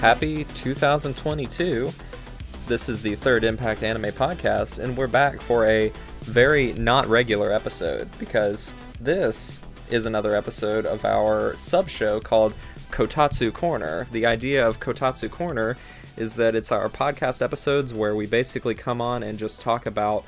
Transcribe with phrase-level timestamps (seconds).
[0.00, 1.92] Happy 2022.
[2.66, 7.52] This is the third Impact Anime podcast, and we're back for a very not regular
[7.52, 9.58] episode because this
[9.90, 12.54] is another episode of our sub show called
[12.90, 14.06] Kotatsu Corner.
[14.10, 15.76] The idea of Kotatsu Corner
[16.16, 20.24] is that it's our podcast episodes where we basically come on and just talk about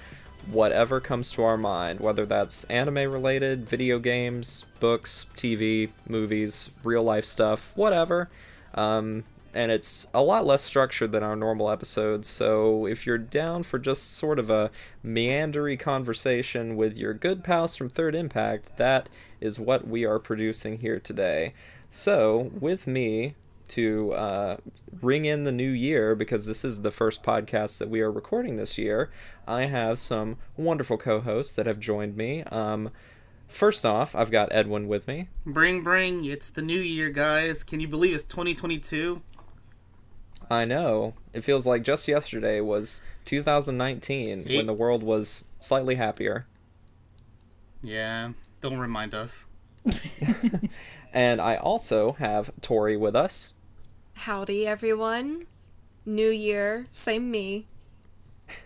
[0.51, 7.03] whatever comes to our mind, whether that's anime related, video games, books, TV, movies, real
[7.03, 8.29] life stuff, whatever.
[8.75, 13.63] Um, and it's a lot less structured than our normal episodes, so if you're down
[13.63, 14.71] for just sort of a
[15.05, 19.09] meandery conversation with your good pals from Third Impact, that
[19.41, 21.53] is what we are producing here today.
[21.91, 23.35] So, with me
[23.69, 24.57] to uh,
[25.01, 28.57] ring in the new year, because this is the first podcast that we are recording
[28.57, 29.11] this year,
[29.47, 32.43] I have some wonderful co hosts that have joined me.
[32.45, 32.91] Um,
[33.49, 35.29] first off, I've got Edwin with me.
[35.45, 36.25] Bring, bring.
[36.25, 37.65] It's the new year, guys.
[37.65, 39.23] Can you believe it's 2022?
[40.53, 41.15] I know.
[41.33, 46.47] It feels like just yesterday was 2019 Eight- when the world was slightly happier.
[47.83, 49.47] Yeah, don't remind us.
[51.13, 53.53] And I also have Tori with us.
[54.15, 55.47] Howdy, everyone.
[56.07, 57.67] New year, same me.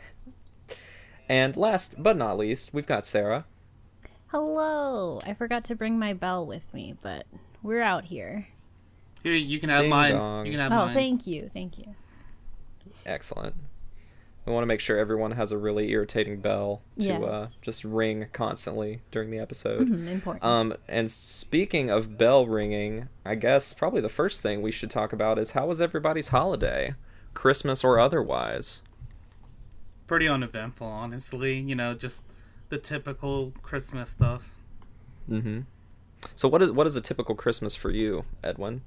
[1.28, 3.47] And last but not least, we've got Sarah.
[4.28, 5.21] Hello.
[5.27, 7.27] I forgot to bring my bell with me, but
[7.65, 8.47] we're out here.
[9.26, 10.12] Here, you can have Ding mine.
[10.14, 10.47] dong.
[10.47, 10.94] You can have Oh, mine.
[10.94, 11.50] thank you.
[11.53, 11.97] Thank you.
[13.04, 13.56] Excellent.
[14.44, 18.28] We want to make sure everyone has a really irritating bell to uh, just ring
[18.32, 19.88] constantly during the episode.
[19.88, 20.44] Mhm, important.
[20.44, 25.12] Um, and speaking of bell ringing, I guess probably the first thing we should talk
[25.12, 26.94] about is how was everybody's holiday,
[27.34, 28.82] Christmas or otherwise?
[30.06, 31.59] Pretty uneventful, honestly.
[31.59, 32.25] You know, just
[32.69, 34.54] the typical Christmas stuff.
[35.28, 35.62] Mm-hmm.
[36.36, 38.82] So what is what is a typical Christmas for you, Edwin?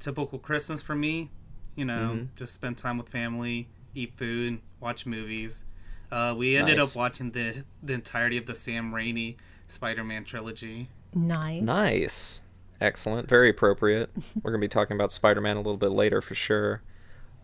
[0.00, 1.30] Typical Christmas for me.
[1.76, 2.28] You know, Mhm.
[2.36, 5.64] just spend time with family, eat food, watch movies.
[6.10, 6.90] Uh, we ended Nice.
[6.90, 9.36] up watching the the entirety of the Sam Raimi
[9.68, 10.88] Spider-Man trilogy.
[11.14, 11.62] nice.
[11.62, 12.40] Nice,
[12.80, 14.10] excellent, very appropriate.
[14.42, 16.82] We're gonna be talking about Spider-Man a little bit later for sure.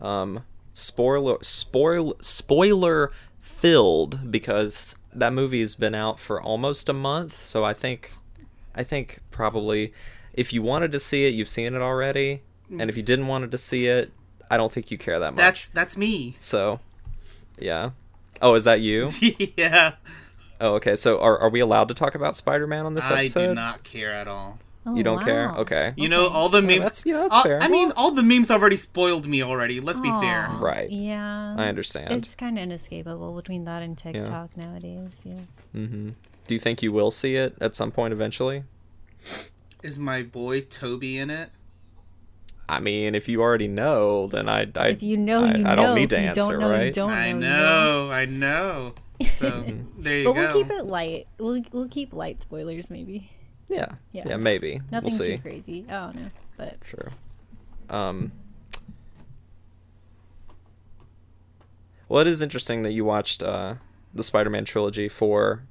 [0.01, 7.45] Um, spoiler, spoil, spoiler filled because that movie's been out for almost a month.
[7.45, 8.13] So I think,
[8.75, 9.93] I think probably
[10.37, 13.51] if you wanted to see it, you've seen it already, and if you didn't wanted
[13.53, 14.13] to see it,
[14.51, 15.37] I don't think you care that much.
[15.39, 16.37] That's that's me.
[16.39, 16.81] so,
[17.59, 17.91] yeah.
[18.43, 19.09] Oh, is that you?
[19.57, 19.93] yeah,
[20.61, 20.95] Oh, okay.
[20.97, 23.43] So are are we allowed to talk about Spider-Man on this I episode?
[23.43, 24.59] I do not care at all.
[24.89, 25.51] Oh, You don't care?
[25.53, 25.95] Okay.
[25.97, 26.79] You know, all the memes.
[26.79, 27.61] that's- you know, that's all- fair.
[27.61, 29.81] I mean, all the memes already spoiled me already.
[29.81, 30.49] Let's be fair.
[30.61, 30.89] Right.
[30.89, 31.57] Yeah.
[31.59, 32.13] I understand.
[32.13, 35.23] It's kind of inescapable between that and TikTok nowadays.
[35.25, 35.41] Yeah.
[35.75, 36.11] Mm-hmm.
[36.47, 38.63] Do you think you will see it at some point eventually?
[39.87, 41.51] Is my boy Toby in it?
[42.69, 45.71] I mean, if you already know, then I, I if you know, I, you know.
[45.71, 46.87] I don't need to If you answer, don't know, right?
[46.87, 47.39] You don't I know.
[47.39, 48.95] you know, I know.
[49.37, 49.65] So
[49.99, 50.41] there you But go.
[50.41, 51.27] we'll keep it light.
[51.39, 53.31] We'll we'll keep light spoilers maybe.
[53.69, 54.37] Yeah, yeah, Yeah.
[54.37, 54.81] maybe.
[54.91, 55.37] Nothing we'll see.
[55.37, 55.85] too crazy.
[55.89, 56.31] Oh no.
[56.57, 57.09] But Sure.
[57.89, 58.33] Um.
[62.09, 63.77] Well, it is interesting that you watched uh,
[64.15, 65.63] the Spider-Man trilogy for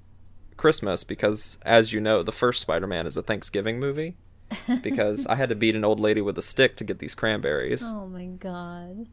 [0.65, 4.15] Christmas because, as you know, the first Spider-Man is a Thanksgiving movie.
[4.81, 7.83] Because I had to beat an old lady with a stick to get these cranberries.
[7.83, 9.07] oh my god.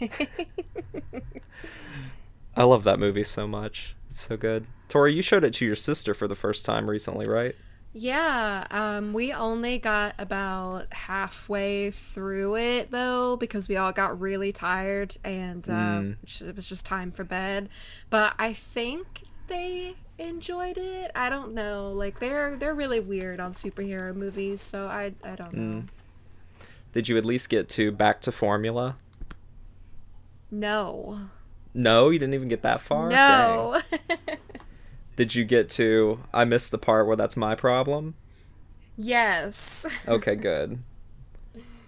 [2.56, 3.94] I love that movie so much.
[4.10, 4.66] It's so good.
[4.88, 7.54] Tori, you showed it to your sister for the first time recently, right?
[7.94, 14.52] Yeah, um, we only got about halfway through it though because we all got really
[14.52, 16.16] tired and uh, Mm.
[16.48, 17.68] it was just time for bed.
[18.10, 19.94] But I think they
[20.28, 21.10] enjoyed it.
[21.14, 21.92] I don't know.
[21.92, 25.80] Like they're they're really weird on superhero movies, so I I don't know.
[25.80, 25.88] Mm.
[26.92, 28.96] Did you at least get to Back to Formula?
[30.50, 31.18] No,
[31.72, 33.08] No, you didn't even get that far.
[33.08, 33.80] No.
[35.16, 36.20] Did you get to?
[36.34, 38.14] I missed the part where that's my problem.
[38.98, 39.86] yes.
[40.06, 40.82] Okay, good.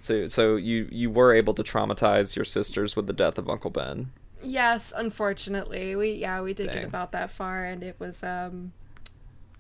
[0.01, 3.71] So, so you you were able to traumatize your sisters with the death of Uncle
[3.71, 4.11] Ben.
[4.45, 5.97] Yes, unfortunately.
[5.97, 6.75] We yeah, we did Dang.
[6.75, 8.73] get about that far and it was um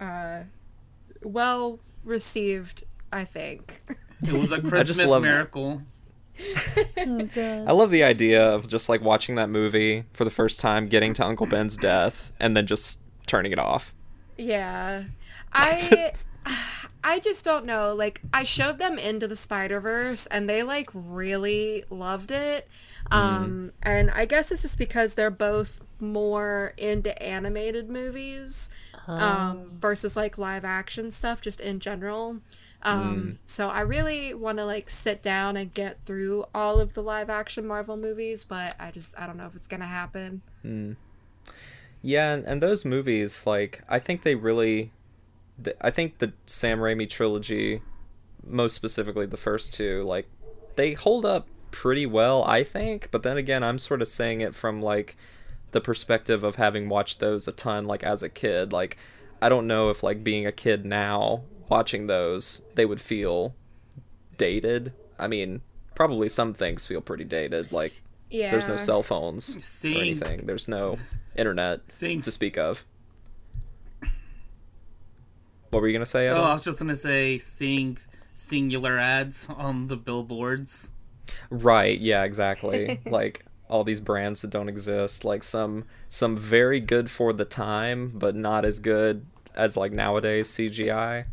[0.00, 0.40] uh
[1.22, 3.80] well received, I think.
[4.22, 5.82] It was a Christmas love miracle.
[5.82, 5.90] Oh.
[6.96, 11.14] I love the idea of just like watching that movie for the first time, getting
[11.14, 13.94] to Uncle Ben's death, and then just turning it off.
[14.36, 15.04] Yeah.
[15.52, 16.12] I
[17.04, 17.94] I just don't know.
[17.94, 22.66] Like I showed them into the Spider-Verse and they like really loved it.
[23.12, 28.70] Um and I guess it's just because they're both more into animated movies
[29.06, 32.38] um versus like live action stuff just in general.
[32.82, 37.02] Um, So I really want to like sit down and get through all of the
[37.02, 40.42] live action Marvel movies, but I just I don't know if it's gonna happen.
[42.02, 44.90] Yeah, and, and those movies, like, I think they really.
[45.62, 47.82] Th- I think the Sam Raimi trilogy,
[48.46, 50.26] most specifically the first two, like,
[50.76, 53.08] they hold up pretty well, I think.
[53.10, 55.16] But then again, I'm sort of saying it from, like,
[55.72, 58.72] the perspective of having watched those a ton, like, as a kid.
[58.72, 58.96] Like,
[59.42, 63.54] I don't know if, like, being a kid now, watching those, they would feel
[64.36, 64.92] dated.
[65.18, 65.60] I mean,
[65.94, 67.72] probably some things feel pretty dated.
[67.72, 67.92] Like,
[68.30, 68.50] Yeah.
[68.50, 70.46] there's no cell phones or Seeing- anything.
[70.46, 70.96] There's no
[71.36, 72.84] internet Seeing to speak of.
[75.74, 76.28] What were you gonna say?
[76.28, 77.98] Oh, I was just gonna say seeing
[78.32, 80.90] singular ads on the billboards.
[81.50, 81.98] Right.
[81.98, 82.22] Yeah.
[82.22, 83.00] Exactly.
[83.06, 85.24] like all these brands that don't exist.
[85.24, 89.26] Like some some very good for the time, but not as good
[89.56, 91.24] as like nowadays CGI.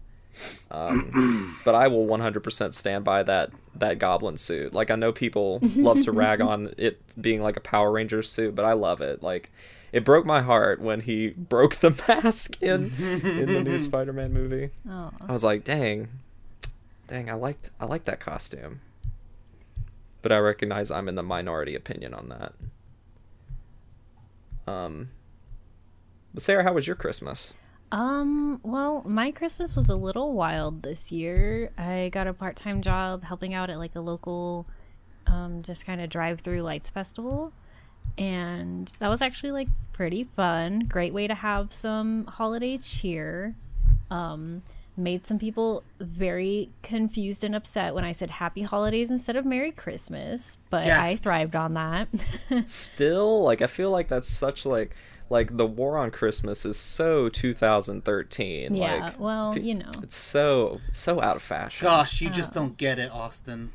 [0.71, 4.73] Um, but I will 100% stand by that that goblin suit.
[4.73, 8.55] Like I know people love to rag on it being like a Power Ranger suit,
[8.55, 9.21] but I love it.
[9.21, 9.51] Like
[9.91, 14.69] it broke my heart when he broke the mask in in the new Spider-Man movie.
[14.89, 16.07] Oh, I was like, dang,
[17.07, 18.81] dang, I liked I liked that costume.
[20.21, 22.53] But I recognize I'm in the minority opinion on that.
[24.71, 25.09] Um,
[26.33, 27.53] but Sarah, how was your Christmas?
[27.91, 31.71] Um, well, my Christmas was a little wild this year.
[31.77, 34.65] I got a part time job helping out at like a local,
[35.27, 37.51] um, just kind of drive through lights festival.
[38.17, 40.79] And that was actually like pretty fun.
[40.81, 43.55] Great way to have some holiday cheer.
[44.09, 44.61] Um,
[44.97, 49.71] made some people very confused and upset when I said happy holidays instead of Merry
[49.71, 52.09] Christmas, but I thrived on that.
[52.69, 54.93] Still, like I feel like that's such like
[55.29, 58.75] like the war on Christmas is so 2013.
[58.75, 59.89] yeah, like, well, you know.
[60.03, 61.83] it's so so out of fashion.
[61.85, 62.33] Gosh, you Oh.
[62.33, 63.69] just don't get it, Austin.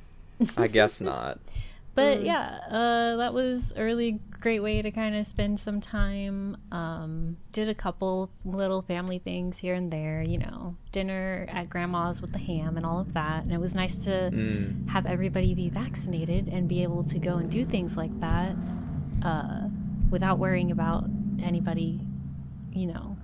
[0.57, 1.39] I guess not.
[1.97, 6.57] But yeah, uh, that was a really great way to kind of spend some time.
[6.71, 12.21] Um, did a couple little family things here and there, you know, dinner at grandma's
[12.23, 13.43] with the ham and all of that.
[13.45, 14.89] And it was nice to Mm.
[14.91, 18.55] have everybody be vaccinated and be able to go and do things like that
[19.23, 19.69] uh,
[20.11, 21.05] without worrying about
[21.43, 22.01] anybody,
[22.73, 23.17] you know,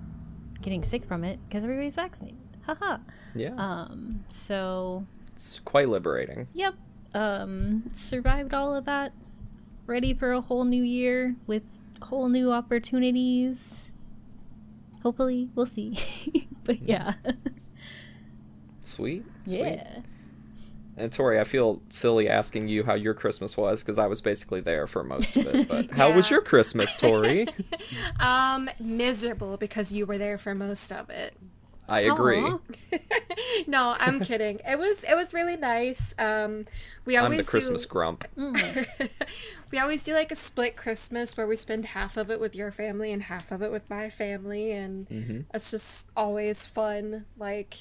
[0.61, 2.37] getting sick from it because everybody's vaccinated.
[2.65, 2.97] Haha.
[3.35, 5.05] Yeah, Um, so
[5.35, 6.47] it's quite liberating.
[6.53, 6.75] Yep.
[7.13, 9.13] Um, survived all of that.
[9.85, 11.63] Ready for a whole new year with
[12.01, 13.91] whole new opportunities.
[15.01, 15.97] Hopefully, we'll see.
[16.63, 17.15] but yeah.
[18.81, 19.25] Sweet.
[19.45, 19.59] Sweet.
[19.59, 19.99] yeah.
[20.95, 24.61] And Tori, I feel silly asking you how your Christmas was because I was basically
[24.61, 25.67] there for most of it.
[25.73, 27.47] But how was your Christmas, Tori?
[28.19, 31.35] Um, miserable because you were there for most of it.
[31.89, 32.53] I agree.
[33.67, 34.59] No, I'm kidding.
[34.67, 36.13] It was it was really nice.
[36.17, 36.65] Um,
[37.05, 38.25] we I'm always the Christmas do, grump.
[39.71, 42.71] we always do like a split Christmas where we spend half of it with your
[42.71, 45.39] family and half of it with my family, and Mm-hmm.
[45.53, 47.25] it's just always fun.
[47.37, 47.75] Like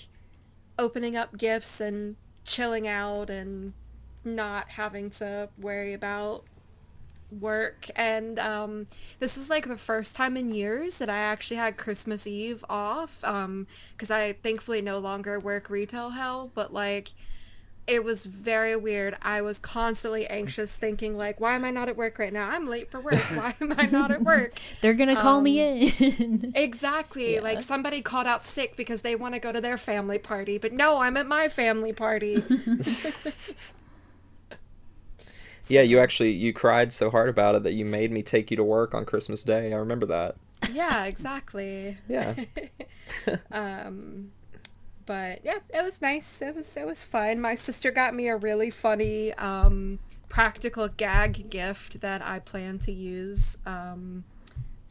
[0.79, 3.73] opening up gifts and chilling out and
[4.25, 6.45] not having to worry about
[7.41, 8.87] work and um
[9.19, 13.23] this was like the first time in years that I actually had Christmas Eve off
[13.25, 13.67] um
[13.99, 17.09] cuz I thankfully no longer work retail hell but like
[17.85, 19.17] it was very weird.
[19.23, 22.49] I was constantly anxious thinking like why am I not at work right now?
[22.49, 23.15] I'm late for work.
[23.35, 24.53] Why am I not at work?
[24.83, 25.59] They're gonna call Um, me
[25.89, 26.53] in.
[26.55, 27.35] Exactly.
[27.35, 27.41] Yeah.
[27.41, 30.73] Like somebody called out sick because they want to go to their family party, but
[30.73, 32.45] no, I'm at my family party.
[35.69, 38.57] Yeah, you actually you cried so hard about it that you made me take you
[38.57, 39.73] to work on Christmas Day.
[39.73, 40.37] I remember that.
[40.73, 41.99] yeah, exactly.
[42.09, 42.35] Yeah.
[43.50, 44.31] Um
[45.04, 46.40] but yeah, it was nice.
[46.40, 47.40] It was it was fun.
[47.40, 52.92] My sister got me a really funny um practical gag gift that I plan to
[52.92, 53.59] use.
[53.66, 54.25] Um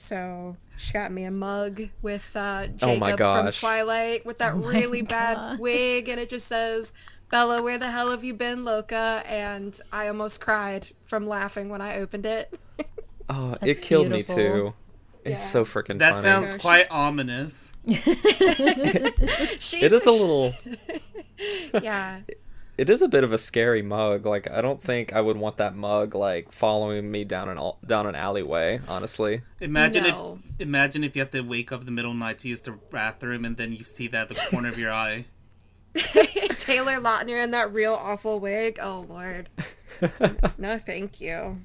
[0.02, 3.52] so she got me a mug with uh, Jacob Oh my from.
[3.52, 6.92] Twilight with that my really bad wig, and it just says,
[7.32, 11.82] "Bella, where the hell have you been, Loca?" And I almost cried from laughing when
[11.82, 12.58] I opened it.
[13.34, 14.36] Oh, That's it killed beautiful.
[14.36, 14.74] me too.
[15.24, 15.46] It's Yeah.
[15.48, 16.24] so freaking That funny.
[16.24, 17.72] sounds quite ominous.
[17.86, 19.14] it
[19.94, 20.54] is a little
[21.82, 22.22] yeah.
[22.78, 24.26] it is a bit of a scary mug.
[24.26, 27.80] Like I don't think I would want that mug like following me down an al-
[27.86, 29.42] down an alleyway, honestly.
[29.60, 30.40] Imagine No.
[30.58, 32.50] if imagine if you have to wake up in the middle of the night to
[32.50, 35.26] use the bathroom and then you see that at the corner of your eye.
[36.58, 38.80] Taylor Lautner in that real awful wig.
[38.82, 39.50] Oh lord.
[40.58, 41.62] No, thank you.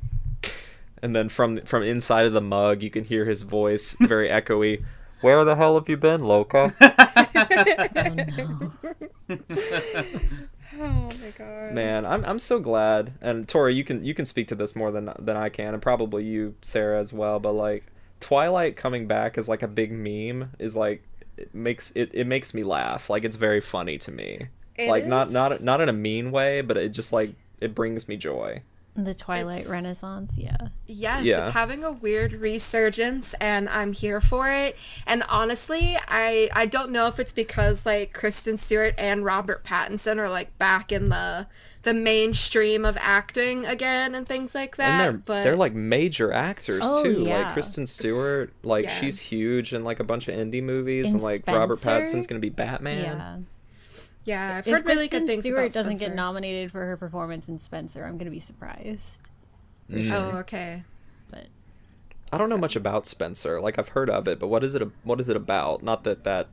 [1.02, 4.84] And then from from inside of the mug, you can hear his voice very echoey.
[5.22, 6.74] Where the hell have you been, Loca?
[6.80, 8.08] oh
[9.28, 9.36] no.
[10.78, 11.72] Oh my god.
[11.72, 13.14] Man, I'm I'm so glad.
[13.20, 15.82] And Tori, you can you can speak to this more than than I can, and
[15.82, 17.38] probably you, Sarah, as well.
[17.38, 17.84] But like
[18.20, 21.02] Twilight coming back as like a big meme is like
[21.36, 23.08] it makes it it makes me laugh.
[23.10, 24.48] Like it's very funny to me.
[24.76, 28.08] It like not not not in a mean way, but it just like it brings
[28.08, 28.62] me joy.
[28.98, 30.56] The Twilight It's- Renaissance, yeah.
[30.86, 31.44] Yes, Yeah.
[31.46, 34.76] it's having a weird resurgence and I'm here for it.
[35.06, 40.18] And honestly, I I don't know if it's because like Kristen Stewart and Robert Pattinson
[40.18, 41.46] are like back in the
[41.86, 44.90] the mainstream of acting again and things like that.
[44.90, 47.18] and they're but they're like major actors Oh, too.
[47.20, 47.52] Like.
[47.52, 48.90] Kristen Stewart, like Yeah.
[48.90, 52.16] she's huge in like a bunch of indie movies, And and like Robert Spencer?
[52.18, 53.04] Pattinson's gonna be Batman.
[53.04, 53.38] Yeah.
[54.24, 56.96] yeah, I've If heard really Kristen good things Stewart about doesn't get nominated for her
[56.96, 59.30] performance in Spencer, I'm gonna be surprised.
[59.88, 60.10] Mm.
[60.10, 60.82] Oh, okay.
[61.30, 61.46] But
[62.32, 63.60] I don't know much about Spencer.
[63.60, 64.82] Like I've heard of it, but what is it?
[65.04, 65.84] What is it about?
[65.84, 66.48] Not that that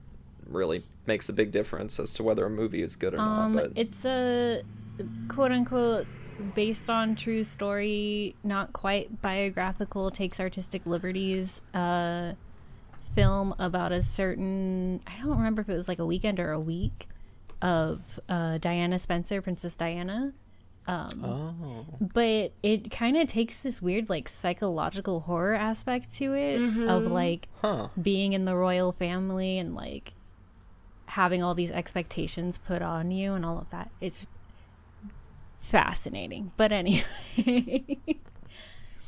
[0.48, 3.64] really makes a big difference as to whether a movie is good or um, not.
[3.64, 4.62] But it's a
[5.28, 6.08] quote unquote
[6.56, 11.62] based on true story, not quite biographical, takes artistic liberties.
[11.74, 12.34] Uh,
[13.16, 16.60] film about a certain I don't remember if it was like a weekend or a
[16.60, 17.08] week
[17.62, 20.34] of uh, Diana Spencer, Princess Diana.
[20.86, 26.60] Um, oh, but it kind of takes this weird like psychological horror aspect to it
[26.90, 27.88] of like huh.
[28.02, 30.14] being in the royal family and like
[31.06, 34.26] having all these expectations put on you and all of that it's
[35.64, 37.04] fascinating but anyway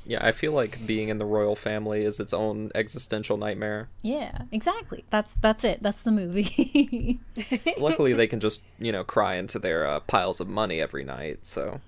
[0.08, 3.90] Yeah, I feel like being in the royal family is its own existential nightmare.
[4.04, 7.20] yeah exactly that's that's it that's the movie
[7.78, 11.44] Luckily, they can just you know cry into their uh, piles of money every night.
[11.46, 11.82] So,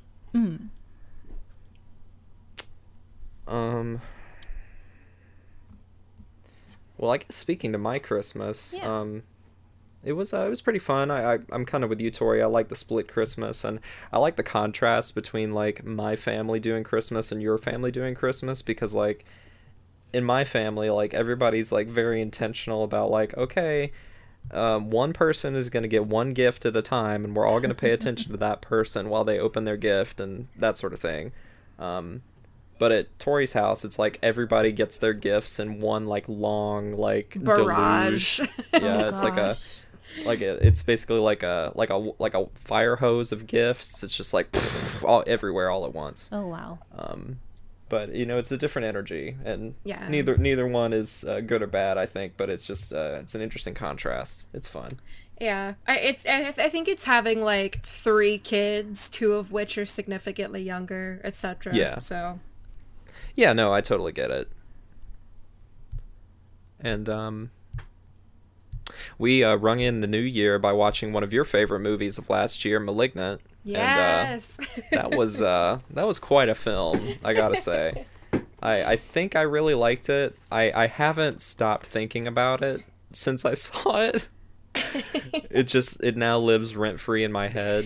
[3.47, 4.01] um,
[6.97, 8.99] well, I guess speaking to my Christmas, Yeah.
[8.99, 9.23] um,
[10.03, 11.11] it was uh, it was pretty fun.
[11.11, 12.41] I, I I'm kind of with you, Tori.
[12.41, 13.79] I like the split Christmas, and
[14.11, 18.61] I like the contrast between like my family doing Christmas and your family doing Christmas
[18.61, 19.25] because like
[20.13, 23.91] in my family, like everybody's like very intentional about like okay,
[24.51, 27.59] um, one person is going to get one gift at a time, and we're all
[27.59, 30.93] going to pay attention to that person while they open their gift and that sort
[30.93, 31.31] of thing.
[31.79, 32.21] Um,
[32.79, 37.35] but at Tori's house, it's like everybody gets their gifts in one like long like
[37.39, 38.37] Barrage.
[38.37, 38.51] deluge.
[38.73, 39.81] Yeah, it's like a Gosh.
[40.25, 44.03] Like it, it's basically like a like a like a fire hose of gifts.
[44.03, 44.49] It's just like
[45.03, 46.29] all everywhere all at once.
[46.31, 47.39] oh wow Um,
[47.89, 50.07] but you know, it's a different energy, and Yeah.
[50.09, 51.97] neither neither one is uh, good or bad.
[51.97, 54.45] I think, but it's just uh, it's an interesting contrast.
[54.53, 54.99] It's fun.
[55.39, 56.25] Yeah, I, it's.
[56.25, 61.75] I, I think it's having like three kids, two of which are significantly younger, etc.
[61.75, 61.99] Yeah.
[61.99, 62.39] So
[63.35, 64.49] Yeah, no, I totally get it.
[66.79, 67.51] And um,
[69.17, 72.29] we uh, rung in the new year by watching one of your favorite movies of
[72.29, 73.41] last year, *Malignant*.
[73.63, 74.57] yes.
[74.59, 78.05] And, uh, that was uh, that was quite a film, I gotta say.
[78.61, 80.35] I I think I really liked it.
[80.51, 84.29] I I haven't stopped thinking about it since I saw it.
[85.49, 87.85] it just it now lives rent free in my head.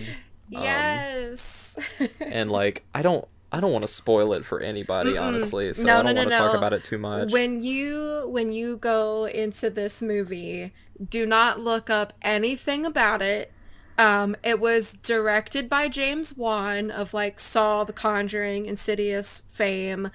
[0.54, 1.76] Um, yes.
[2.20, 5.72] and like I don't I don't want to spoil it for anybody, honestly.
[5.74, 7.32] So No, I don't no, want no, to talk about it too much.
[7.32, 10.72] When you when you go into this movie,
[11.10, 13.52] do not look up anything about it.
[13.98, 20.10] Um, it was directed by James Wan of like Saw, The Conjuring, Insidious fame,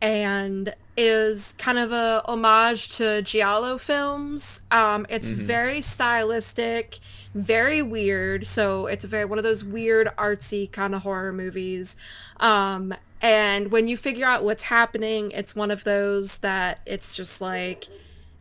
[0.00, 4.62] and is kind of a homage to giallo films.
[4.70, 6.98] Um, it's very stylistic,
[7.34, 8.46] very weird.
[8.46, 11.96] So it's very one of those weird artsy kind of horror movies.
[12.38, 17.40] Um, and when you figure out what's happening, it's one of those that it's just
[17.40, 17.88] like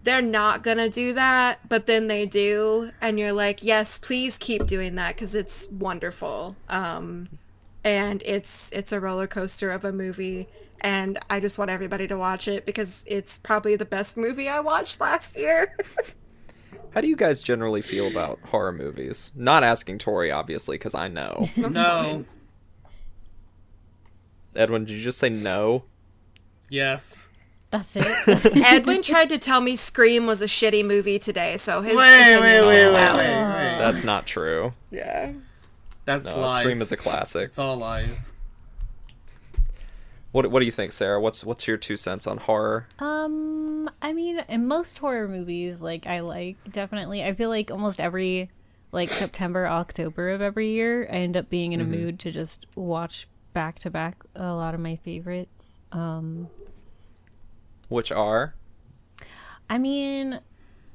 [0.05, 4.67] they're not gonna do that, but then they do, and you're like, yes, please keep
[4.67, 6.55] doing that because it's wonderful.
[6.69, 7.27] Um,
[7.83, 10.47] and it's it's a roller coaster of a movie,
[10.79, 14.59] and I just want everybody to watch it because it's probably the best movie I
[14.59, 15.75] watched last year.
[16.91, 19.31] How do you guys generally feel about horror movies?
[19.35, 21.50] Not asking Tori, obviously, because I know.
[21.57, 22.25] no.
[24.55, 25.83] Edwin, did you just say no?
[26.69, 27.27] Yes.
[27.72, 31.95] That's it Edwin tried to tell me Scream was a shitty movie today, so his
[31.95, 33.77] Wait, wait, opinion's wait, wait, wait, wait.
[33.77, 34.74] That's not true.
[34.91, 35.34] Yeah.
[36.05, 36.62] That's No, lies.
[36.62, 37.50] Scream is a classic.
[37.50, 38.34] It's all lies.
[40.31, 41.19] What What do you think, Sarah?
[41.19, 42.88] What's What's your two cents on horror?
[43.00, 47.24] Um, I mean, in most horror movies, like I like definitely.
[47.24, 48.51] I feel like almost every
[48.91, 52.65] like September, October of every year, I end up being in a mood to just
[52.75, 55.79] watch back to back a lot of my favorites.
[55.91, 56.50] Um,
[57.89, 58.56] Which are?
[59.70, 60.39] I mean,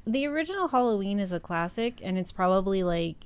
[0.06, 3.16] the original Halloween is a classic, and it's probably like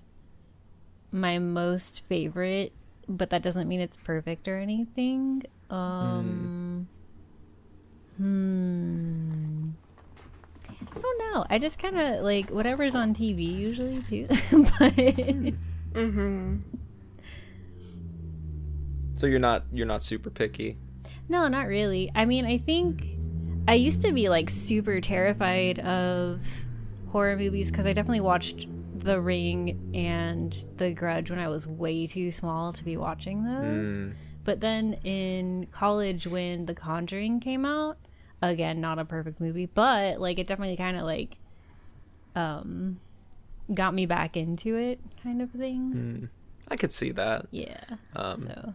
[1.13, 2.73] my most favorite,
[3.09, 5.43] but that doesn't mean it's perfect or anything.
[5.71, 6.89] Um,
[8.17, 9.71] hmm.
[10.71, 11.45] I don't know.
[11.51, 14.27] I just kind of like whatever's on TV usually too.
[14.79, 14.95] but
[15.95, 16.57] Mm-hmm.
[19.17, 20.77] So you're not you're not super picky.
[21.29, 22.11] no, not really.
[22.15, 23.14] I mean, I think
[23.67, 26.41] I used to be like super terrified of
[27.09, 28.67] horror movies because I definitely watched
[28.99, 33.89] The Ring and The Grudge when I was way too small to be watching those.
[33.89, 34.15] Mm.
[34.45, 37.97] But then in college, when The Conjuring came out,
[38.43, 41.39] again, not a perfect movie, but like it definitely kind of like
[42.37, 43.01] um
[43.73, 46.29] got me back into it, kind of thing.
[46.69, 47.47] I could see that.
[47.51, 47.85] Yeah.
[48.15, 48.75] Um, so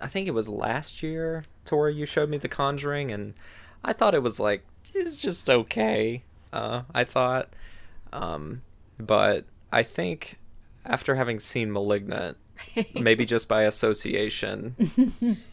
[0.00, 3.34] I think it was last year, Tori, you showed me The Conjuring, and
[3.84, 4.64] I thought it was like
[4.94, 6.22] it's just okay.
[6.52, 7.48] Uh, I thought,
[8.12, 8.62] um,
[8.98, 10.38] but I think
[10.86, 12.36] after having seen *Malignant*,
[12.94, 14.76] maybe just by association,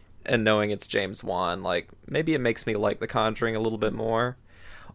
[0.26, 3.80] and knowing it's James Wan, like maybe it makes me like The Conjuring a little
[3.80, 4.38] bit more.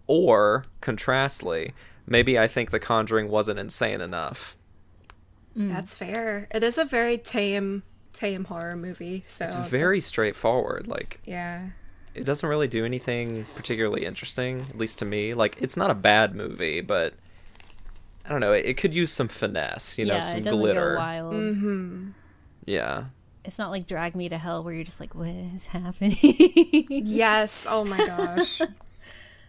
[0.09, 1.75] Or contrastly,
[2.07, 4.57] maybe I think The Conjuring wasn't insane enough.
[5.57, 6.47] That's fair.
[6.53, 9.25] It is a very tame, tame horror movie.
[9.27, 10.87] So It's very that's- straightforward.
[10.87, 11.71] Like Yeah.
[12.17, 15.35] It doesn't really do anything particularly interesting, at least to me.
[15.35, 17.15] Like it's not a bad movie, but
[18.25, 18.53] I don't know.
[18.53, 20.97] It, it could use some finesse, you know, yeah, some it doesn't glitter.
[20.97, 21.35] wild.
[21.35, 22.09] Mm-hmm.
[22.65, 23.05] Yeah,
[23.45, 26.17] It's not like Drag Me to Hell where you're just like, what is happening?
[26.91, 27.67] Yes.
[27.69, 28.61] Oh my gosh.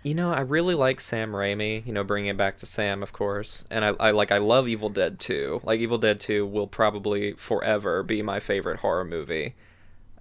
[0.03, 1.83] you know, I really like Sam Raimi.
[1.85, 4.67] You know, bringing it back to Sam, of course, and I, I like I love
[4.67, 5.61] Evil Dead 2.
[5.63, 9.55] Like Evil Dead 2 will probably forever be my favorite horror movie.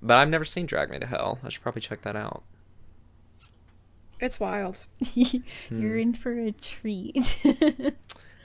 [0.06, 1.40] But I've never seen Drag Me to Hell.
[1.42, 2.44] I should probably check that out.
[4.20, 4.86] it's wild.
[5.14, 7.16] you're in for a treat.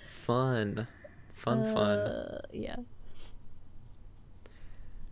[0.10, 0.88] Fun,
[1.34, 2.00] fun, fun.
[2.00, 2.78] Uh, yeah.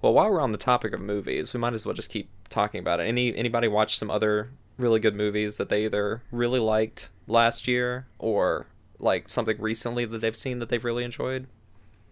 [0.02, 2.80] Well, while we're on the topic of movies, we might as well just keep talking
[2.80, 3.04] about it.
[3.04, 8.08] Any anybody watch some other really good movies that they either really liked last year
[8.18, 8.66] or
[8.98, 11.46] like something recently that they've seen that they've really enjoyed?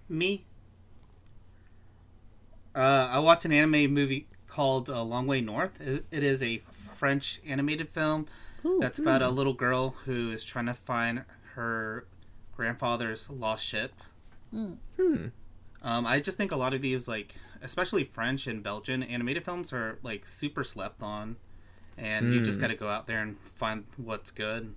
[0.08, 0.46] Me?
[2.78, 5.82] Uh, I watched an anime movie called uh, Long Way North.
[5.82, 8.28] It, it is a French animated film
[8.66, 8.78] Ooh.
[8.80, 11.24] that's about a little girl who is trying to find
[11.56, 12.06] her
[12.56, 13.94] grandfather's lost ship.
[14.52, 14.74] Hmm.
[15.82, 19.74] Um, I just think a lot of these, like especially French and Belgian animated films,
[19.74, 21.38] are like super slept on,
[21.98, 22.62] and you just Hmm.
[22.62, 24.76] got to go out there and find what's good.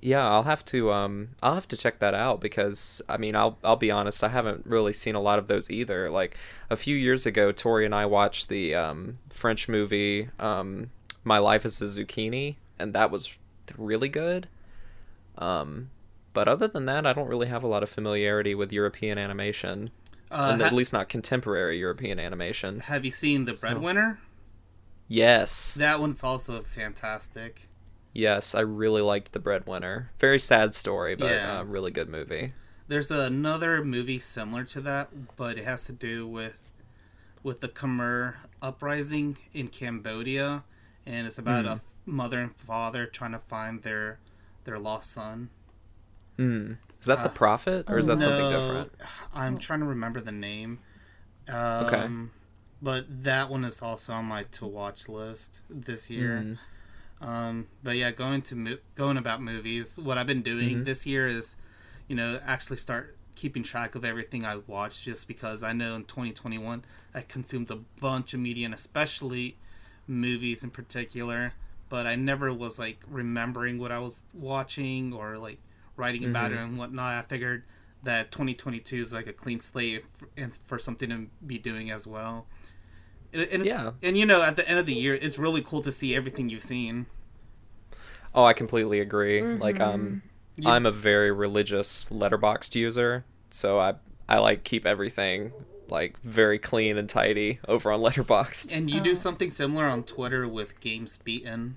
[0.00, 3.58] Yeah, I'll have to um I'll have to check that out because I mean I'll
[3.64, 6.10] I'll be honest, I haven't really seen a lot of those either.
[6.10, 6.36] Like
[6.70, 10.90] a few years ago, Tori and I watched the um French movie um
[11.24, 13.32] My Life as a Zucchini and that was
[13.76, 14.48] really good.
[15.36, 15.90] Um
[16.34, 19.90] but other than that, I don't really have a lot of familiarity with European animation.
[20.30, 22.80] Uh, and ha- at least not contemporary European animation.
[22.80, 24.20] have you seen The Breadwinner?
[25.08, 25.74] Yes.
[25.74, 27.68] That one's also fantastic.
[28.18, 30.10] Yes, I really liked The Breadwinner.
[30.18, 31.60] Very sad story, but Yeah.
[31.60, 32.52] uh, really good movie.
[32.88, 36.72] There's another movie similar to that, but it has to do with
[37.44, 40.64] with the Khmer uprising in Cambodia,
[41.06, 44.18] and it's about a mother and father trying to find their
[44.64, 45.50] their lost son.
[46.36, 46.78] Mm.
[47.00, 48.90] Is that The Uh, Prophet or is that something different?
[49.32, 50.80] I'm trying to remember the name.
[51.46, 52.32] Um,
[52.82, 56.40] But that one is also on my to watch list this year.
[56.44, 56.58] Mm.
[57.20, 59.98] Um, but yeah, going to mo- going about movies.
[59.98, 60.84] What I've been doing Mhm.
[60.84, 61.56] this year is,
[62.06, 66.04] you know, actually start keeping track of everything I watched, just because I know in
[66.04, 69.56] 2021 I consumed a bunch of media, and especially
[70.06, 71.52] movies in particular.
[71.88, 75.58] But I never was like remembering what I was watching or like
[75.96, 77.24] writing about it and whatnot.
[77.24, 77.64] I figured
[78.02, 82.06] that 2022 is like a clean slate f- and for something to be doing as
[82.06, 82.46] well.
[83.32, 83.90] And, and Yeah.
[84.02, 86.48] and you know, at the end of the year, it's really cool to see everything
[86.48, 87.06] you've seen.
[88.34, 89.42] Oh, I completely agree.
[89.42, 90.22] Like um
[90.56, 93.94] You- I'm a very religious Letterboxd user, so I
[94.28, 95.52] I like keep everything
[95.88, 98.76] like very clean and tidy over on Letterboxd.
[98.76, 101.76] And you do something similar on Twitter with games beaten.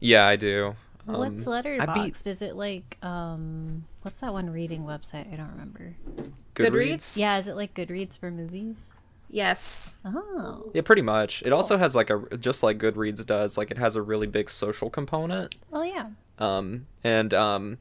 [0.00, 0.74] Yeah, I do.
[1.08, 2.26] Um, What's I beat Letterboxd?
[2.26, 5.32] Is it like um what's that one reading website?
[5.32, 5.94] I don't remember.
[6.54, 7.16] Goodreads?
[7.16, 8.90] Yeah, is it like Goodreads for movies?
[9.28, 9.96] Yes.
[10.04, 10.70] Oh.
[10.72, 11.42] Yeah, pretty much.
[11.44, 14.48] It also has like a just like Goodreads does, like it has a really big
[14.50, 15.56] social component.
[15.72, 16.08] Oh yeah.
[16.38, 17.78] um, and um,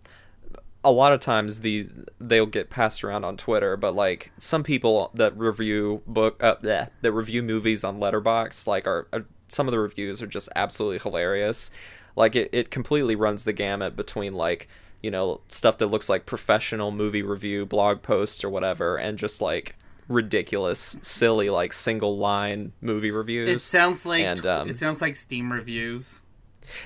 [0.84, 5.12] a lot of times these they'll get passed around on Twitter, but like some people
[5.13, 9.71] that review book uh, bleh, that review movies on Letterboxd, like are, are some of
[9.71, 11.69] the reviews are just absolutely hilarious.
[12.15, 14.67] Like it, it completely runs the gamut between like
[15.01, 19.39] you know, stuff that looks like professional movie review blog posts or whatever, and just
[19.39, 19.75] like
[20.07, 23.49] ridiculous, silly, like single line movie reviews.
[23.49, 26.21] It sounds like And, um, it sounds like Steam reviews.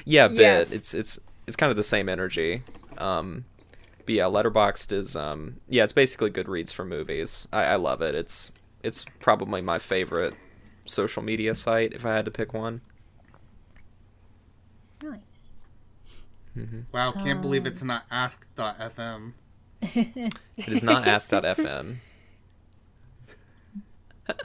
[0.06, 0.40] Yeah, a bit.
[0.40, 0.74] Yes.
[0.74, 2.64] It's it's it's kind of the same energy.
[2.98, 3.46] Um,
[4.06, 7.48] but yeah, Letterboxd is um yeah, it's basically Goodreads for movies.
[7.52, 8.16] I, I love it.
[8.16, 8.52] It's
[8.84, 10.34] it's probably my favorite
[10.86, 12.82] social media site if I had to pick one.
[15.04, 15.20] Nice.
[16.92, 17.68] Wow, can't believe Um.
[17.68, 19.34] it's not Ask.fm.
[19.82, 21.98] It is not Ask.fm.
[24.28, 24.42] Let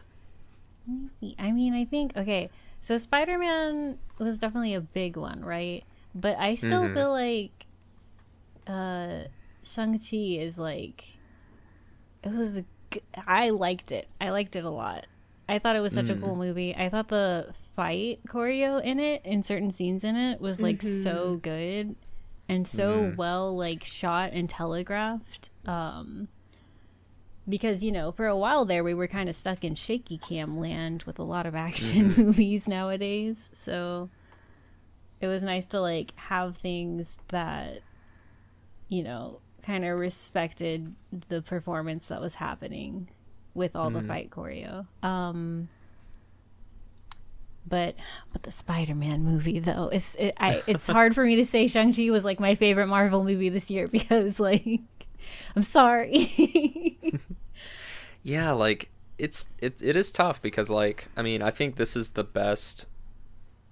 [0.87, 1.35] me see.
[1.39, 2.51] I mean, I think okay.
[2.81, 5.85] So Spider Man was definitely a big one, right?
[6.15, 6.95] But I still Mhm.
[6.95, 7.67] feel like
[8.67, 9.25] uh
[9.63, 11.05] Shang Chi is like
[12.23, 12.59] it was.
[12.59, 14.09] A, g- I liked it.
[14.21, 15.07] I liked it a lot.
[15.49, 16.75] I thought it was such a cool movie.
[16.75, 21.37] I thought the fight choreo in it, in certain scenes in it, was like so
[21.43, 21.97] good
[22.49, 25.51] and so well like shot and telegraphed.
[25.67, 26.29] Um,
[27.49, 30.59] because you know for a while there we were kind of stuck in shaky cam
[30.59, 33.37] land with a lot of action movies nowadays.
[33.53, 34.11] So
[35.21, 37.81] it was nice to like have things that
[38.89, 40.95] you know kind of respected
[41.29, 43.09] the performance that was happening
[43.55, 44.87] with all the fight choreo.
[45.03, 45.69] Um
[47.67, 47.95] but
[48.33, 52.11] but the Spider-Man movie though it's it, I it's hard for me to say Shang-Chi
[52.11, 54.81] was like my favorite Marvel movie this year because like
[55.57, 56.99] I'm sorry
[58.25, 62.11] Yeah, like it's it it is tough because like I mean I think this is
[62.11, 62.87] the best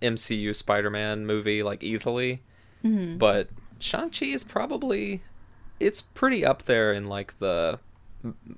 [0.02, 2.42] MCU Spider-Man movie like easily,
[3.18, 5.22] but Shang Chi is probably
[5.80, 7.80] it's pretty up there in like the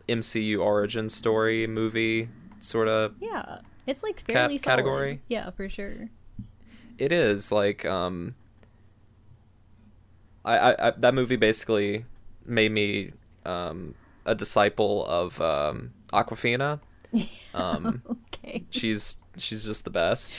[0.08, 2.28] MCU origin story movie
[2.58, 3.14] sort of.
[3.20, 5.20] Yeah, it's like fairly category?
[5.28, 6.10] Yeah, for sure.
[6.98, 8.34] It is like um.
[10.44, 12.04] I, I, I that movie basically
[12.46, 13.12] made me
[13.44, 13.94] um
[14.26, 16.80] a disciple of um Awkwafina.
[17.54, 18.02] Um.
[18.34, 18.64] Okay.
[18.70, 20.36] she's she's just the best.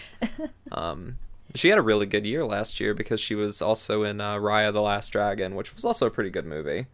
[0.73, 1.17] Um,
[1.53, 4.73] she had a really good year last year because she was also in uh, Raya
[4.73, 6.87] the Last Dragon, which was also a pretty good movie.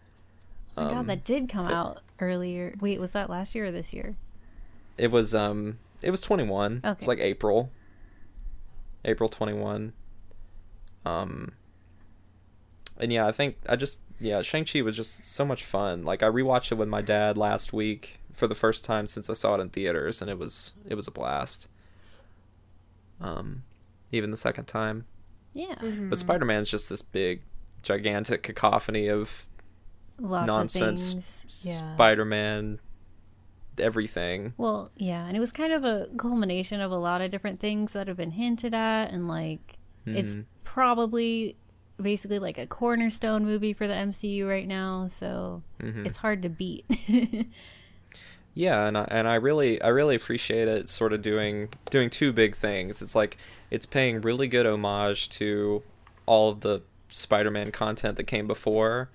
[0.78, 2.76] Oh my Um, God, that did come out earlier.
[2.80, 4.16] Wait, was that last year or this year?
[5.00, 6.82] It was um, it was twenty one.
[6.84, 6.92] Okay.
[6.92, 7.72] It was like April.
[9.04, 9.94] April twenty one.
[11.08, 11.54] Um.
[13.02, 16.04] And yeah, I think I just yeah, Shang Chi was just so much fun.
[16.06, 19.34] Like I rewatched it with my dad last week for the first time since I
[19.34, 21.68] saw it in theaters, and it was it was a blast.
[23.20, 23.64] Um,
[24.12, 25.06] even the second time.
[25.54, 25.76] Yeah,
[26.10, 27.42] But Spider Man's just this big,
[27.84, 29.46] gigantic cacophony of
[30.18, 31.14] lots nonsense.
[31.14, 31.66] of.
[31.68, 31.94] Yeah.
[31.96, 32.80] Spider Man,
[33.78, 34.54] everything.
[34.58, 37.92] well, yeah, and it was kind of a culmination of a lot of different things
[37.94, 40.46] that have been hinted at, and like it's Mhm.
[40.64, 41.58] probably
[42.02, 45.08] basically like a cornerstone movie for the MCU right now.
[45.08, 46.06] So Mhm.
[46.06, 46.86] it's hard to beat.
[48.54, 50.90] Yeah, and I, and I really I really appreciate it.
[50.90, 53.02] Sort of doing doing two big things.
[53.02, 53.38] It's like
[53.70, 55.84] it's paying really good homage to
[56.26, 59.10] all of the Spider-Man content that came before,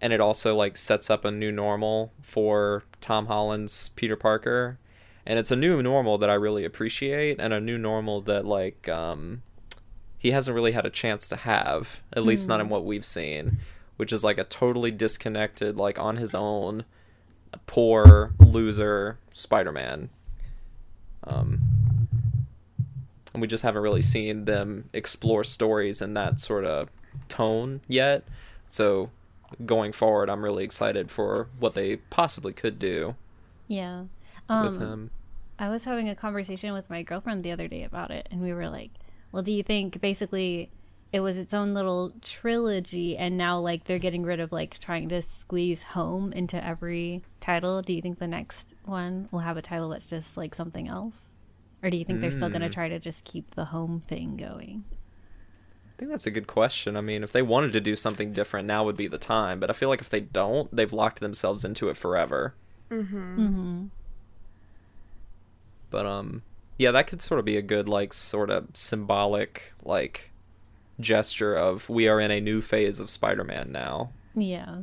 [0.00, 4.78] and it also like sets up a new normal for Tom Holland's Peter Parker,
[5.26, 8.88] and it's a new normal that I really appreciate, and a new normal that like
[8.88, 9.42] um,
[10.18, 13.58] he hasn't really had a chance to have, at least not in what we've seen,
[13.96, 16.84] which is like a totally disconnected, like on his own
[17.66, 20.10] poor loser Spider-Man.
[21.24, 21.60] Um,
[23.32, 26.90] and we just haven't really seen them explore stories in that sort of
[27.28, 28.24] tone yet.
[28.66, 29.10] So
[29.64, 33.14] going forward, I'm really excited for what they possibly could do
[33.66, 34.02] yeah.
[34.48, 35.10] with Um, him.
[35.58, 38.52] I was having a conversation with my girlfriend the other day about it, and we
[38.52, 38.90] were like,
[39.32, 40.70] "Well, do you think basically
[41.12, 45.08] it was its own little trilogy, and now like they're getting rid of like trying
[45.08, 47.80] to squeeze home into every title?
[47.82, 51.36] Do you think the next one will have a title that's just like something else,
[51.82, 52.72] or do you think they're still going to Mm.
[52.74, 56.96] try to just keep the home thing going?" I think that's a good question.
[56.96, 59.58] I mean, if they wanted to do something different, now would be the time.
[59.58, 62.54] But I feel like if they don't, they've locked themselves into it forever.
[62.90, 63.86] Mm-hmm.
[65.90, 66.42] But um
[66.78, 70.30] yeah, that could sort of be a good like sort of symbolic like
[71.00, 74.10] gesture of we are in a new phase of Spider-Man now.
[74.34, 74.82] Yeah.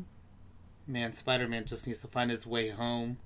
[0.85, 3.17] Man, Spider Man just needs to find his way home.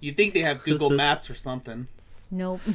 [0.00, 1.88] You think they have Google Maps or something?
[2.30, 2.60] Nope.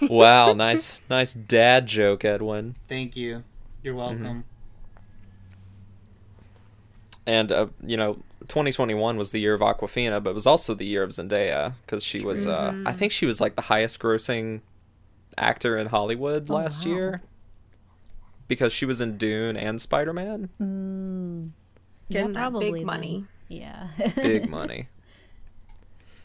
[0.00, 2.74] Wow, nice nice dad joke, Edwin.
[2.88, 3.44] Thank you.
[3.82, 4.44] You're welcome.
[7.26, 10.86] And uh, you know, 2021 was the year of Awkwafina, but it was also the
[10.86, 14.60] year of Zendaya because she was uh I think she was like the highest grossing
[15.38, 16.92] actor in Hollywood Oh, last wow.
[16.92, 17.22] year.
[18.46, 20.50] Because she was in Dune and Spider-Man.
[20.60, 21.50] Mm.
[22.10, 22.86] getting Yeah, probably big then.
[22.86, 23.24] money.
[23.48, 23.88] Yeah.
[24.16, 24.88] Big money.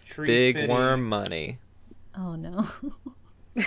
[0.06, 0.70] Tree Big fitting.
[0.72, 1.60] worm money.
[2.18, 2.68] oh no.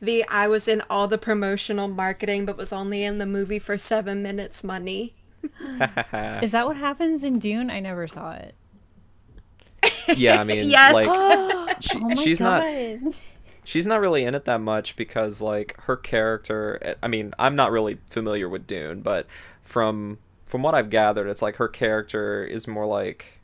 [0.00, 3.76] the I was in all the promotional marketing but was only in the movie for
[3.78, 5.14] seven minutes money.
[6.42, 7.70] Is that what happens in Dune?
[7.70, 8.54] I never saw it.
[10.16, 10.92] yeah, I mean, Yes.
[10.92, 12.62] like she, oh she's god.
[13.02, 13.14] not
[13.64, 17.72] she's not really in it that much because like her character i mean i'm not
[17.72, 19.26] really familiar with dune but
[19.62, 23.40] from from what i've gathered it's like her character is more like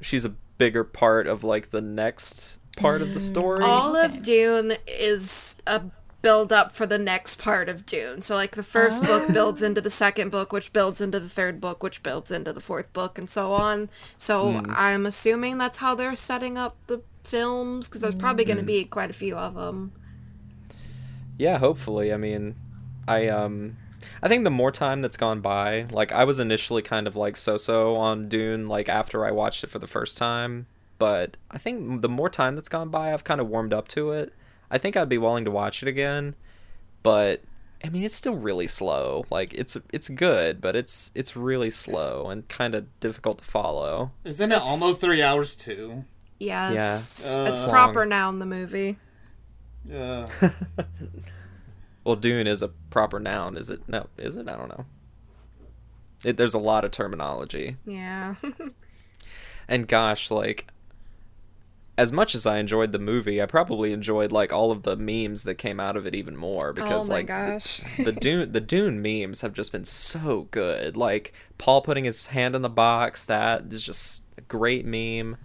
[0.00, 4.22] she's a bigger part of like the next part of the mm, story All of
[4.22, 5.82] Dune is a
[6.22, 8.22] build up for the next part of Dune.
[8.22, 11.60] So like the first book builds into the second book, which builds into the third
[11.60, 13.90] book, which builds into the fourth book, and so on.
[14.18, 18.62] So I'm assuming that's how they're setting up the films because there's probably going to
[18.64, 19.92] be quite a few of them.
[21.38, 22.54] yeah hopefully i mean
[23.08, 23.76] i um
[24.22, 27.36] i think the more time that's gone by like i was initially kind of like
[27.36, 30.66] so-so on dune like after i watched it for the first time
[30.98, 34.10] but i think the more time that's gone by i've kind of warmed up to
[34.12, 34.32] it
[34.72, 36.34] i think i'd be willing to watch it again
[37.04, 37.42] but
[37.84, 39.24] i mean it's still really slow.
[39.30, 44.12] Like it's it's good but it's it's really slow and kind of difficult to follow.
[44.24, 46.04] Isn't it almost three hours too?
[46.38, 47.48] Yes, Yeah.
[47.48, 48.98] it's Uh, proper now in the movie.
[49.92, 50.28] Uh,
[52.04, 53.80] well dune is a proper noun is it?
[53.88, 54.48] No is it?
[54.48, 54.86] I don't know.
[56.24, 57.76] It, there's a lot of terminology.
[57.84, 58.36] Yeah.
[59.68, 60.66] And gosh, like
[61.98, 65.44] as much as I enjoyed the movie, I probably enjoyed like all of the memes
[65.44, 67.82] that came out of it even more because oh my like gosh.
[67.98, 70.96] the Dune the Dune memes have just been so good.
[70.96, 75.36] Like Paul putting his hand in the box, that is just a great meme.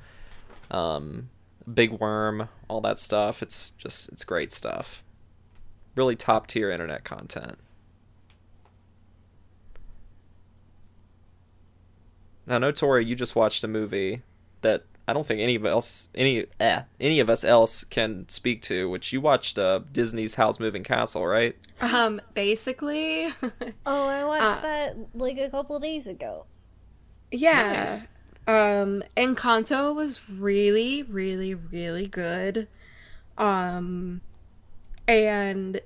[0.71, 1.29] Um
[1.71, 3.43] Big Worm, all that stuff.
[3.43, 5.03] It's just it's great stuff.
[5.95, 7.57] Really top tier internet content.
[12.45, 14.21] Now, know Tori, you just watched a movie
[14.61, 18.61] that I don't think any of else, any eh, any of us else can speak
[18.63, 18.89] to.
[18.89, 21.55] Which you watched uh, Disney's Howl's Moving Castle, right?
[21.79, 23.27] um, basically,
[23.85, 26.45] Oh, I watched Uh, that like a couple days ago.
[27.31, 27.73] yeah.
[27.85, 28.07] Nice.
[28.47, 32.67] Um, Encanto was really, really, really good.
[33.37, 34.21] Um,
[35.07, 35.81] and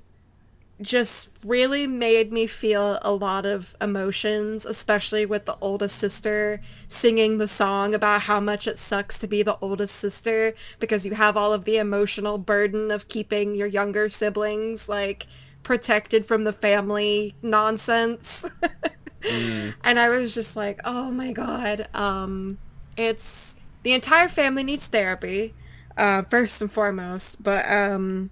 [0.81, 7.37] just really made me feel a lot of emotions, especially with the oldest sister singing
[7.37, 11.37] the song about how much it sucks to be the oldest sister because you have
[11.37, 15.27] all of the emotional burden of keeping your younger siblings like
[15.63, 18.45] protected from the family nonsense.
[19.83, 22.57] And I was just like, "Oh my god, um
[22.97, 25.53] it's the entire family needs therapy,
[25.97, 28.31] uh first and foremost, but um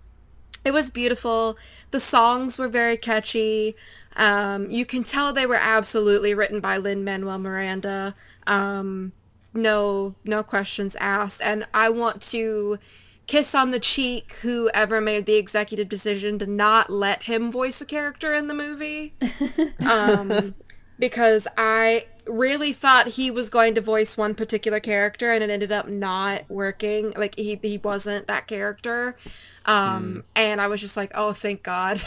[0.66, 1.58] it was beautiful.
[1.92, 3.76] The songs were very catchy.
[4.16, 8.16] Um, you can tell they were absolutely written by Lin Manuel Miranda.
[8.48, 9.14] Um,
[9.54, 11.42] no, no questions asked.
[11.42, 12.80] And I want to
[13.28, 17.86] kiss on the cheek whoever made the executive decision to not let him voice a
[17.86, 19.14] character in the movie.
[19.90, 20.56] um,
[20.98, 25.72] because I really thought he was going to voice one particular character and it ended
[25.72, 27.14] up not working.
[27.16, 29.18] Like he, he wasn't that character.
[29.66, 32.02] Um, and I was just like, oh, thank God.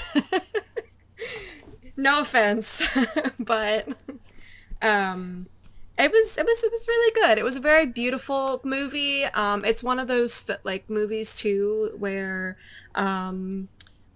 [1.96, 2.86] no offense,
[3.38, 3.88] but,
[4.80, 5.46] um,
[5.98, 7.38] it was it was it was really good.
[7.38, 9.24] It was a very beautiful movie.
[9.24, 12.56] Um, it's one of those like movies too where
[12.94, 13.68] um,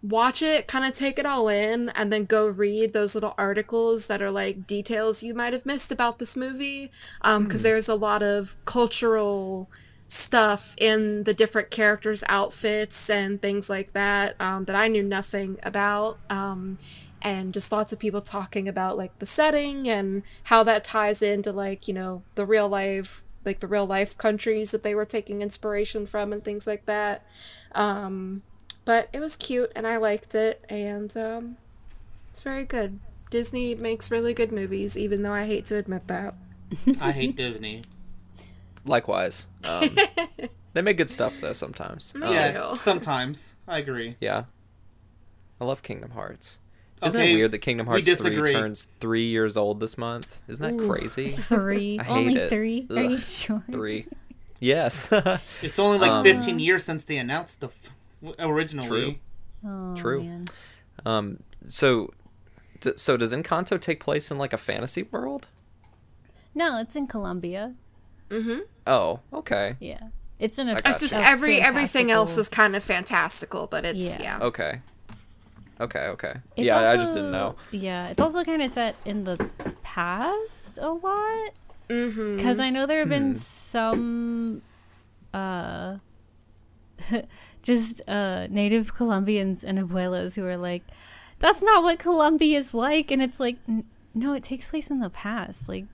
[0.08, 4.06] watch it, kind of take it all in, and then go read those little articles
[4.06, 6.90] that are like details you might have missed about this movie.
[7.22, 9.68] Because there's a lot of cultural
[10.08, 15.58] stuff in the different characters' outfits and things like that um, that I knew nothing
[15.62, 16.18] about.
[16.30, 16.78] Um,
[17.22, 21.50] and just lots of people talking about like the setting and how that ties into
[21.50, 25.40] like you know the real life like the real life countries that they were taking
[25.40, 27.24] inspiration from and things like that
[27.74, 28.42] um
[28.86, 31.56] but it was cute and i liked it and um
[32.30, 36.34] it's very good disney makes really good movies even though i hate to admit that
[37.00, 37.82] I hate Disney.
[38.84, 39.96] Likewise, um,
[40.72, 42.12] they make good stuff though sometimes.
[42.16, 44.16] Um, Yeah, sometimes I agree.
[44.20, 44.46] yeah.
[45.60, 46.58] I love Kingdom Hearts.
[47.04, 50.40] Isn't Okay, it weird that Kingdom Hearts 3 turns three years old this month?
[50.48, 50.88] Isn't that Ooh.
[50.88, 51.30] crazy?
[51.30, 51.98] Three.
[52.00, 52.50] I hate Only it.
[52.50, 52.86] three?
[52.90, 53.62] Are you sure?
[53.70, 54.06] Three.
[54.58, 55.08] Yes.
[55.62, 57.92] It's only like Um, 15 years since they announced the f-
[58.38, 58.88] originally.
[59.64, 59.70] True.
[59.70, 60.22] Oh, True.
[60.22, 60.46] Man.
[61.04, 61.38] um.
[61.68, 62.12] So,
[62.80, 65.46] d- so does Encanto take place in like a fantasy world?
[66.54, 67.74] No, it's in Colombia.
[68.30, 69.76] mm-hmm Oh, okay.
[69.80, 70.00] Yeah.
[70.38, 70.72] It's in a.
[70.84, 74.38] I it's just every everything else is kind of fantastical but it's Yeah.
[74.38, 74.80] yeah, Okay.
[75.80, 76.06] Okay.
[76.06, 76.34] Okay.
[76.56, 77.56] It's yeah, I just didn't know.
[77.70, 79.36] Yeah, it's also kind of set in the
[79.82, 81.50] past a lot.
[81.90, 82.36] Mm-hmm.
[82.36, 83.38] Because I know there have been Hmm.
[83.38, 84.62] some,
[85.34, 85.96] uh,
[87.66, 90.82] just uh, native Colombians and abuelas who are like,
[91.40, 93.10] that's not what Colombia is like.
[93.10, 95.68] And it's like, n- no, it takes place in the past.
[95.68, 95.84] Like,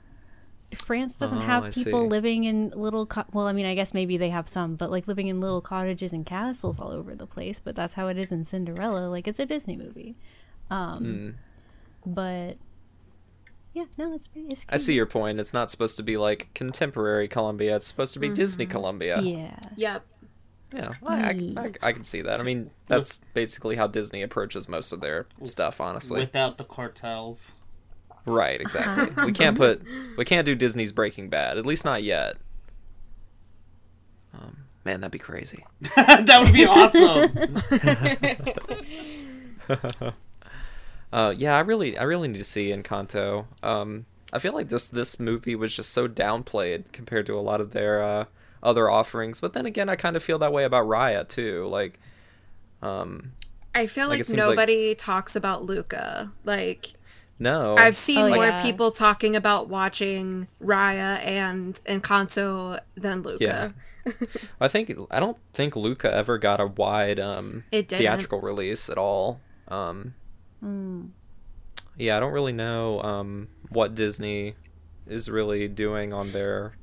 [0.77, 2.09] France doesn't Oh, have I people see.
[2.09, 5.09] living in little, co- well, I mean, I guess maybe they have some, but like
[5.09, 7.59] living in little cottages and castles all over the place.
[7.59, 9.09] But that's how it is in Cinderella.
[9.09, 10.15] Like, it's a Disney movie.
[10.71, 11.35] Um, Mm.
[12.15, 12.57] But
[13.75, 14.49] yeah, no, it's pretty.
[14.49, 15.41] It's I see your point.
[15.41, 17.77] It's not supposed to be like contemporary Colombia.
[17.77, 19.21] It's supposed to be Disney Colombia.
[19.23, 19.57] Yeah.
[19.77, 20.05] Yep.
[20.73, 22.41] Yeah, I, I, I, I can see that.
[22.41, 26.21] I mean, that's basically how Disney approaches most of their stuff, honestly.
[26.21, 27.53] Without the cartels.
[28.25, 29.25] Right, exactly.
[29.25, 29.83] we can't put
[30.17, 32.37] we can't do Disney's Breaking Bad, at least not yet.
[34.33, 35.65] Um, man, that'd be crazy.
[35.97, 37.33] that would be awesome.
[41.13, 43.45] Uh, yeah, I really I really need to see Encanto.
[43.63, 47.61] Um, I feel like this this movie was just so downplayed compared to a lot
[47.61, 48.25] of their uh,
[48.63, 49.41] other offerings.
[49.41, 51.67] But then again, I kind of feel that way about Raya too.
[51.69, 51.99] Like,
[52.81, 53.33] um,
[53.75, 56.33] I feel Like, like, it seems like- nobody talks about Luca.
[56.45, 56.93] Like
[57.39, 58.63] no, I've seen Oh, more yeah.
[58.63, 63.75] people talking about watching Raya and Encanto than Luca.
[64.61, 68.99] I think I don't think Luca ever got a wide um, It theatrical release at
[68.99, 69.41] all.
[69.69, 70.15] Um,
[71.99, 74.55] Yeah, I don't really know um, what Disney
[75.07, 76.75] is really doing on their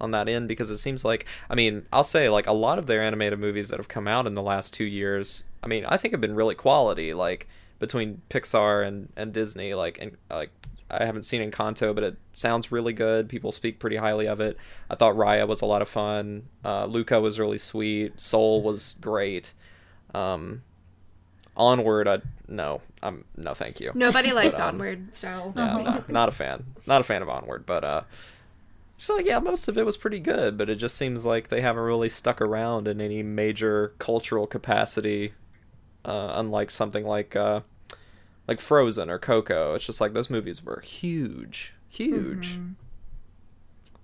[0.00, 2.86] on that end because it seems like I mean I'll say like a lot of
[2.86, 5.96] their animated movies that have come out in the last two years I mean I
[5.96, 10.50] think have been really quality like between Pixar and and Disney like and like
[10.90, 13.28] I haven't seen Encanto but it sounds really good.
[13.28, 14.56] People speak pretty highly of it.
[14.90, 16.44] I thought Raya was a lot of fun.
[16.64, 18.20] Uh, Luca was really sweet.
[18.20, 19.52] Soul was great.
[20.14, 20.62] Um,
[21.56, 23.92] Onward I no I'm no thank you.
[23.94, 25.52] Nobody liked um, Onward, so.
[25.56, 26.64] yeah, no, not a fan.
[26.86, 28.02] Not a fan of Onward, but uh
[28.98, 31.60] just like yeah, most of it was pretty good, but it just seems like they
[31.60, 35.32] haven't really stuck around in any major cultural capacity
[36.04, 37.60] uh unlike something like uh
[38.48, 39.74] like Frozen or Coco.
[39.74, 42.58] It's just like those movies were huge, huge.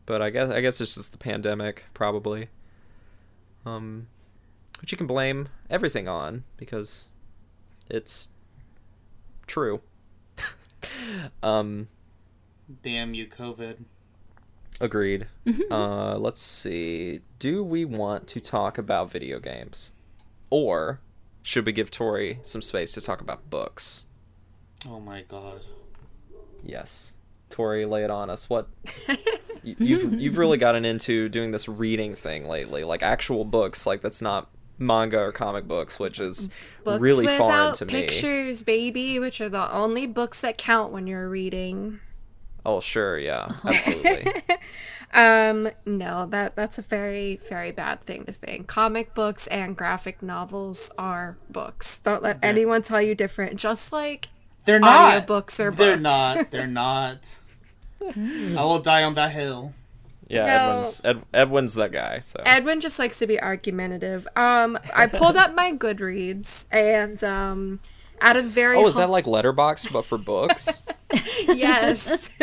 [0.05, 2.49] But I guess I guess it's just the pandemic probably.
[3.65, 4.09] Um
[4.81, 7.07] which you can blame everything on because
[7.89, 8.29] it's
[9.47, 9.81] true.
[11.43, 11.89] um
[12.83, 13.85] Damn you, COVID.
[14.83, 15.29] Agreed.
[15.71, 17.21] uh, let's see.
[17.39, 19.93] Do we want to talk about video games?
[20.51, 21.01] Or
[21.41, 24.05] should we give Tori some space to talk about books?
[24.85, 25.63] Oh my god.
[26.65, 27.15] Yes.
[27.49, 28.51] Tori, lay it on us.
[28.51, 28.69] What
[29.63, 34.01] you, you've you've really gotten into doing this reading thing lately, like actual books, like
[34.01, 36.51] that's not manga or comic books, which is
[36.83, 37.93] books really without foreign to me.
[37.93, 42.01] pictures, baby, which are the only books that count when you're reading.
[42.65, 44.33] Oh, sure, yeah, absolutely.
[45.15, 48.67] Um, no, that that's a very very bad thing to think.
[48.67, 51.99] Comic books and graphic novels are books.
[51.99, 53.57] Don't let anyone tell you different.
[53.57, 54.29] Just like
[54.65, 55.27] They're not.
[55.27, 56.03] Audiobooks are They're books.
[56.03, 56.51] not.
[56.51, 57.19] They're not.
[58.01, 59.75] I will die on that hill.
[60.29, 60.53] Yeah, No.
[60.71, 62.21] Edwin's Ed, Edwin's that guy.
[62.21, 64.27] So Edwin just likes to be argumentative.
[64.35, 67.81] Um, I pulled up my Goodreads and um,
[68.23, 70.83] at a very oh, is hum- that like Letterboxd but for books?
[71.47, 72.31] yes.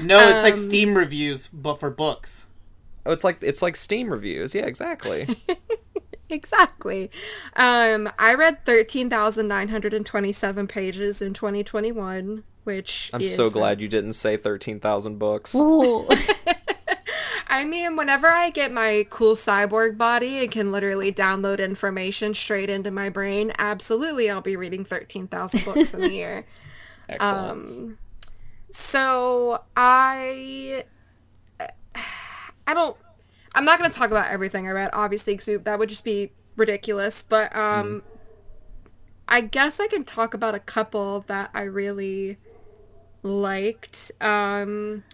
[0.00, 2.46] No, it's like Um, Steam reviews, but for books.
[3.06, 4.54] Oh, it's like it's like Steam reviews.
[4.54, 5.28] Yeah, exactly.
[6.28, 7.10] exactly.
[7.56, 14.36] Um, I read 13,927 pages in 2021, which I'm is, so glad you didn't say
[14.36, 15.54] thirteen thousand books.
[17.54, 22.68] I mean, whenever I get my cool cyborg body and can literally download information straight
[22.68, 26.44] into my brain, absolutely I'll be reading 13,000 books in a year.
[27.08, 27.50] Excellent.
[27.50, 27.98] Um,
[28.70, 30.84] so I,
[32.66, 32.96] I don't,
[33.54, 36.32] I'm not going to talk about everything I read, obviously, 'cause that would just be
[36.56, 37.22] ridiculous.
[37.22, 38.02] But um,
[39.28, 42.38] I guess I can talk about a couple that I really
[43.22, 44.10] liked.
[44.20, 45.04] Um,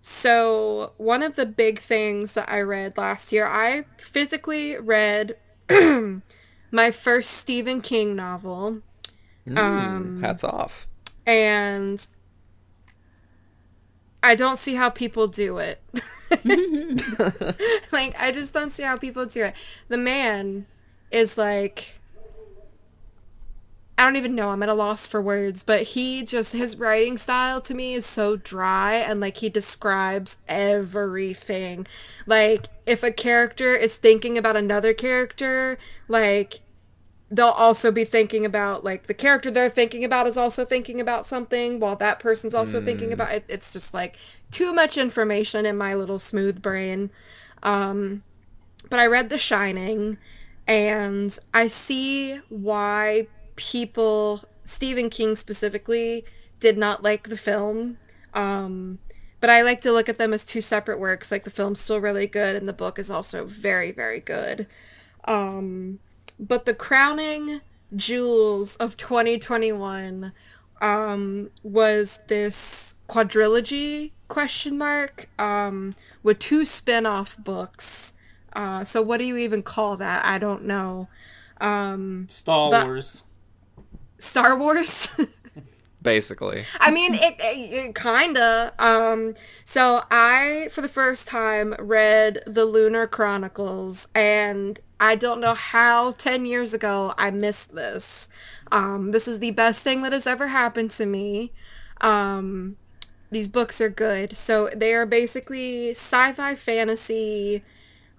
[0.00, 5.36] so one of the big things that I read last year, I physically read
[6.70, 8.80] my first Stephen King novel.
[9.46, 10.86] Mm, hats off.
[11.26, 12.06] and
[14.22, 15.80] I don't see how people do it.
[17.92, 19.54] like I just don't see how people do it.
[19.88, 20.66] The man
[21.10, 21.97] is like
[23.98, 24.50] I don't even know.
[24.50, 28.06] I'm at a loss for words, but he just his writing style to me is
[28.06, 31.84] so dry and like he describes everything.
[32.24, 36.60] Like if a character is thinking about another character, like
[37.28, 41.26] they'll also be thinking about like the character they're thinking about is also thinking about
[41.26, 43.44] something while that person's also thinking about it.
[43.48, 44.16] It's just like
[44.52, 47.10] too much information in my little smooth brain.
[47.64, 48.22] Um,
[48.88, 50.18] but I read The Shining,
[50.68, 53.26] and I see why
[53.58, 56.24] people, Stephen King specifically,
[56.60, 57.98] did not like the film.
[58.32, 58.98] Um,
[59.40, 61.30] but I like to look at them as two separate works.
[61.30, 64.66] Like the film's still really good, and the book is also very, very good.
[65.24, 65.98] Um,
[66.40, 67.60] but the crowning
[67.94, 70.32] jewels of 2021
[70.80, 78.14] um, was this quadrilogy question mark um, with two spin-off books.
[78.52, 80.24] Uh, so what do you even call that?
[80.24, 81.08] I don't know.
[81.60, 83.22] Um, Star Wars.
[84.18, 85.08] Star Wars.
[86.02, 86.64] Basically.
[86.80, 88.72] I mean, it, it, it kinda.
[88.78, 95.54] Um, so I, for the first time, read the Lunar Chronicles, and I don't know
[95.54, 98.28] how ten years ago I missed this.
[98.70, 101.52] Um, this is the best thing that has ever happened to me.
[102.00, 102.76] Um,
[103.30, 104.36] these books are good.
[104.36, 107.62] So they are basically sci-fi fantasy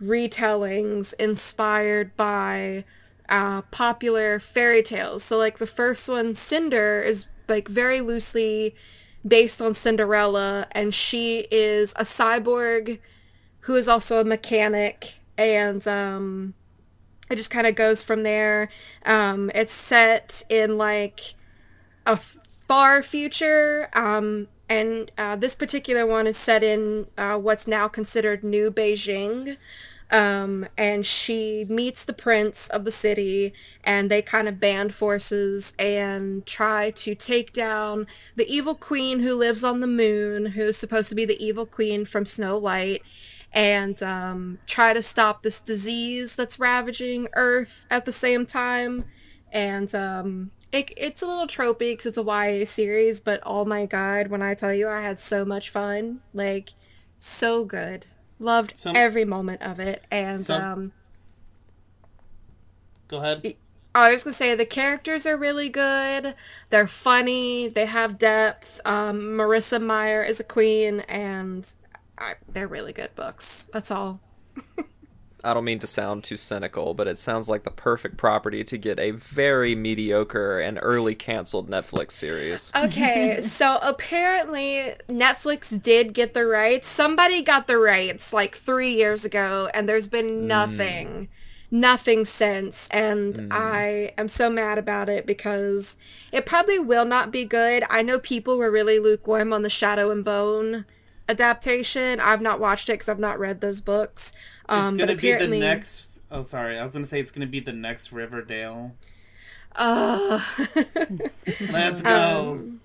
[0.01, 2.85] retellings inspired by
[3.29, 5.23] uh, popular fairy tales.
[5.23, 8.75] So like the first one, Cinder, is like very loosely
[9.25, 12.99] based on Cinderella, and she is a cyborg
[13.61, 16.53] who is also a mechanic, and um,
[17.29, 18.69] it just kind of goes from there.
[19.05, 21.35] Um, it's set in like
[22.05, 27.87] a far future, um, and uh, this particular one is set in uh, what's now
[27.87, 29.57] considered New Beijing.
[30.11, 33.53] Um, and she meets the prince of the city,
[33.83, 39.35] and they kind of band forces and try to take down the evil queen who
[39.35, 43.03] lives on the moon, who's supposed to be the evil queen from Snow White,
[43.51, 49.05] and um, try to stop this disease that's ravaging Earth at the same time.
[49.51, 53.85] And um, it, it's a little tropey because it's a YA series, but oh my
[53.85, 56.69] god, when I tell you I had so much fun, like
[57.17, 58.05] so good.
[58.39, 60.03] Loved Some- every moment of it.
[60.09, 60.91] And Some- um
[63.07, 63.55] Go ahead.
[63.95, 66.35] I was gonna say the characters are really good.
[66.69, 67.67] They're funny.
[67.67, 68.79] They have depth.
[68.85, 71.67] Um, Marissa Meyer is a queen, and
[72.17, 73.67] I, they're really good books.
[73.73, 74.19] That's all.
[75.43, 78.77] I don't mean to sound too cynical, but it sounds like the perfect property to
[78.77, 82.71] get a very mediocre and early canceled Netflix series.
[82.75, 86.87] Okay, so apparently Netflix did get the rights.
[86.87, 90.47] Somebody got the rights like three years ago, and there's been hmm.
[90.47, 91.29] nothing,
[91.71, 92.87] nothing since.
[92.89, 93.47] And hmm.
[93.51, 95.97] I am so mad about it because
[96.31, 97.83] it probably will not be good.
[97.89, 100.85] I know people were really lukewarm on the Shadow and Bone
[101.29, 102.19] adaptation.
[102.19, 104.33] I've not watched it because I've not read those books.
[104.67, 106.07] Um, it's but gonna be the next.
[106.31, 106.77] Oh, sorry.
[106.77, 108.95] I was gonna say it's gonna be the next Riverdale.
[109.75, 110.41] Uh,
[111.71, 112.51] Let's go.
[112.59, 112.81] Um,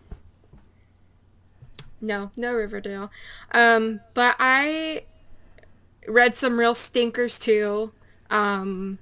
[2.00, 3.10] No, no Riverdale.
[3.52, 5.04] Um, but I
[6.06, 7.92] read some real stinkers too.
[8.30, 8.98] Um,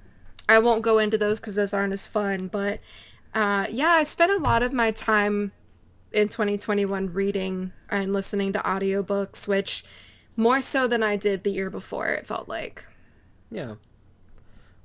[0.47, 2.47] I won't go into those because those aren't as fun.
[2.47, 2.79] But
[3.35, 5.51] uh, yeah, I spent a lot of my time
[6.13, 9.83] in 2021 reading and listening to audiobooks, which
[10.35, 12.07] more so than I did the year before.
[12.07, 12.85] It felt like.
[13.51, 13.75] Yeah.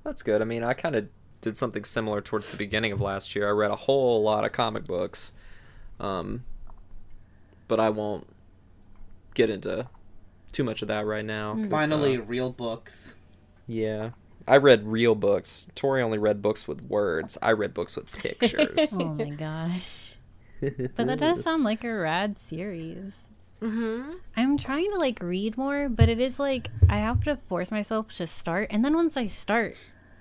[0.04, 0.40] That's good.
[0.40, 1.08] I mean, I kind of
[1.40, 3.48] did something similar towards the beginning of last year.
[3.48, 5.32] I read a whole lot of comic books.
[6.00, 6.44] Um,
[7.66, 8.26] but I won't
[9.34, 9.86] get into
[10.52, 11.56] too much of that right now.
[11.68, 13.14] Finally, uh, real books.
[13.66, 14.10] yeah.
[14.46, 15.66] I read real books.
[15.74, 17.36] Tori only read books with words.
[17.42, 18.94] I read books with pictures.
[18.98, 20.14] Oh my gosh.
[20.60, 23.12] But that does sound like a rad series.
[23.60, 24.12] Mm-hmm.
[24.36, 28.14] I'm trying to like read more, but it is like I have to force myself
[28.16, 29.76] to start, and then once I start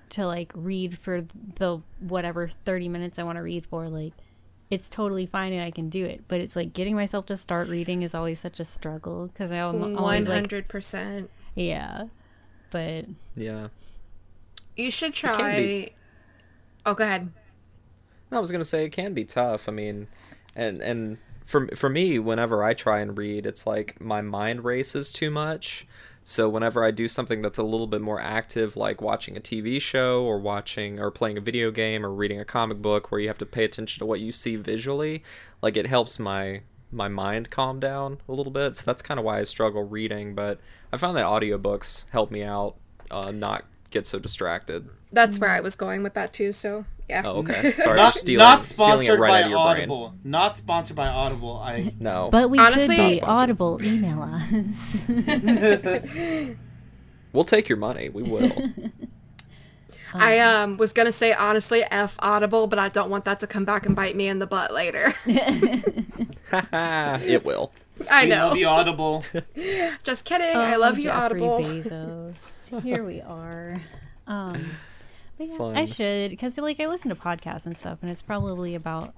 [0.09, 1.25] to like read for
[1.55, 4.13] the whatever 30 minutes I want to read for, like
[4.69, 6.23] it's totally fine and I can do it.
[6.27, 9.79] But it's like getting myself to start reading is always such a struggle because I'm
[9.79, 11.29] One always like, hundred percent.
[11.55, 12.05] yeah.
[12.69, 13.67] But yeah.
[14.75, 15.91] You should try.
[16.85, 17.31] Oh, go ahead.
[18.31, 19.69] I was gonna say it can be tough.
[19.69, 20.07] I mean,
[20.57, 25.13] and and for for me, whenever I try and read, it's like my mind races
[25.13, 25.87] too much.
[26.25, 29.81] So whenever I do something that's a little bit more active, like watching a TV
[29.81, 33.29] show or watching or playing a video game or reading a comic book, where you
[33.29, 35.23] have to pay attention to what you see visually,
[35.61, 38.75] like it helps my my mind calm down a little bit.
[38.75, 40.35] So that's kind of why I struggle reading.
[40.35, 40.59] But
[40.91, 42.75] I found that audiobooks help me out,
[43.09, 44.89] uh, not get so distracted.
[45.13, 46.51] That's where I was going with that too.
[46.51, 47.21] So yeah.
[47.25, 47.71] Oh, okay.
[47.77, 49.69] Sorry Not, for stealing, not stealing it sponsored right by out of your brain.
[49.89, 50.13] Audible.
[50.23, 51.57] Not sponsored by Audible.
[51.57, 51.93] I.
[51.99, 52.29] No.
[52.31, 53.79] but we Honestly- could Not be audible.
[53.83, 55.05] Email us.
[57.33, 58.09] We'll take your money.
[58.09, 58.51] We will.
[60.13, 63.63] I um was gonna say honestly F Audible, but I don't want that to come
[63.65, 65.13] back and bite me in the butt later.
[65.27, 66.33] it
[67.45, 67.71] will.
[68.09, 68.47] I We know.
[68.47, 69.23] love you, Audible.
[70.03, 70.55] Just kidding.
[70.55, 71.59] I love you, Oh, Jeffrey Audible.
[71.59, 72.81] Bezos.
[72.83, 73.81] Here we are.
[74.25, 74.71] Um,
[75.37, 78.75] but yeah, I should because like I listen to podcasts and stuff, and it's probably
[78.75, 79.13] about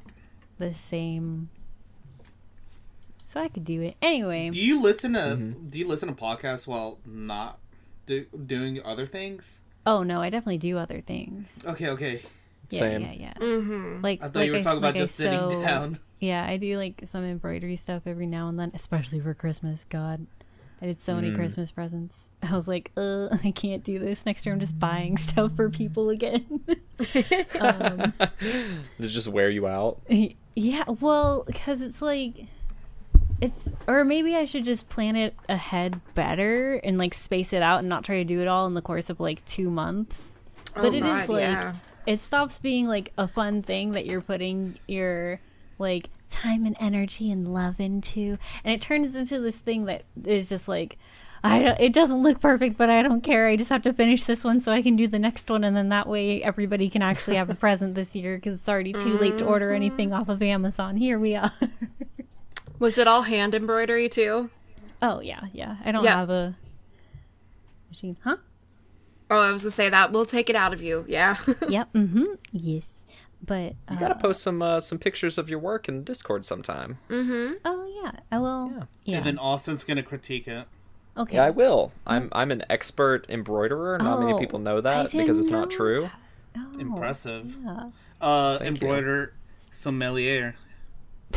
[0.58, 1.50] the same.
[3.28, 4.50] So I could do it anyway.
[4.50, 5.68] Do you listen to Mm-hmm.
[5.68, 7.60] Do you listen to podcasts while not
[8.06, 9.62] do, doing other things?
[9.86, 11.48] Oh no, I definitely do other things.
[11.66, 12.22] Okay, okay.
[12.72, 13.02] Yeah, Same.
[13.02, 13.34] yeah, yeah.
[13.34, 14.02] Mm-hmm.
[14.04, 16.00] Like I thought like you were talking about like I just sitting sew- down.
[16.22, 19.86] Yeah, I do like some embroidery stuff every now and then, especially for Christmas.
[19.90, 20.28] God,
[20.82, 21.22] I did so Mm.
[21.22, 22.32] many Christmas presents.
[22.44, 24.26] I was like, uh, I can't do this.
[24.26, 26.62] Next year, I'm just buying stuff for people again.
[27.60, 28.14] um,
[29.00, 30.02] To just wear you out.
[30.56, 32.46] yeah, well, because it's like,
[33.42, 37.80] it's, or maybe I should just plan it ahead better and like space it out
[37.80, 40.40] and not try to do it all in the course of like two months.
[40.76, 41.74] But Oh it is God, like, yeah.
[42.06, 45.40] it stops being like a fun thing that you're putting your
[45.78, 48.38] like time and energy and love into.
[48.64, 50.98] And it turns into this thing that is just like
[51.42, 53.48] I don't, it doesn't look perfect but I don't care.
[53.48, 55.64] I just have to finish this one so I can do the next one.
[55.64, 58.94] And then that way everybody can actually have a present this year because it's already
[58.94, 60.98] too late to order anything off of Amazon.
[60.98, 61.52] Here we are.
[62.80, 64.50] Was it all hand embroidery too?
[65.02, 65.78] oh yeah yeah.
[65.86, 66.18] I don't Yeah.
[66.18, 66.56] have a
[67.90, 68.18] machine.
[68.24, 68.38] Huh?
[69.32, 70.12] Oh, I was gonna say that.
[70.12, 71.06] We'll take it out of you.
[71.08, 71.36] Yeah.
[71.70, 72.26] yep mm-hmm.
[72.52, 72.99] Yes
[73.46, 76.98] but uh, You gotta post some uh, some pictures of your work in Discord sometime.
[77.10, 78.84] oh yeah I will Yeah.
[79.06, 80.66] yeah, And then Austin's gonna critique it.
[81.18, 81.92] okay Yeah, I will.
[82.06, 83.98] I'm I'm an expert embroiderer.
[84.00, 86.10] Not many Oh, people know that because it's didn't true.
[86.58, 87.56] Oh, Impressive.
[87.64, 87.90] yeah.
[88.20, 88.88] Uh, Thank you.
[88.88, 89.34] embroider
[89.72, 90.56] sommelier.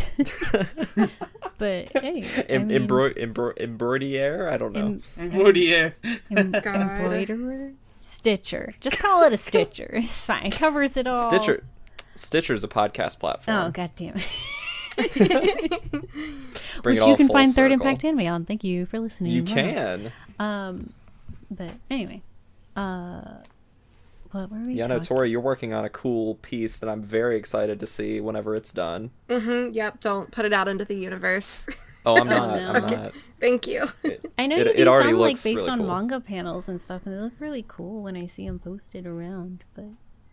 [1.58, 4.50] But hey, I Em- mean, embro- embro- embroidier?
[4.50, 4.86] I don't know.
[4.86, 5.92] em- Embroidier.
[6.36, 8.72] em- embroiderer, stitcher.
[8.80, 9.90] Just call it a stitcher.
[9.92, 10.46] It's fine.
[10.46, 11.28] It covers it all.
[11.28, 11.62] Stitcher.
[12.22, 13.56] Stitcher's a podcast platform.
[13.56, 14.28] Oh god damn it.
[16.82, 17.72] Bring Which it you can full find Third.
[17.72, 18.44] Impact Anime on.
[18.44, 19.32] Thank you for listening.
[19.32, 19.52] You Wow.
[19.54, 20.12] can.
[20.38, 20.92] Um,
[21.50, 22.22] but anyway,
[22.76, 23.22] uh,
[24.32, 24.74] what were we?
[24.74, 28.20] Yeah, no, Tori, you're working on a cool piece that I'm very excited to see
[28.20, 29.10] whenever it's done.
[29.28, 29.72] mm-hmm.
[29.74, 30.00] Yep.
[30.00, 31.66] Don't put it out into the universe.
[32.04, 32.50] Oh, I'm Oh, not.
[32.58, 32.96] I'm no.
[32.96, 33.12] not.
[33.38, 33.86] Thank you.
[34.38, 35.86] I know It- you it already some like looks based really on cool.
[35.86, 39.64] manga panels and stuff, and they look really cool when I see them posted around.
[39.74, 39.86] But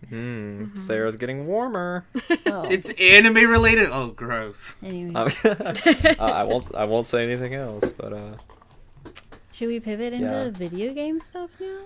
[0.08, 0.74] Hmm.
[0.76, 2.06] Sarah's getting warmer.
[2.46, 3.90] oh, It's anime related.
[3.92, 4.76] Oh, gross.
[4.82, 6.74] anyway, Um, uh, I won't.
[6.74, 7.92] I won't say anything else.
[7.92, 8.32] But uh,
[9.52, 10.50] should we pivot into yeah.
[10.52, 11.82] video game stuff now?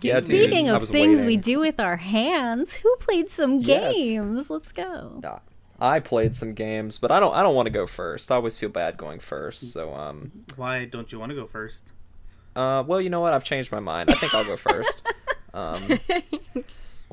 [0.00, 3.94] yeah, Speaking I of was things we do with our hands, who played some Yes.
[3.94, 4.50] games?
[4.50, 5.22] Let's go.
[5.80, 7.32] I played some games, but I don't.
[7.34, 8.30] I don't want to go first.
[8.30, 9.72] I always feel bad going first.
[9.72, 10.32] So um.
[10.56, 11.92] Why don't you want to go first?
[12.56, 12.82] Uh.
[12.86, 13.34] Well, you know what?
[13.34, 14.10] I've changed my mind.
[14.10, 15.02] I think I'll go first.
[15.54, 15.98] Um.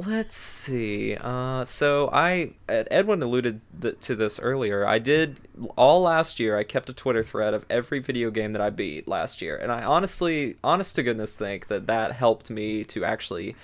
[0.05, 1.17] Let's see.
[1.19, 4.85] Uh, so I, Edwin alluded th- to this earlier.
[4.85, 5.41] I did
[5.77, 6.57] all last year.
[6.57, 9.73] I kept a Twitter thread of every video game that I beat last year, and
[9.73, 13.57] I honestly, honest to goodness, think that that helped me to actually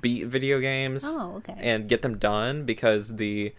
[0.00, 1.56] beat video games Oh, okay.
[1.58, 3.52] and get them done because the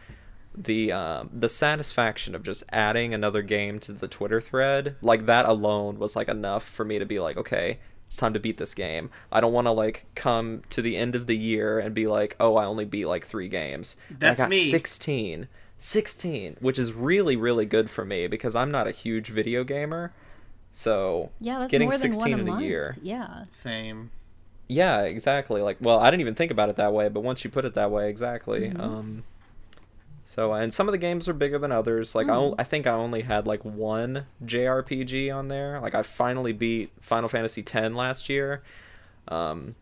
[0.55, 5.45] the um, the satisfaction of just adding another game to the Twitter thread, like that
[5.45, 8.74] alone, was like enough for me to be like, okay, it's time to beat this
[8.74, 9.10] game.
[9.32, 12.36] I don't want to like come to the end of the year and be like,
[12.39, 13.95] oh, I only beat like three games.
[14.10, 14.66] And That's I got me.
[14.66, 15.47] 16.
[15.78, 20.14] 16, which is really really good for me because I'm not a huge video gamer.
[20.72, 22.64] So yeah, that's getting more than 16 one a in a month.
[22.64, 22.97] year.
[23.01, 23.43] Yeah.
[23.49, 24.12] Same.
[24.68, 25.62] Yeah, exactly.
[25.62, 27.74] Like, well, I didn't even think about it that way, but once you put it
[27.76, 28.62] that way, exactly.
[28.62, 28.82] Mm-hmm.
[28.82, 29.24] Um,
[30.34, 32.15] so, and some of the games are bigger than others.
[32.15, 32.51] Like, I, Mm.
[32.53, 35.79] on- I think I only had like one JRPG on there.
[35.79, 38.63] Like, I finally beat Final Fantasy X last year,
[39.27, 39.75] um,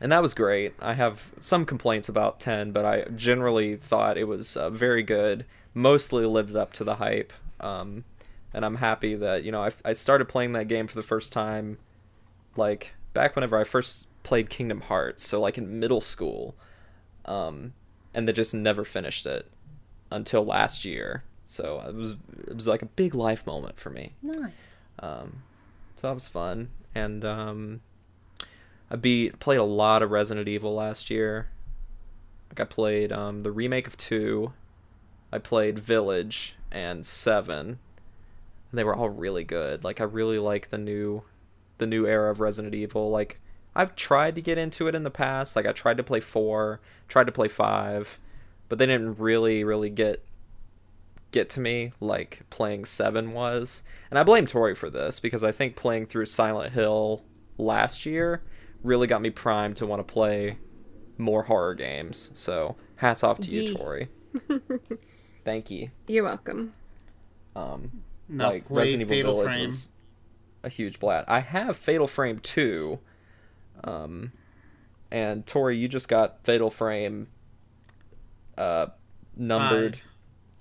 [0.00, 0.74] and that was great.
[0.80, 5.44] I have some complaints about 10, but I generally thought it was uh, very good.
[5.74, 7.32] Mostly lived up to the hype.
[7.58, 8.04] Um,
[8.54, 11.32] and I'm happy that you know I, I started playing that game for the first
[11.32, 11.78] time
[12.56, 16.54] like back whenever I first played Kingdom Hearts, so like in middle school,
[17.26, 17.72] um,
[18.14, 19.46] and then just never finished it
[20.10, 21.24] until last year.
[21.44, 22.12] So it was
[22.46, 24.14] it was like a big life moment for me.
[24.22, 24.52] Nice.
[24.98, 25.42] Um,
[25.96, 27.80] so that was fun, and um,
[28.90, 31.48] I beat played a lot of Resident Evil last year.
[32.50, 34.52] Like I played um, the remake of two,
[35.32, 37.78] I played Village and Seven.
[38.70, 39.84] And they were all really good.
[39.84, 41.22] Like I really like the new,
[41.78, 43.10] the new era of Resident Evil.
[43.10, 43.40] Like
[43.74, 45.56] I've tried to get into it in the past.
[45.56, 48.18] Like I tried to play four, tried to play five,
[48.70, 50.24] but they didn't really, really get
[51.32, 53.82] get to me like playing seven was.
[54.10, 57.22] And I blame Tori for this because I think playing through Silent Hill
[57.58, 58.42] last year
[58.82, 60.56] really got me primed to want to play
[61.18, 62.30] more horror games.
[62.34, 64.08] So hats off to you, Tori.
[65.44, 65.90] Thank you.
[66.06, 66.72] You're welcome.
[67.54, 69.64] Um, Now like play Resident Evil Fatal Village Frame.
[69.66, 69.88] was
[70.62, 71.28] a huge blast.
[71.28, 73.00] I have Fatal Frame two,
[73.84, 74.32] um,
[75.10, 77.28] and Tori, you just got Fatal Frame,
[78.60, 78.86] uh,
[79.36, 80.00] numbered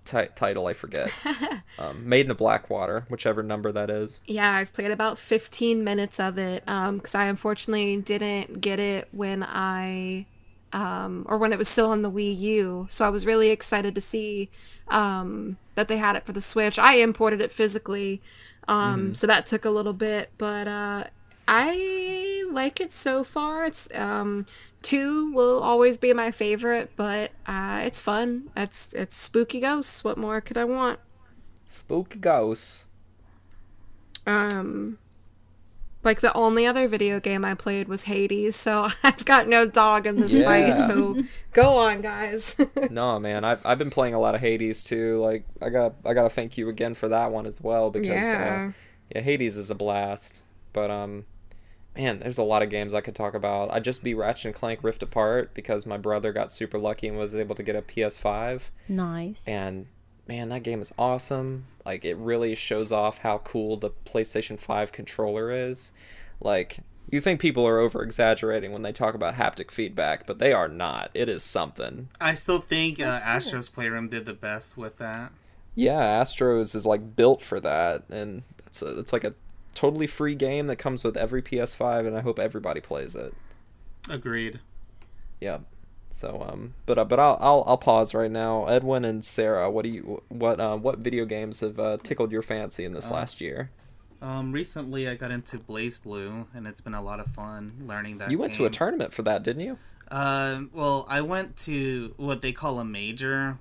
[0.05, 0.67] ti- title.
[0.67, 1.11] I forget.
[1.79, 4.21] um, Maiden of Black Water, whichever number that is.
[4.25, 9.43] Yeah, I've played about 15 minutes of it because I unfortunately didn't get it when
[9.43, 10.25] I,
[10.73, 12.87] um, or when it was still on the Wii U.
[12.89, 14.49] So I was really excited to see
[14.87, 16.79] um, that they had it for the Switch.
[16.79, 18.21] I imported it physically,
[18.67, 21.05] um, so that took a little bit, but uh,
[21.47, 23.65] I like it so far.
[23.65, 24.45] It's um,
[24.81, 28.49] two will always be my favorite, but uh, it's fun.
[28.55, 30.03] It's it's spooky ghosts.
[30.03, 30.99] What more could I want?
[31.67, 32.85] Spooky Ghosts.
[34.25, 34.97] um
[36.01, 40.07] like the only other video game I played was Hades, so I've got no dog
[40.07, 40.45] in this Yeah.
[40.45, 40.87] fight.
[40.87, 41.17] So
[41.53, 42.55] go on, guys.
[42.89, 45.19] No, man, I've I've been playing a lot of Hades too.
[45.19, 48.33] Like I got I got to thank you again for that one as well because
[48.33, 48.63] Yeah.
[48.69, 48.71] uh,
[49.13, 50.41] yeah, Hades is a blast.
[50.73, 51.25] But um,
[51.95, 53.71] man, there's a lot of games I could talk about.
[53.71, 57.17] I just beat Ratchet and Clank Rift Apart because my brother got super lucky and
[57.17, 58.69] was able to get a PS5.
[58.87, 59.47] Nice.
[59.47, 59.87] And
[60.27, 61.65] man, that game is awesome.
[61.85, 65.91] Like it really shows off how cool the PlayStation 5 controller is.
[66.39, 66.79] Like
[67.09, 70.67] you think people are over exaggerating when they talk about haptic feedback, but they are
[70.67, 71.09] not.
[71.13, 72.09] It is something.
[72.21, 73.27] I still think uh, cool.
[73.27, 75.31] Astro's Playroom did the best with that.
[75.75, 79.33] Yeah, Astros is like built for that, and it's a, it's like a
[79.79, 83.33] totally free game that comes with every PS5, and I hope everybody plays it.
[84.09, 84.59] Agreed.
[85.39, 85.59] Yeah.
[86.09, 88.65] So um, but uh, but I'll, I'll I'll pause right now.
[88.65, 92.41] Edwin and Sarah, what do you what uh what video games have uh, tickled your
[92.41, 93.69] fancy in this Uh, last year?
[94.21, 98.31] Um, recently I got into BlazBlue, and it's been a lot of fun learning that.
[98.31, 99.77] You went to a tournament for that, didn't you?
[100.11, 103.59] Uh, well, I went to what they call a major,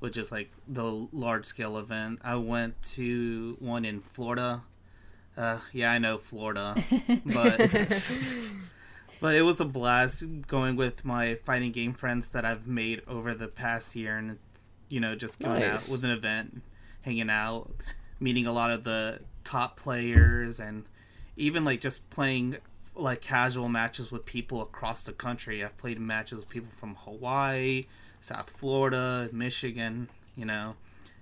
[0.00, 2.18] which is like the large scale event.
[2.22, 4.62] I went to one in Florida.
[5.36, 6.74] Uh, yeah, I know Florida,
[7.26, 7.58] but
[9.20, 13.34] but it was a blast going with my fighting game friends that I've made over
[13.34, 14.38] the past year, and
[14.88, 15.88] you know, just going Nice.
[15.88, 16.62] out with an event,
[17.02, 17.70] hanging out,
[18.20, 20.84] meeting a lot of the top players, and
[21.36, 22.56] even like just playing
[22.94, 25.62] like casual matches with people across the country.
[25.62, 27.84] I've played matches with people from Hawaii,
[28.20, 30.76] South Florida, Michigan, you know.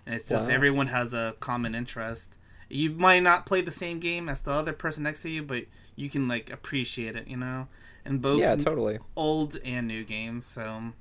[0.07, 2.35] And it's just everyone has a common interest.
[2.75, 5.67] You might not play the same game as the other person next to you, but
[5.95, 7.69] you can like appreciate it, you know.
[8.05, 8.99] And both Yeah, totally.
[9.17, 10.45] old and new games.
[10.47, 10.93] So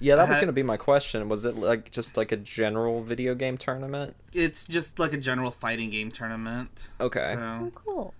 [0.00, 1.28] Yeah, that I was gonna be my question.
[1.28, 4.16] Was it like just like a general video game tournament?
[4.32, 6.90] it's just like a general fighting game tournament.
[7.00, 7.34] Okay.
[7.34, 8.14] So oh, cool.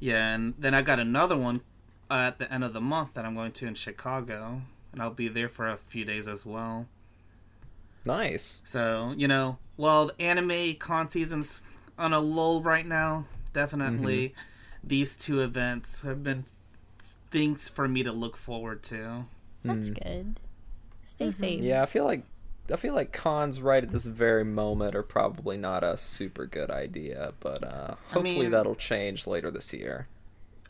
[0.00, 1.60] Yeah, and then I got another one
[2.10, 4.62] at the end of the month that I'm going to in Chicago,
[4.92, 6.88] and I'll be there for a few days as well.
[8.04, 8.60] Nice.
[8.64, 11.62] So, you know, while the anime con season's
[11.98, 14.88] on a lull right now, definitely Mm-hmm.
[14.88, 16.44] these two events have been
[17.30, 19.24] things for me to look forward to.
[19.64, 20.40] That's good.
[21.02, 21.60] Stay safe.
[21.60, 21.64] Mm.
[21.64, 22.24] Yeah, I feel like
[22.72, 26.70] I feel like cons right at this very moment are probably not a super good
[26.70, 30.08] idea, but uh, I hopefully mean- that'll change later this year.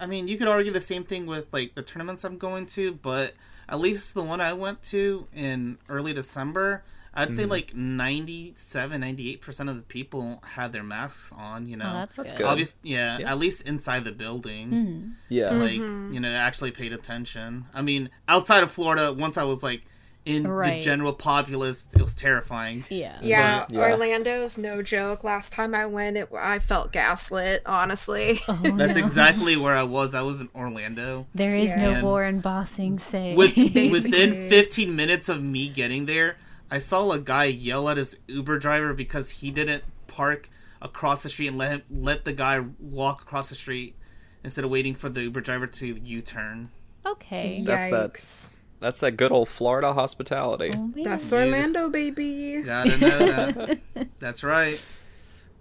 [0.01, 2.95] I mean, you could argue the same thing with like the tournaments I'm going to,
[2.95, 3.35] but
[3.69, 6.83] at least the one I went to in early December,
[7.15, 7.35] I'd Mm-hmm.
[7.37, 11.89] say like 97, 98% of the people had their masks on, you know.
[11.89, 12.39] Oh, that's, That's good.
[12.39, 12.47] good.
[12.47, 13.31] Obvious, yeah, Yeah.
[13.31, 14.71] at least inside the building.
[14.71, 15.13] Mhm.
[15.29, 15.51] Yeah.
[15.51, 16.13] Like, Mhm.
[16.13, 17.67] you know, actually paid attention.
[17.75, 19.83] I mean, outside of Florida, once I was like
[20.25, 22.83] in the general populace, it was terrifying.
[22.89, 23.19] Yeah.
[23.21, 23.81] Yeah, But- yeah.
[23.91, 25.23] Orlando's no joke.
[25.23, 27.61] Last time I went, it I felt gaslit.
[27.67, 28.41] Honestly.
[28.49, 29.03] Oh, That's no.
[29.05, 30.15] exactly where I was.
[30.15, 31.27] I was in Orlando.
[31.35, 31.77] There is Yeah.
[31.77, 33.35] no And- war in Bossing Say.
[33.37, 36.37] With, within 15 minutes of me getting there,
[36.71, 40.49] I saw a guy yell at his Uber driver because he didn't park
[40.83, 43.95] across the street and let him, let the guy walk across the street
[44.43, 46.71] instead of waiting for the Uber driver to U-turn.
[47.07, 47.63] okay.
[47.65, 48.57] That's that- Yikes.
[48.81, 50.71] That's that good old Florida hospitality.
[50.77, 50.93] Oh.
[51.03, 52.61] That's Orlando, baby.
[52.63, 53.81] Gotta know that.
[54.19, 54.83] That's right.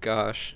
[0.01, 0.55] Gosh.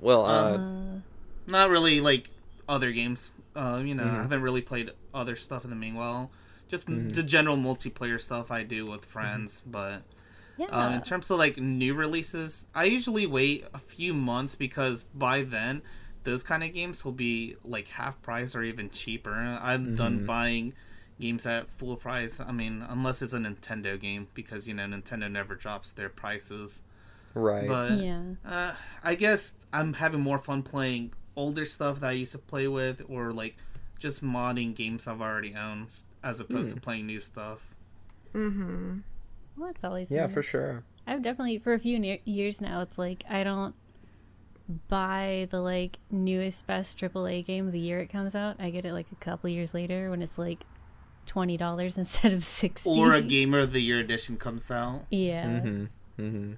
[0.00, 0.98] Well, uh, Uh,
[1.46, 2.30] Not really like
[2.68, 3.30] other games.
[3.54, 4.10] Uh, you know, Mhm.
[4.18, 6.32] I haven't really played other stuff in the meanwhile.
[6.68, 10.02] Just m the general multiplayer stuff I do with friends, but
[10.56, 10.66] yeah.
[10.66, 15.42] Um, in terms of like new releases, I usually wait a few months because by
[15.42, 15.82] then
[16.22, 19.32] those kind of games will be like half price or even cheaper.
[19.32, 20.74] I'm done buying
[21.20, 22.40] games at full price.
[22.40, 26.82] I mean, unless it's a Nintendo game because you know Nintendo never drops their prices.
[27.34, 27.68] right.
[27.68, 28.22] But yeah.
[28.44, 32.68] uh, I guess I'm having more fun playing older stuff that I used to play
[32.68, 33.56] with, or like
[33.98, 35.92] just modding games I've already owned.
[36.24, 37.74] As opposed to playing new stuff.
[38.34, 38.98] Mm-hmm.
[39.56, 40.34] Well, that's always Yeah, nice.
[40.34, 40.82] for sure.
[41.06, 42.80] I've definitely for a few ne- years now.
[42.80, 43.74] It's like I don't
[44.88, 48.56] buy the like newest best AAA game the year it comes out.
[48.58, 50.64] I get it like a couple years later when it's like
[51.26, 52.90] twenty dollars instead of sixty.
[52.90, 55.04] Or a Gamer of the Year edition comes out.
[55.10, 55.44] Yeah.
[55.46, 56.22] Mm-hmm.
[56.22, 56.52] Mm-hmm.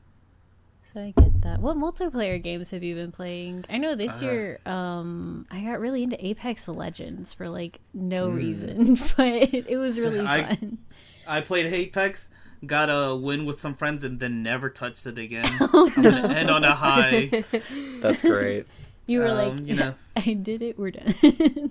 [0.96, 1.60] So I get that.
[1.60, 3.66] What multiplayer games have you been playing?
[3.68, 8.30] I know this Uh, year, um, I got really into Apex Legends for like no
[8.30, 8.34] Mm.
[8.34, 10.78] reason, but it was really I- fun.
[11.26, 12.30] I played Apex,
[12.64, 15.44] got a win with some friends, and then never touched it again.
[15.60, 17.44] Oh, I'm gonna end on a high.
[18.00, 18.66] That's great.
[19.06, 19.94] You were Um, like, you know.
[20.16, 20.78] I did it.
[20.78, 21.12] We're done.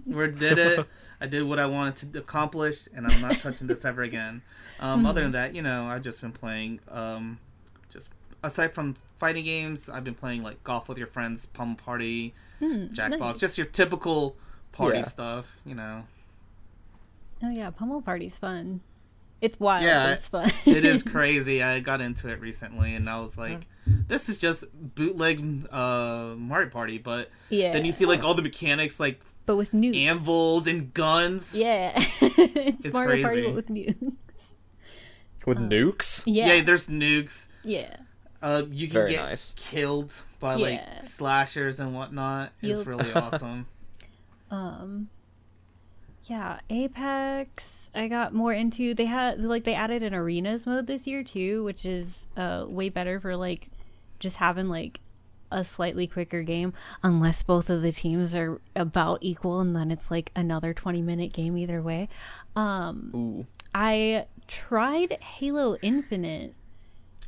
[0.05, 0.86] We did it.
[1.19, 4.43] I did what I wanted to accomplish, and I'm not touching this ever again.
[4.80, 6.80] Um, Other than that, you know, I've just been playing.
[6.89, 7.39] Um,
[7.89, 8.09] just
[8.43, 8.95] aside from
[9.26, 13.38] fighting games, I've been playing like golf with your friends, Pummel Party, Hmm, Jackbox, nice.
[13.38, 14.38] just your typical
[14.71, 15.03] party Yeah.
[15.05, 15.55] stuff.
[15.65, 16.03] You know,
[17.43, 18.82] Oh yeah, Pummel Party's fun.
[19.41, 19.84] It's wild.
[19.84, 20.51] Yeah, but it's fun.
[20.65, 21.61] it is crazy.
[21.63, 26.69] I got into it recently, and I was like, "This is just bootleg uh, Mario
[26.69, 27.73] Party," but yeah.
[27.73, 29.97] then you see like all the mechanics, like but with nukes.
[30.05, 31.55] anvils and guns.
[31.57, 33.47] Yeah, it's, It's Mario Party crazy.
[33.47, 34.13] but with nukes.
[35.45, 36.23] With nukes?
[36.26, 36.63] Yeah, yeah.
[36.63, 37.47] There's nukes.
[37.63, 37.97] yeah.
[38.46, 39.54] Uh, you can Very get nice.
[39.58, 40.62] killed by Yeah.
[40.98, 42.52] like slashers and whatnot.
[42.62, 42.88] It's Yup.
[42.88, 43.66] really awesome.
[44.52, 45.10] Um,
[46.26, 47.89] yeah, Apex.
[47.96, 48.93] I got more into.
[48.93, 52.89] They had like they added an arenas mode this year too, which is uh way
[52.89, 53.70] better for like
[54.20, 55.00] just having like
[55.52, 56.74] a slightly quicker game
[57.04, 61.32] unless both of the teams are about equal and then it's like another 20 minute
[61.32, 62.10] game either way
[62.56, 63.46] um Ooh.
[63.74, 66.56] i tried halo infinite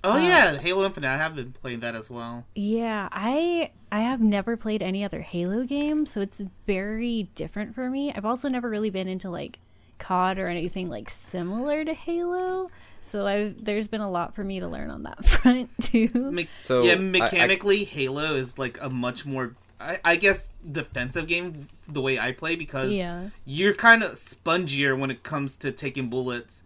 [0.03, 1.07] Oh Uh, yeah, Halo Infinite.
[1.07, 2.45] I have been playing that as well.
[2.55, 7.89] Yeah, I I have never played any other Halo game, so it's very different for
[7.89, 8.13] me.
[8.13, 9.59] I've also never really been into like
[9.97, 12.69] COD or anything like similar to Halo,
[13.01, 16.09] so I there's been a lot for me to learn on that front too.
[16.31, 20.49] Me- So, yeah, I- I- mechanically, Halo is like a much more, I, I guess,
[20.71, 23.29] defensive game the way I play because Yeah.
[23.45, 26.63] you're kind of spongier when it comes to taking bullets.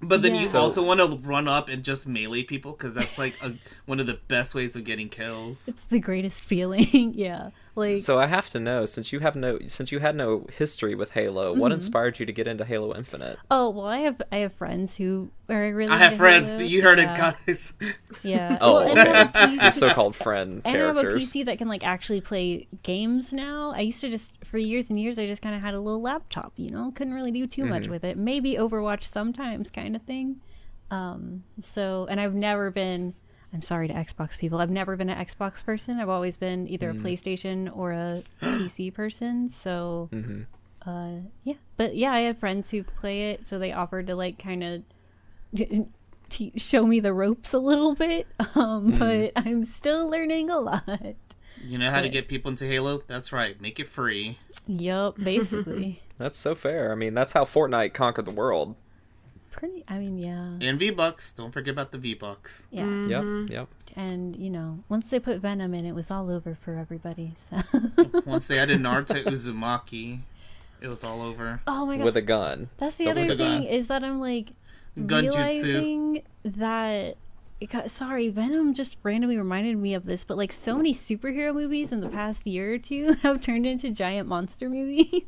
[0.00, 0.42] But then Yeah.
[0.42, 3.54] you So- also want to run up and just melee people because that's like a,
[3.86, 5.66] one of the best ways of getting kills.
[5.66, 6.86] It's the greatest feeling.
[7.16, 7.50] yeah.
[7.78, 10.94] Like So I have to know, since you have no, since you had no history
[10.94, 11.74] with Halo, what Mm-hmm.
[11.74, 13.38] inspired you to get into Halo Infinite?
[13.50, 16.50] oh, well, I have I have friends who are really I have friends.
[16.50, 16.62] Halo.
[16.64, 17.12] You heard yeah.
[17.14, 17.72] it, guys.
[18.22, 18.58] Yeah.
[18.60, 19.70] Oh, Well, and a okay.
[19.70, 21.04] So-called friend And I have a.
[21.04, 23.72] PC that can like actually play games now.
[23.74, 26.02] I used to just for years and years I just kind of had a little
[26.02, 28.16] laptop, you know, couldn't really do too much with it.
[28.18, 30.40] Maybe Overwatch sometimes, kind of thing.
[30.90, 33.14] Um, so and I've never been.
[33.52, 34.60] I'm sorry to Xbox people.
[34.60, 35.98] I've never been an Xbox person.
[36.00, 39.48] I've always been either a PlayStation or a PC person.
[39.48, 40.46] So, Mhm.
[40.86, 41.54] uh, yeah.
[41.78, 44.82] But yeah, I have friends who play it, so they offered to like kind of
[46.28, 48.26] te- show me the ropes a little bit.
[48.54, 51.14] Um, but I'm still learning a lot.
[51.62, 53.02] You know how to get people into Halo?
[53.06, 53.60] That's right.
[53.60, 54.38] Make it free.
[54.66, 56.02] Yup, basically.
[56.18, 56.90] That's so fair.
[56.90, 58.74] I mean, that's how Fortnite conquered the world.
[59.58, 59.84] Pretty.
[59.88, 61.32] I mean, yeah, And V Bucks.
[61.32, 62.66] Don't forget about the V Bucks.
[62.70, 62.84] yeah.
[62.84, 63.46] Mm-hmm.
[63.48, 63.68] Yep, yep.
[63.96, 67.32] And you know, once they put Venom in, it was all over for everybody.
[67.50, 67.56] So.
[68.26, 70.20] Once they added Naruto Uzumaki,
[70.80, 71.58] it was all over.
[71.66, 72.04] oh my god.
[72.04, 72.68] With a gun.
[72.76, 73.44] That's the Don't other forget that.
[73.60, 74.52] thing is that I'm like
[74.96, 75.22] Gunjutsu.
[75.34, 77.16] realizing that.
[77.66, 81.90] Got- sorry, Venom just randomly reminded me of this, but like so many superhero movies
[81.92, 85.22] in the past year or two have turned into giant monster movies.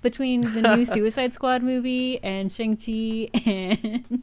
[0.00, 4.22] Between the new Suicide Squad movie and Shang Chi, and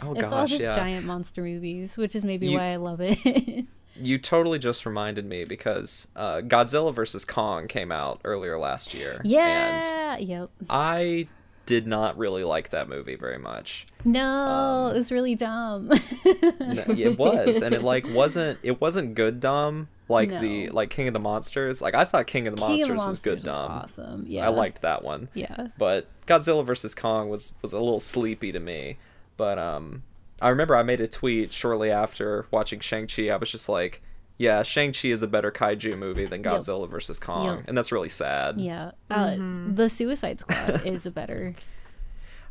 [0.00, 0.74] Oh it's all just yeah.
[0.76, 3.66] giant monster movies, which is maybe You- why I love it.
[4.00, 9.14] You totally just reminded me because uh, Godzilla vs Kong came out earlier last year.
[9.16, 10.50] And yeah, yep.
[10.70, 11.26] I
[11.68, 13.84] did not really like that movie very much.
[14.02, 15.88] No, Um, it was really dumb.
[15.88, 15.98] No,
[16.88, 18.58] it was, and it like wasn't.
[18.62, 21.82] It wasn't good dumb like the like King of the Monsters.
[21.82, 23.70] Like I thought King of the King Monsters, of the was good Monsters dumb.
[23.70, 24.24] awesome.
[24.26, 25.28] Yeah, I liked that one.
[25.34, 28.96] Yeah, but Godzilla vs Kong was was a little sleepy to me.
[29.36, 30.04] But um,
[30.40, 33.28] I remember I made a tweet shortly after watching Shang Chi.
[33.28, 34.00] I was just like,
[34.38, 36.52] "Yeah, Shang Chi is a better kaiju movie than Yep.
[36.52, 37.64] Godzilla vs Kong," Yep.
[37.68, 38.58] and that's really sad.
[38.60, 38.92] yeah.
[39.10, 39.74] Uh, Mm-hmm.
[39.74, 41.54] The Suicide Squad is a better.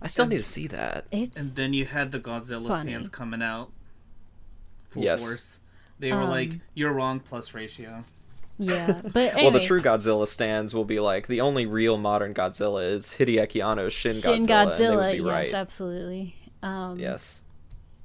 [0.02, 1.08] I still need to see that.
[1.12, 2.92] It's And then you had the Godzilla Funny.
[2.92, 3.72] stands coming out.
[4.90, 5.22] Full Yes.
[5.26, 5.60] force.
[6.00, 8.04] They were like, Um, "You're wrong." Plus ratio.
[8.60, 12.92] yeah, but Well, the true Godzilla stands will be like the only real modern Godzilla
[12.92, 14.96] is Hideaki Anno's Shin, Shin Godzilla, and they Godzilla.
[14.98, 15.54] would be Yes, right.
[15.54, 16.36] absolutely.
[16.62, 17.42] Um, Yes.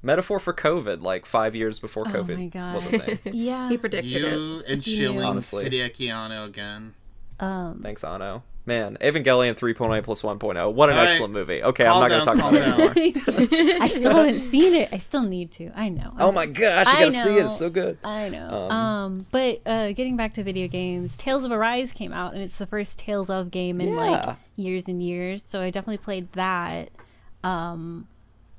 [0.03, 2.13] Metaphor for COVID, like five years before COVID.
[2.13, 2.75] Oh COVID my God.
[2.75, 3.19] was a thing.
[3.33, 3.69] Yeah.
[3.69, 4.19] He predicted it.
[4.33, 4.97] You and He knew.
[4.97, 5.69] shilling Honestly.
[5.69, 6.93] Hideaki Anno again.
[7.39, 8.43] Um, Thanks, Anno.
[8.65, 10.73] Man, Evangelion 3.8 plus 1.0.
[10.73, 11.09] What an All right.
[11.11, 11.61] excellent movie.
[11.61, 13.79] Okay, Calm I'm not going to talk about it anymore.
[13.81, 14.87] I still haven't seen it.
[14.93, 15.69] I still need to.
[15.77, 16.13] I know.
[16.17, 17.43] Oh my gosh, you I gotta see it.
[17.43, 17.97] It's so good.
[18.05, 18.47] I know.
[18.69, 22.41] Um, Um, but uh, getting back to video games, Tales of Arise came out, and
[22.41, 23.95] it's the first Tales of game in Yeah.
[24.27, 25.43] like years and years.
[25.45, 26.89] So I definitely played that.
[27.43, 28.07] Um,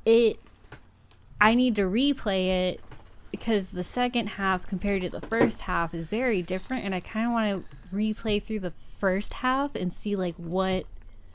[0.05, 0.39] it,
[1.45, 2.81] I need to replay it
[3.31, 7.27] because the second half compared to the first half is very different, and I kind
[7.27, 10.87] of want to replay through the first half and see like what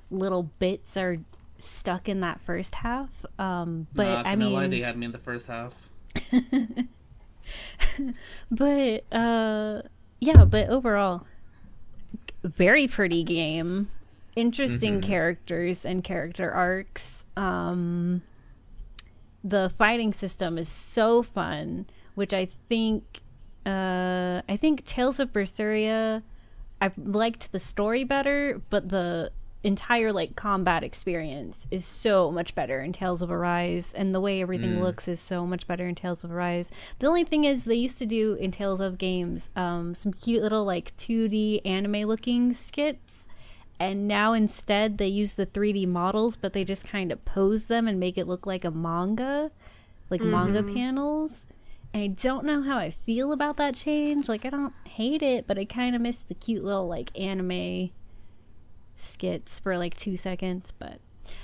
[0.10, 1.18] little bits are
[1.60, 3.24] stuck in that first half.
[3.38, 5.76] Um, but Not I mean, lie, they had me in the first half.
[8.52, 9.82] but uh
[10.20, 11.26] yeah but overall
[12.44, 13.90] very pretty game
[14.36, 18.22] interesting characters and character arcs um
[19.44, 21.86] the fighting system is so fun
[22.16, 23.22] which i think
[23.66, 26.22] uh i think tales of berseria
[26.82, 29.32] i liked the story better but the
[29.64, 34.42] entire like combat experience is so much better in Tales of Arise and the way
[34.42, 36.72] everything looks is so much better in Tales of Arise.
[37.00, 40.42] The only thing is they used to do in Tales of games um some cute
[40.42, 43.28] little like 2D anime looking skits
[43.80, 47.88] and now instead they use the 3D models but they just kind of pose them
[47.88, 49.52] and make it look like a manga
[50.10, 51.48] like manga panels.
[51.94, 54.28] And I don't know how I feel about that change.
[54.30, 57.92] Like I don't hate it, but I kind of miss the cute little like anime
[58.96, 61.00] skits for like two seconds but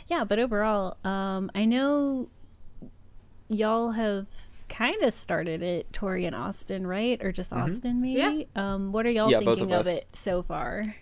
[0.08, 2.28] yeah but overall um i know
[3.48, 4.28] y'all have
[4.68, 7.24] kind of started it tori and austin right?
[7.24, 8.48] Or just austin maybe?
[8.56, 10.96] Um what are y'all Yeah, thinking of of, it so far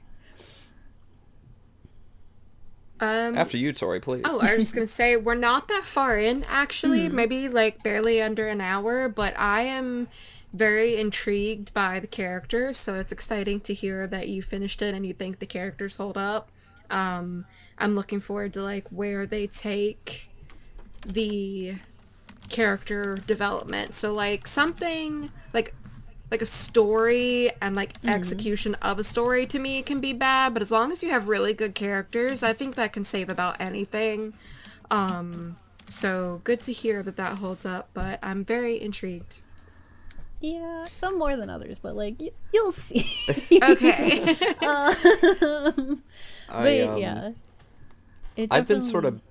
[3.03, 4.23] Um, After you, Tori, please.
[4.25, 7.15] Oh, I was just gonna say we're not that far in actually, Hmm.
[7.15, 10.07] maybe like barely under an hour, but I am
[10.53, 15.05] very intrigued by the characters, so it's exciting to hear that you finished it and
[15.05, 16.49] you think the characters hold up.
[16.91, 17.45] Um,
[17.79, 20.29] I'm looking forward to like where they take
[21.05, 21.75] the
[22.49, 23.95] character development.
[23.95, 25.73] So like something like
[26.33, 30.61] like a story and like execution of a story to me can be bad, but
[30.63, 34.33] as long as you have really good characters, I think that can save about anything.
[34.89, 35.57] Um
[35.87, 39.43] so good to hear that that holds up, but I'm very intrigued.
[40.41, 43.05] yeah some more than others but like y- you'll see
[43.61, 44.35] Okay.
[44.61, 44.95] um,
[46.49, 47.31] I, but um, yeah
[48.35, 49.21] it I've been sort of.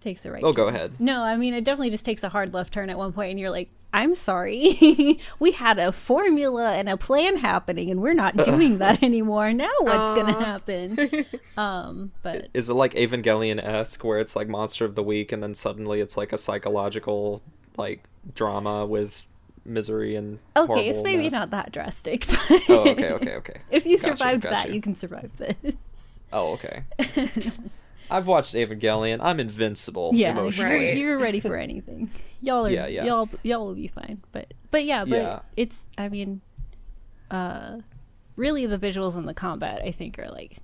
[0.00, 0.92] takes the right Oh, go ahead.
[1.00, 3.40] No, I mean it definitely just takes a hard left turn at one point, and
[3.40, 8.36] you're like, "I'm sorry, we had a formula and a plan happening, and we're not
[8.36, 9.52] doing that anymore.
[9.52, 10.98] Now what's gonna happen?"
[11.56, 15.42] um, but Is it like Evangelion esque, where it's like Monster of the Week, and
[15.42, 17.42] then suddenly it's like a psychological
[17.76, 19.26] like drama with
[19.64, 22.26] misery and okay, it's maybe not that drastic.
[22.26, 23.60] But Oh, okay, okay, okay.
[23.70, 24.54] if you Gotcha, survived gotcha.
[24.68, 25.56] that, you can survive this.
[26.32, 26.84] Oh, okay.
[28.10, 29.18] I've watched Evangelion.
[29.22, 30.76] I'm invincible yeah, emotionally.
[30.88, 30.96] Right.
[30.96, 32.10] you're ready for anything.
[32.40, 33.04] Y'all are, Yeah, yeah.
[33.04, 34.22] y'all, y'all will be fine.
[34.32, 35.40] But, but yeah, but Yeah.
[35.56, 36.40] it's, I mean,
[37.30, 37.78] uh,
[38.36, 40.58] really the visuals and the combat, I think, are like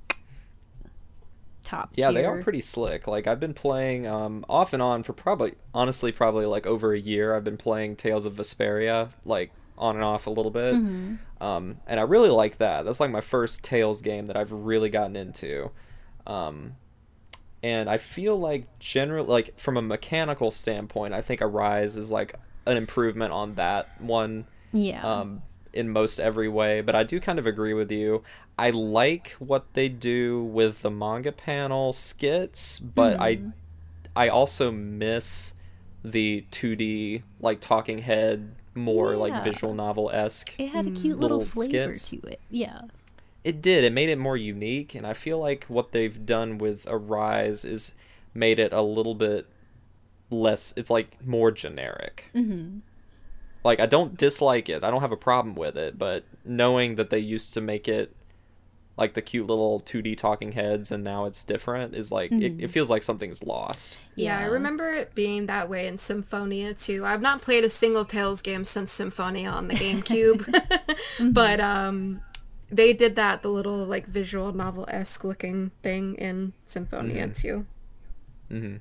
[1.65, 1.91] top.
[1.95, 3.07] Yeah, they are pretty slick.
[3.07, 6.99] Like I've been playing um off and on for probably honestly probably like over a
[6.99, 7.35] year.
[7.35, 10.75] I've been playing Tales of Vesperia like on and off a little bit.
[10.75, 11.43] Mm-hmm.
[11.43, 12.85] Um and I really like that.
[12.85, 15.71] That's like my first Tales game that I've really gotten into.
[16.27, 16.75] Um
[17.63, 22.35] and I feel like generally like from a mechanical standpoint, I think Arise is like
[22.67, 25.03] an improvement on that one Yeah.
[25.05, 25.43] um,
[25.73, 26.81] in most every way.
[26.81, 28.23] But I do kind of agree with you.
[28.59, 33.41] I like what they do with the manga panel skits, but I
[34.15, 35.55] I also miss
[36.05, 39.17] the 2D like talking head more Yeah.
[39.19, 40.55] like visual novel esque.
[40.59, 42.11] it had a cute little, little flavor skits.
[42.11, 42.41] to it.
[42.51, 42.83] Yeah.
[43.45, 43.85] It did.
[43.85, 47.95] It made it more unique, and I feel like what they've done with Arise is
[48.35, 49.47] made it a little bit
[50.31, 50.73] less.
[50.77, 52.27] It's like more generic.
[52.35, 52.79] Mm-hmm.
[53.65, 54.85] Like I don't dislike it.
[54.85, 58.15] I don't have a problem with it, but knowing that they used to make it
[58.97, 62.69] like the cute little 2D talking heads and now it's different is like it, it
[62.69, 63.97] feels like something's lost.
[64.17, 67.05] Yeah, I remember it being that way in Symphonia too.
[67.07, 70.93] I've not played a single Tales game since Symphonia on the GameCube,
[71.33, 72.21] but um,
[72.73, 77.33] they did that the little like visual novel esque looking thing in Symphonia mm-hmm.
[77.33, 77.67] too.
[78.51, 78.77] Mm-hmm.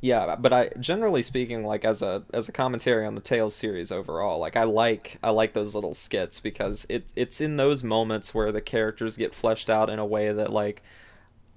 [0.00, 3.90] Yeah, but I generally speaking, like as a as a commentary on the Tales series
[3.90, 8.32] overall, like I like I like those little skits because it it's in those moments
[8.32, 10.82] where the characters get fleshed out in a way that like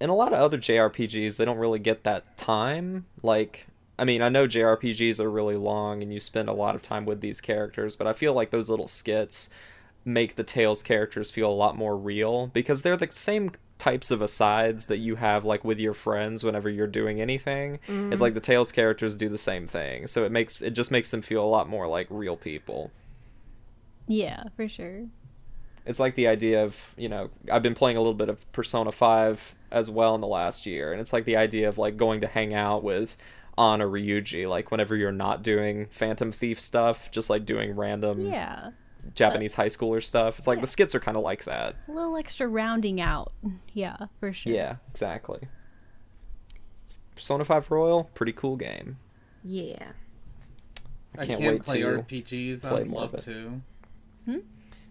[0.02, 3.06] in a lot of other JRPGs they don't really get that time.
[3.22, 3.68] Like
[4.00, 7.06] I mean, I know JRPGs are really long and you spend a lot of time
[7.06, 9.50] with these characters, but I feel like those little skits
[10.06, 14.22] make the Tales characters feel a lot more real because they're the same types of
[14.22, 17.76] asides that you have like with your friends whenever you're doing anything.
[17.76, 18.22] It's mm-hmm.
[18.22, 20.08] like the Tales characters do the same thing.
[20.08, 22.92] So it makes it just makes them feel a lot more like real people.
[24.08, 25.06] Yeah, for sure.
[25.86, 28.92] It's like the idea of, you know, I've been playing a little bit of Persona
[28.92, 32.22] 5 as well in the last year, and it's like the idea of like going
[32.22, 33.16] to hang out with
[33.58, 38.72] Anna Ryuji, like whenever you're not doing Phantom Thief stuff, just like doing random Yeah.
[39.16, 40.38] Japanese high schooler stuff.
[40.38, 40.62] It's like Yeah.
[40.62, 41.76] the skits are kind of like that.
[41.88, 43.32] A little extra rounding out.
[43.74, 44.54] Yeah, for sure.
[44.54, 45.48] Yeah, exactly.
[47.16, 48.98] Persona 5 Royal, pretty cool game.
[49.44, 49.92] Yeah.
[51.18, 52.62] I I can't, can't, wait play to RPGs.
[52.68, 53.22] play I'd love it.
[53.22, 53.62] to.
[54.26, 54.38] Hmm?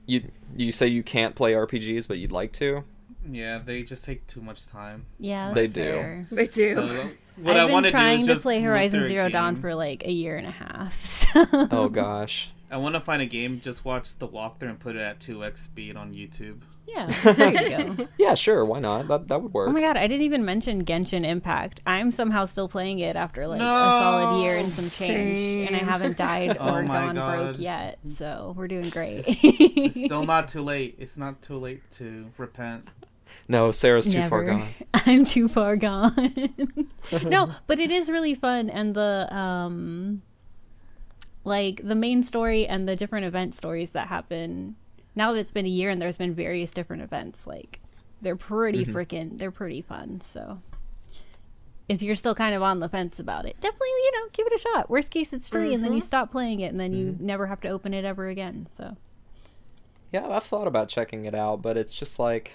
[0.06, 2.82] You you say you can't play RPGs, but you'd like to.
[3.30, 5.04] Yeah, they just take too much time.
[5.18, 5.82] Yeah, They that's do.
[5.82, 6.26] fair.
[6.30, 6.74] They do.
[6.74, 6.86] So
[7.36, 9.08] what I I've want been to do trying is to just play Horizon through a
[9.08, 9.62] Zero Dawn game.
[9.62, 11.04] for like a year and a half.
[11.04, 11.28] So.
[11.70, 12.50] Oh gosh.
[12.70, 15.58] I want to find a game, just watch the walkthrough and put it at 2x
[15.58, 16.60] speed on YouTube.
[16.86, 18.08] Yeah, there you go.
[18.18, 19.08] Yeah, sure, why not?
[19.08, 19.68] That that would work.
[19.68, 21.80] Oh my god, I didn't even mention Genshin Impact.
[21.86, 23.66] I'm somehow still playing it after like No!
[23.66, 27.36] a solid year and some change, and I haven't died Oh or my gone God.
[27.52, 27.98] broke yet.
[28.16, 29.24] So we're doing great.
[29.26, 30.94] It's still not too late.
[30.98, 32.88] It's not too late to repent.
[33.48, 34.68] No, Sarah's too far gone.
[34.94, 36.14] I'm too far gone.
[37.22, 40.22] no, but it is really fun and the um
[41.48, 44.76] like the main story and the different event stories that happen
[45.16, 47.80] now that it's been a year and there's been various different events like
[48.22, 48.96] they're pretty Mm-hmm.
[48.96, 50.60] freaking they're pretty fun so.
[51.88, 54.52] If you're still kind of on the fence about it definitely you know give it
[54.54, 54.90] a shot.
[54.90, 57.60] Worst case it's free and then you stop playing it and then you never have
[57.62, 58.96] to open it ever again so.
[60.12, 62.52] Yeah, I've thought about checking it out, but it's just like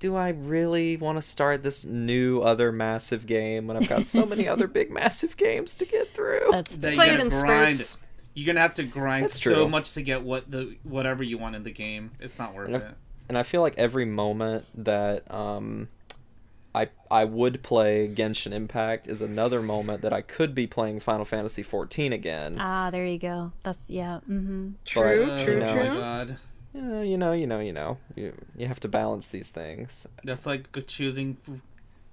[0.00, 4.26] do I really want to start this new other massive game when I've got so
[4.26, 6.48] many other big massive games to get through?
[6.50, 7.76] that's That Play it in grind.
[7.76, 7.98] spurts.
[8.34, 11.62] You're gonna have to grind so much to get what the whatever you want in
[11.62, 12.10] the game.
[12.20, 12.94] It's not worth And if- it.
[13.28, 15.88] and I feel like every moment that um
[16.74, 21.24] I I would play Genshin Impact is another moment that I could be playing Final
[21.24, 22.56] Fantasy 14 again.
[22.60, 25.98] ah there you go that's yeah mm-hmm True, But, true, you know, Oh my true.
[25.98, 26.36] god.
[26.74, 27.98] Yeah, you know, you know, you know.
[28.14, 30.06] You you have to balance these things.
[30.24, 31.36] That's like choosing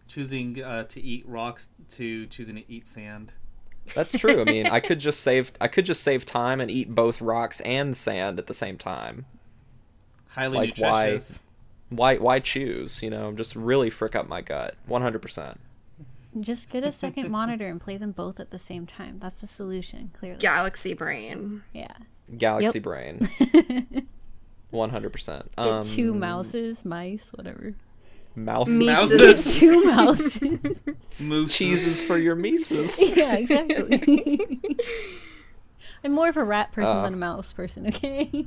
[0.07, 3.33] choosing uh, to eat rocks to choosing to eat sand.
[3.93, 4.41] That's true.
[4.41, 7.61] I mean, I could just save I could just save time and eat both rocks
[7.61, 9.25] and sand at the same time.
[10.29, 11.41] Highly Like, why- nutritious.
[11.89, 13.31] Why why choose, you know?
[13.31, 14.75] Just really frick up my gut.
[14.89, 15.55] 100%.
[16.41, 19.19] Just get a second monitor and play them both at the same time.
[19.19, 20.39] That's the solution, clearly.
[20.39, 21.63] Galaxy brain.
[21.73, 21.93] Yeah.
[22.37, 22.83] Galaxy Yep.
[22.83, 23.29] brain.
[24.73, 25.43] 100%.
[25.57, 27.73] Um, two mouses, mice, whatever.
[28.35, 29.57] mouse Mouses.
[29.59, 30.59] two mouses.
[31.19, 31.55] Moose.
[31.55, 33.01] cheeses for your mises.
[33.15, 34.59] yeah, exactly.
[36.03, 37.03] I'm more of a rat person Uh.
[37.03, 38.45] than a mouse person, okay?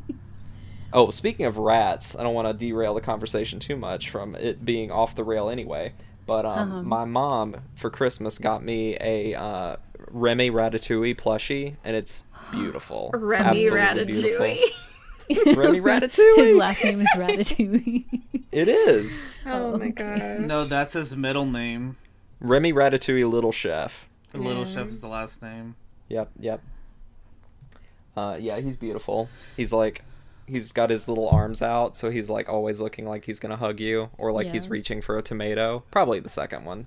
[0.92, 4.64] Oh, speaking of rats, I don't want to derail the conversation too much from it
[4.64, 5.92] being off the rail anyway.
[6.26, 6.82] But um, Uh-huh.
[6.82, 9.76] my mom for Christmas got me a uh,
[10.12, 13.10] Remy Ratatouille plushie, and it's beautiful.
[13.14, 14.46] Remy Absolutely beautiful.
[15.80, 16.36] Ratatouille.
[16.36, 18.04] His last name is Ratatouille.
[18.52, 20.40] it is Oh my gosh.
[20.40, 21.96] No, that's his middle name.
[22.40, 24.08] Remy Ratatouille, Little Chef.
[24.30, 24.68] The little Yeah.
[24.74, 25.74] chef is the last name.
[26.08, 26.60] Yep, yep.
[28.16, 29.28] Uh, yeah, he's beautiful.
[29.56, 30.02] He's like,
[30.46, 33.80] he's got his little arms out, so he's like always looking like he's gonna hug
[33.80, 35.84] you, or like he's reaching for a tomato.
[35.90, 36.86] Probably the second one.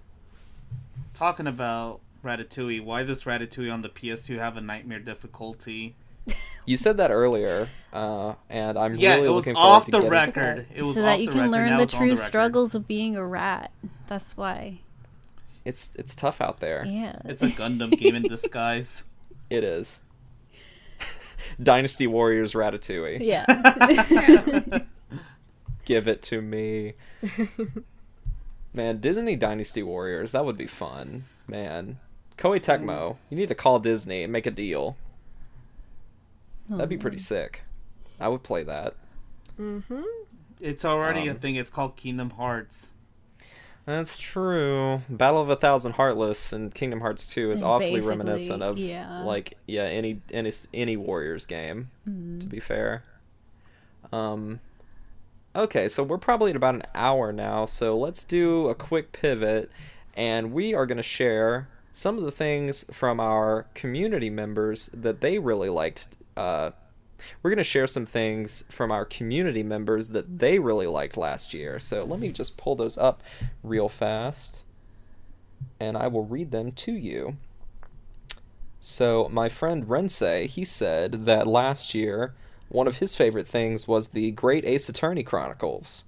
[1.13, 5.95] Talking about Ratatouille, why does Ratatouille on the PS2 have a nightmare difficulty?
[6.65, 9.91] You said that earlier, uh, and I'm Yeah, really it was looking forward off to
[9.91, 10.57] the getting to record.
[10.69, 10.77] that.
[10.79, 11.51] It was so that you can record.
[11.51, 12.25] learn now the true record.
[12.25, 13.71] struggles of being a rat.
[14.07, 14.79] That's why.
[15.65, 16.85] It's it's tough out there.
[16.87, 17.19] Yeah.
[17.25, 19.03] It's a Gundam game in disguise.
[19.49, 19.99] It is.
[21.61, 23.19] Dynasty Warriors Ratatouille.
[23.19, 24.79] yeah.
[25.85, 26.93] Give it to me.
[28.75, 31.25] Man, Disney Dynasty Warriors, that would be fun.
[31.47, 31.99] Man.
[32.37, 34.97] Koei Tecmo, you need to call Disney and make a deal.
[36.69, 37.63] That'd be pretty sick.
[38.19, 38.95] I would play that.
[39.59, 40.01] Mm-hmm.
[40.59, 41.55] It's already a Um, thing.
[41.55, 42.91] It's called Kingdom Hearts.
[43.85, 45.01] That's true.
[45.09, 49.23] Battle of a Thousand Heartless and Kingdom Hearts 2 is It's awfully reminiscent of yeah.
[49.23, 52.39] like yeah, any any any Warriors game, Mm-hmm.
[52.39, 53.03] to be fair.
[54.11, 54.59] Um
[55.55, 59.69] Okay, so we're probably at about an hour now, so let's do a quick pivot
[60.15, 65.21] and we are going to share some of the things from our community members that
[65.21, 66.07] they really liked
[66.37, 66.71] uh
[67.41, 71.53] we're going to share some things from our community members that they really liked last
[71.53, 71.79] year.
[71.79, 73.23] So let me just pull those up
[73.63, 74.63] real fast
[75.79, 77.37] and I will read them to you.
[78.79, 82.33] So, my friend Rensei, he said that last year,
[82.67, 86.03] one of his favorite things was the Great Ace Attorney Chronicles.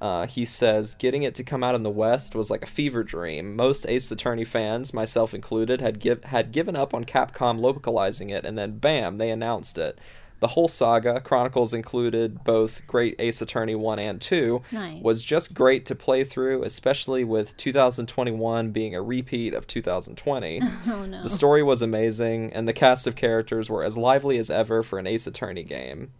[0.00, 3.02] Uh, he says getting it to come out in the West was like a fever
[3.02, 3.56] dream.
[3.56, 8.44] Most Ace Attorney fans, myself included, had give had given up on Capcom localizing it,
[8.44, 9.98] and then bam, they announced it.
[10.38, 15.02] The whole saga, Chronicles included both Great Ace Attorney 1 and 2, Nice.
[15.02, 20.60] was just great to play through, especially with 2021 being a repeat of 2020.
[20.88, 21.22] Oh no.
[21.22, 24.98] The story was amazing, and the cast of characters were as lively as ever for
[24.98, 26.10] an Ace Attorney game.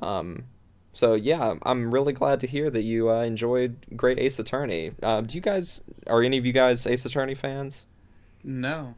[0.00, 0.44] Um,
[0.92, 4.92] so yeah, I'm really glad to hear that you uh, enjoyed Great Ace Attorney.
[5.02, 7.86] Uh, do you guys, are any of you guys Ace Attorney fans?
[8.42, 8.94] No,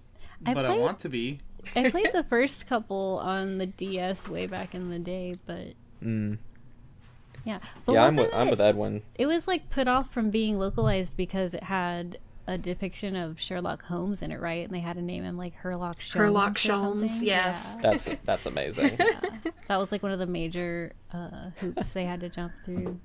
[0.46, 1.40] I but I want to be.
[1.76, 6.38] I played the first couple on the DS way back in the day, but Mm.
[7.44, 7.60] yeah.
[7.86, 9.02] But yeah, I'm wasn't with, I'm with Edwin.
[9.14, 13.84] It was like put off from being localized because it had a depiction of Sherlock
[13.84, 14.64] Holmes in it, right?
[14.64, 16.16] And they had to name him like Herlock Sholmes.
[16.16, 17.74] Herlock Sholmes, yes.
[17.76, 17.82] Yeah.
[17.82, 18.98] That's that's amazing.
[19.68, 22.98] That was like one of the major uh, hoops they had to jump through.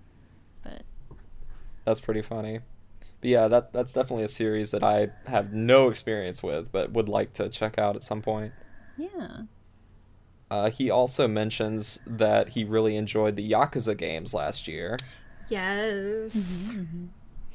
[0.63, 0.81] But
[1.85, 2.59] That's pretty funny.
[3.21, 7.07] But yeah, that that's definitely a series that I have no experience with, but would
[7.07, 8.53] like to check out at some point.
[8.97, 9.41] yeah.
[10.49, 14.95] Uh, he also mentions that he really enjoyed the Yakuza games last year.
[15.49, 16.79] Yes.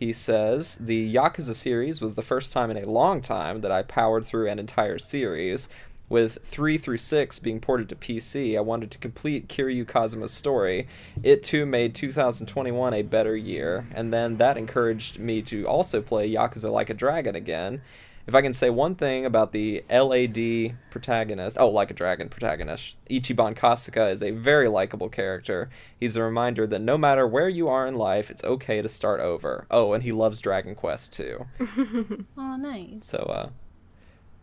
[0.02, 3.82] He says the Yakuza series was the first time in a long time that I
[3.82, 5.68] powered through an entire series.
[6.08, 10.88] With 3 through 6 being ported to PC, I wanted to complete Kiryu Kazuma's story.
[11.22, 16.28] It too made 2021 a better year, and then that encouraged me to also play
[16.28, 17.80] Yakuza Like a Dragon again.
[18.26, 22.96] If I can say one thing about the LAD protagonist, oh, Like a Dragon protagonist,
[23.10, 25.68] Ichiban Kasuga is a very likable character.
[25.98, 29.20] He's a reminder that no matter where you are in life, it's okay to start
[29.20, 29.66] over.
[29.70, 31.46] Oh, and he loves Dragon Quest too.
[32.36, 33.00] Oh, nice.
[33.02, 33.48] So, uh,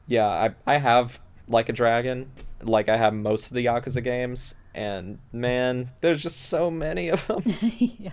[0.08, 4.56] yeah, I I have like a dragon, like I have most of the Yakuza games,
[4.74, 7.42] and man, there's just so many of them.
[7.78, 8.12] yeah.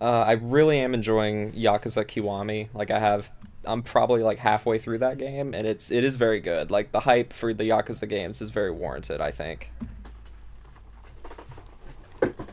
[0.00, 2.68] Uh, I really am enjoying Yakuza Kiwami.
[2.74, 3.30] Like I have,
[3.64, 6.70] I'm probably like halfway through that game, and it's it is very good.
[6.70, 9.20] Like the hype for the Yakuza games is very warranted.
[9.20, 9.70] I think.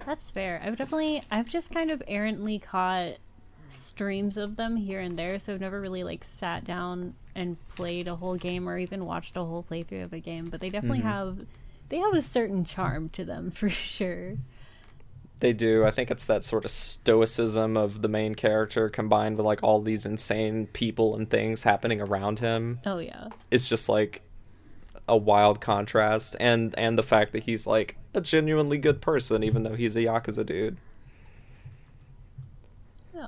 [0.06, 0.62] That's fair.
[0.64, 3.14] I've definitely, I've just kind of errantly caught
[3.70, 8.08] streams of them here and there, so I've never really like sat down and played
[8.08, 10.46] a whole game or even watched a whole playthrough of a game.
[10.50, 11.04] But they definitely Mhm.
[11.04, 11.46] have,
[11.90, 14.36] they have a certain charm to them for sure.
[15.42, 15.84] They do.
[15.86, 19.82] I think it's that sort of stoicism of the main character combined with like all
[19.82, 22.78] these insane people and things happening around him.
[22.86, 23.30] Oh yeah.
[23.50, 24.22] It's just like
[25.08, 29.64] a wild contrast and and the fact that he's like a genuinely good person even
[29.64, 30.78] though he's a yakuza dude.
[33.16, 33.26] Yeah.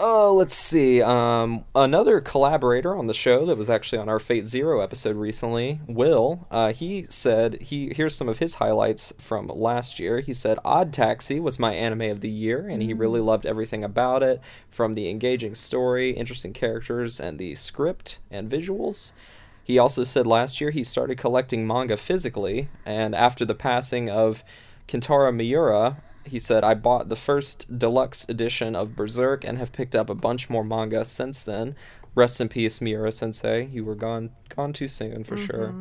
[0.00, 1.02] Oh, let's see.
[1.02, 5.80] Um, another collaborator on the show that was actually on our Fate Zero episode recently,
[5.88, 6.46] Will.
[6.52, 10.20] Uh, he said he here's some of his highlights from last year.
[10.20, 13.82] He said Odd Taxi was my anime of the year, and he really loved everything
[13.82, 19.10] about it, from the engaging story, interesting characters, and the script and visuals.
[19.64, 24.44] He also said last year he started collecting manga physically, and after the passing of
[24.86, 29.94] Kentaro Miura, he said, I bought the first deluxe edition of Berserk and have picked
[29.94, 31.74] up a bunch more manga since then.
[32.14, 33.66] Rest in peace, Miura sensei.
[33.66, 35.74] You were gone gone too soon for sure.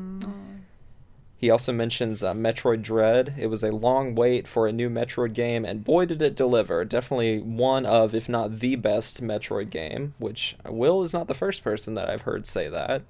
[1.38, 3.36] He also mentions uh, Metroid Dread.
[3.38, 6.84] It was a long wait for a new Metroid game, and boy, did it deliver.
[6.84, 11.64] Definitely one of, if not the best Metroid game, which Will is not the first
[11.64, 13.04] person that I've heard say that.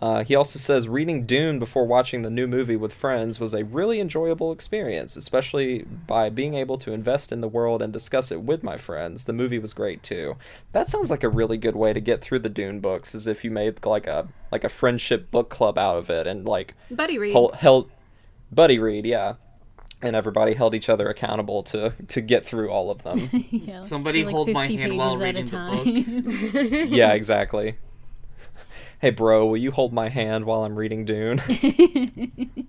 [0.00, 3.64] Uh, he also says reading Dune before watching the new movie with friends was a
[3.64, 8.40] really enjoyable experience, especially by being able to invest in the world and discuss it
[8.40, 9.24] with my friends.
[9.24, 10.36] The movie was great too.
[10.72, 13.44] That sounds like a really good way to get through the Dune books, as if
[13.44, 17.18] you made like a like a friendship book club out of it and like Buddy
[17.18, 17.32] read.
[17.32, 17.90] held, held
[18.50, 19.34] buddy read, yeah,
[20.02, 23.28] and everybody held each other accountable to to get through all of them.
[23.50, 23.82] yeah.
[23.82, 26.88] Somebody like, hold my hand while pages at a reading the time.
[26.92, 27.76] yeah, exactly.
[29.00, 31.40] Hey, bro, will you hold my hand while I'm reading Dune?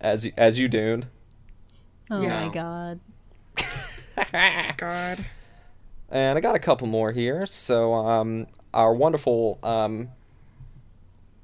[0.00, 1.04] as you, as you Dune.
[2.10, 2.46] oh Yeah.
[2.46, 3.00] my god.
[4.76, 5.24] God.
[6.10, 7.46] And I got a couple more here.
[7.46, 10.08] So, um, our wonderful, um,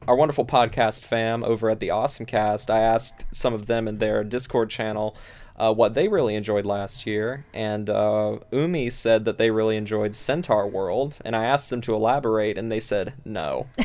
[0.09, 3.99] our wonderful podcast fam over at the Awesome Cast, I asked some of them in
[3.99, 5.17] their Discord channel
[5.57, 10.17] uh, what they really enjoyed last year, and uh, Umi said that they really enjoyed
[10.17, 13.67] Centaur World, and I asked them to elaborate, and they said no.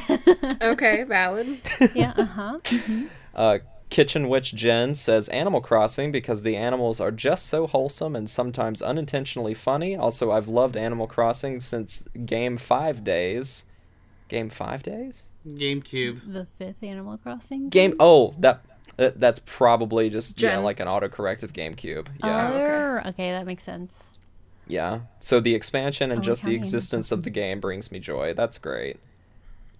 [0.62, 1.60] Okay, valid.
[1.94, 2.60] Yeah, uh-huh.
[3.36, 3.60] Uh,
[3.90, 8.82] Kitchen Witch Jen says Animal Crossing because the animals are just so wholesome and sometimes
[8.82, 9.96] unintentionally funny.
[9.96, 13.66] Also, I've loved Animal Crossing since Game 5 days.
[14.28, 15.30] Game 5 days?
[15.48, 16.34] GameCube.
[16.34, 17.70] The fifth Animal Crossing.
[17.70, 17.96] Game.
[18.00, 18.62] Oh, that.
[19.00, 22.08] That, that's probably just yeah, like an autocorrective GameCube.
[22.22, 23.02] Yeah.
[23.06, 23.32] Oh, okay.
[23.32, 24.18] that makes sense.
[24.68, 25.00] Yeah.
[25.22, 28.34] So the expansion and Oh, just the existence of the game brings me joy.
[28.34, 29.00] That's great.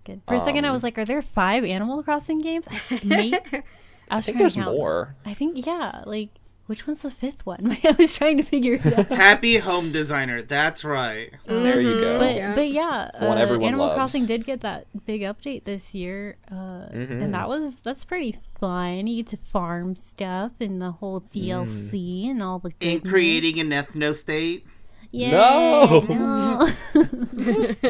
[0.06, 0.22] Good.
[0.26, 3.62] For a second, I Um, was like, "Are there five Animal Crossing games?" I was
[4.10, 4.76] I think there's count.
[4.76, 5.16] more.
[5.26, 6.02] I think yeah.
[6.06, 6.30] Like,
[6.70, 7.76] which one's the fifth one?
[7.84, 9.08] I was trying to figure it out.
[9.08, 10.44] Happy Home Designer.
[10.44, 11.32] That's right.
[11.48, 12.20] There you go.
[12.20, 12.54] But Yeah.
[12.54, 13.96] but yeah, One uh, Animal loves.
[13.96, 17.24] Crossing did get that big update this year, uh, Mhm.
[17.24, 19.08] and that was that's pretty fun.
[19.08, 23.12] You get to farm stuff and the whole DLC and all the In goodness.
[23.12, 24.66] creating an ethno state.
[25.12, 26.06] Yay, No!
[26.08, 26.70] no.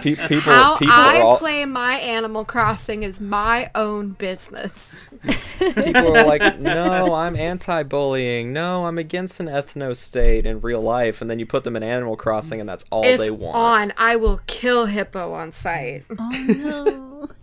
[0.00, 5.05] Pe- people, How people I are all, play my Animal Crossing is my own business.
[5.26, 8.52] People are like, no, I'm anti-bullying.
[8.52, 11.82] No, I'm against an ethno state in real life, and then you put them in
[11.82, 13.56] Animal Crossing, and that's all it's they want.
[13.56, 13.92] on.
[13.96, 16.04] I will kill hippo on sight.
[16.18, 17.28] oh no.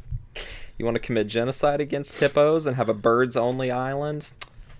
[0.79, 4.31] You want to commit genocide against hippos and have a birds-only island?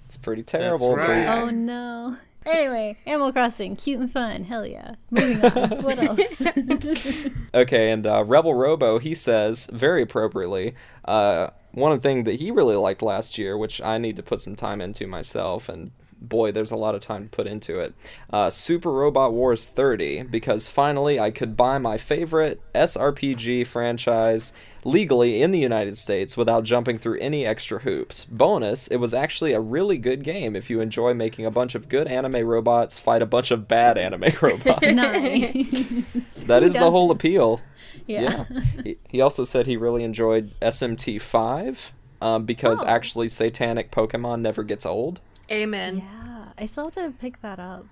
[0.06, 0.96] It's pretty terrible.
[0.96, 1.28] right.
[1.28, 2.18] Oh no.
[2.46, 4.44] Anyway, Animal Crossing, cute and fun.
[4.44, 4.96] Hell yeah.
[5.12, 5.70] Moving on.
[5.84, 7.28] what else?
[7.54, 10.76] Okay, and uh, Rebel Robo, he says, very appropriately,
[11.06, 14.56] uh, one thing that he really liked last year, which I need to put some
[14.56, 15.92] time into myself, and
[16.24, 17.94] boy, there's a lot of time to put into it.
[18.32, 24.54] Uh, Super Robot Wars 30, because finally I could buy my favorite SRPG franchise
[24.86, 28.26] legally in the United States without jumping through any extra hoops.
[28.26, 31.90] Bonus, it was actually a really good game if you enjoy making a bunch of
[31.90, 34.80] good anime robots fight a bunch of bad anime robots.
[36.46, 37.62] that is the whole appeal.
[38.08, 38.46] Yeah.
[38.50, 38.62] Yeah.
[38.84, 41.92] he, he also said he really enjoyed SMT five
[42.22, 42.88] um, because Oh.
[42.88, 45.20] actually satanic Pokemon never gets old.
[45.52, 45.98] Amen.
[46.00, 46.46] Yeah.
[46.58, 47.86] I still have to pick that up.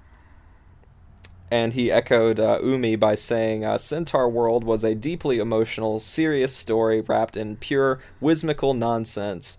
[1.50, 6.56] And he echoed uh, Umi by saying uh, Centaur World was a deeply emotional, serious
[6.56, 9.58] story wrapped in pure whimsical nonsense.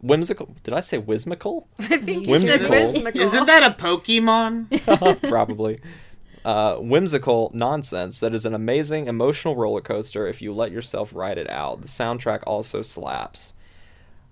[0.00, 0.56] Whimsical?
[0.64, 1.68] Did I say whimsical?
[1.78, 2.70] I think you said Whimsical.
[2.94, 3.20] whimsical.
[3.20, 5.22] Isn't that a Pokemon?
[5.28, 5.78] Probably.
[6.44, 11.36] Uh, whimsical nonsense that is an amazing emotional roller coaster if you let yourself ride
[11.36, 11.82] it out.
[11.82, 13.52] The soundtrack also slaps.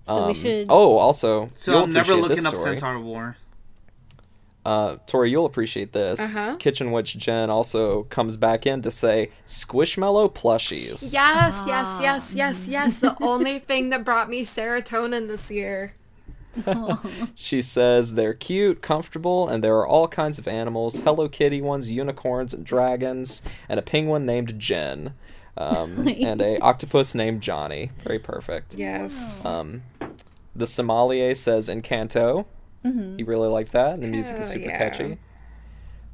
[0.07, 0.67] So we Um, should.
[0.69, 2.79] Oh, also, So you'll I'm never appreciate looking this up story.
[2.79, 3.37] Centaur War.
[4.65, 6.19] Uh, Tori, you'll appreciate this.
[6.19, 6.55] Uh-huh.
[6.57, 11.13] Kitchen Witch Jen also comes back in to say Squishmallow plushies.
[11.13, 12.99] Yes, yes, yes, yes, yes.
[12.99, 15.93] The only thing that brought me serotonin this year.
[17.35, 21.89] She says they're cute, comfortable, and there are all kinds of animals Hello Kitty ones,
[21.91, 25.13] unicorns, and dragons, and a penguin named Jen,
[25.57, 27.91] um, and a octopus named Johnny.
[28.03, 28.75] Very perfect.
[28.75, 29.43] Yes.
[29.45, 29.81] Um,
[30.55, 32.45] the sommelier says Encanto.
[32.83, 34.77] He really liked that, and the music is Oh, super yeah.
[34.77, 35.17] catchy.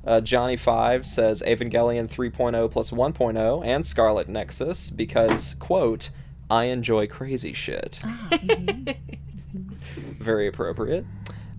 [0.03, 6.09] Uh, Johnny Five says Evangelion 3.0 plus 1.0 and Scarlet Nexus because quote
[6.49, 7.99] I enjoy crazy shit.
[10.19, 11.05] Very appropriate.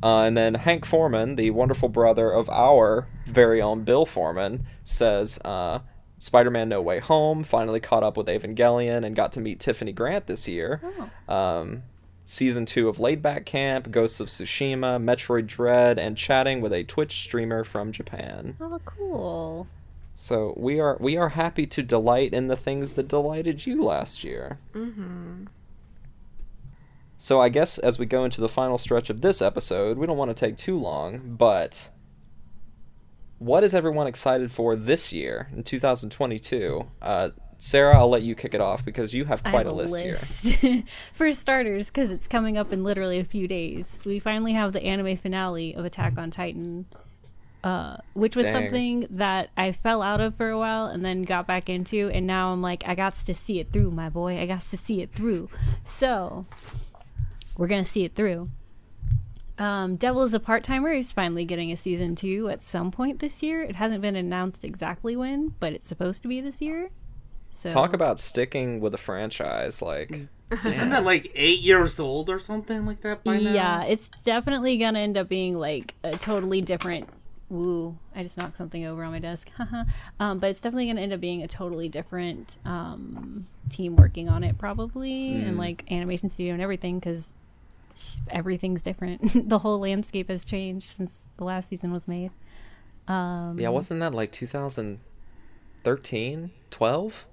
[0.02, 5.38] Uh, and then Hank Foreman, the wonderful brother of our very own Bill Foreman, says
[5.44, 5.80] uh,
[6.18, 10.26] Spider-Man: No Way Home finally caught up with Evangelion and got to meet Tiffany Grant
[10.26, 10.80] this year.
[11.28, 11.82] Um,
[12.24, 16.84] season two of Laid Back Camp, Ghosts of Tsushima, Metroid Dread, and chatting with a
[16.84, 18.54] Twitch streamer from Japan.
[18.60, 19.66] Oh, cool.
[20.14, 24.24] So we are we are happy to delight in the things that delighted you last
[24.24, 24.58] year.
[24.74, 25.44] Mm-hmm.
[27.18, 30.18] So I guess as we go into the final stretch of this episode, we don't
[30.18, 31.90] want to take too long, but
[33.38, 36.86] what is everyone excited for this year in 2022?
[37.00, 39.96] Uh, Sarah, I'll let you kick it off because you have quite have a list,
[39.98, 40.72] here.
[40.72, 40.88] list.
[41.14, 44.82] For starters, because it's coming up in literally a few days, we finally have the
[44.82, 46.84] anime finale of Attack on Titan,
[47.64, 48.52] uh, which was Dang.
[48.52, 52.26] something that I fell out of for a while and then got back into, and
[52.26, 54.38] now I'm like, I got to see it through, my boy.
[54.38, 55.48] I got to see it through.
[55.86, 56.44] So
[57.56, 58.50] we're gonna see it through.
[59.58, 63.20] Um, Devil is a part timer He's finally getting a season two at some point
[63.20, 63.62] this year.
[63.62, 66.90] It hasn't been announced exactly when, but it's supposed to be this year.
[67.50, 70.28] So Talk about sticking with a franchise like
[70.64, 73.52] Isn't that like eight years old or something like that by now?
[73.52, 77.08] Yeah, it's definitely gonna end up being like a totally different.
[77.48, 77.98] Woo!
[78.14, 79.48] I just knocked something over on my desk.
[80.18, 84.44] Um, but it's definitely gonna end up being a totally different um, team working on
[84.44, 87.34] it, probably, and like animation studio and everything, because
[88.30, 89.22] everything's different.
[89.48, 92.30] the whole landscape has changed since the last season was made.
[93.08, 97.26] Um, Yeah, wasn't that like 2013, 12?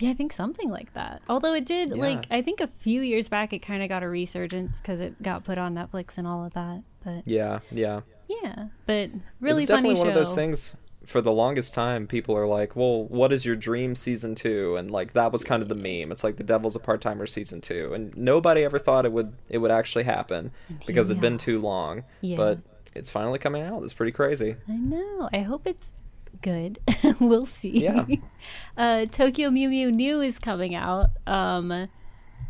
[0.00, 1.22] Yeah, I think something like that.
[1.28, 4.08] Although it did, like, I think a few years back, it kind of got a
[4.08, 6.82] resurgence because it got put on Netflix and all of that.
[7.04, 8.02] But Yeah, yeah.
[8.28, 9.10] Yeah, but it
[9.40, 10.00] really was funny definitely show.
[10.00, 10.76] one of those things.
[11.08, 14.76] For the longest time, people are like, "Well, what is your dream season two?
[14.76, 16.12] And like that was kind of the meme.
[16.12, 19.32] It's like the Devil's a part timer season two, and nobody ever thought it would
[19.48, 20.52] it would actually happen
[20.86, 22.04] because it'd been too long.
[22.20, 22.36] Yeah.
[22.36, 22.58] But
[22.94, 23.82] it's finally coming out.
[23.84, 24.56] It's pretty crazy.
[24.68, 25.28] I know.
[25.32, 25.94] I hope it's
[26.42, 26.78] good.
[27.20, 27.84] we'll see.
[27.84, 28.04] Yeah.
[28.76, 31.10] uh, Tokyo Mew Mew New is coming out.
[31.26, 31.88] Um,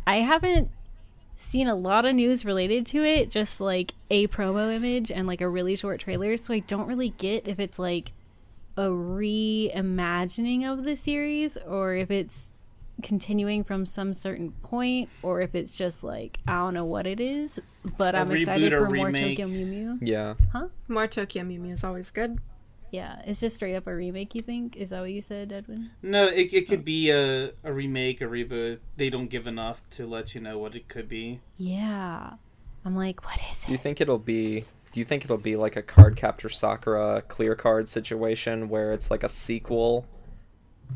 [0.05, 0.69] I haven't
[1.37, 5.41] seen a lot of news related to it, just like a promo image and like
[5.41, 6.35] a really short trailer.
[6.37, 8.11] So I don't really get if it's like
[8.79, 12.51] a reimagining of the series or if it's
[13.03, 17.19] continuing from some certain point or if it's just like I don't know what it
[17.19, 17.59] is.
[17.97, 19.37] But A I'm excited reboot or for more remake.
[19.37, 19.99] Tokyo Mew Mew.
[20.01, 20.35] Yeah.
[20.53, 20.69] Huh?
[20.87, 22.39] More Tokyo Mew Mew is always good.
[22.91, 24.33] Yeah, it's just straight up a remake.
[24.33, 24.77] You think?
[24.77, 25.91] Is that what you said, Edwin?
[26.01, 28.79] No, it, it could be a, a remake, a reboot.
[28.95, 31.41] They don't give enough to let you know what it could be.
[31.57, 32.31] Yeah.
[32.85, 33.67] I'm like, what is it?
[33.67, 34.63] Do you think it'll be?
[34.91, 39.23] Do you think it'll be like a Cardcaptor Sakura clear card situation where it's like
[39.23, 40.07] a sequel,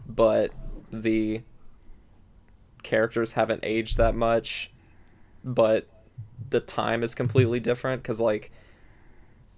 [0.08, 0.52] but
[0.92, 1.42] the
[2.82, 4.72] characters haven't aged that much,
[5.44, 5.88] but
[6.50, 8.02] the time is completely different?
[8.02, 8.52] Because like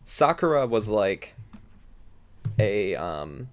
[0.04, 1.36] Sakura was like
[2.60, 3.50] a um,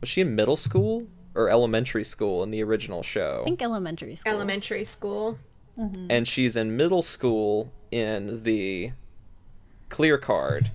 [0.00, 3.38] was she in middle school or elementary school in the original show?
[3.40, 4.32] I think elementary school.
[4.32, 5.38] Elementary school.
[5.76, 8.92] and she's in middle school in the
[9.94, 10.70] clear card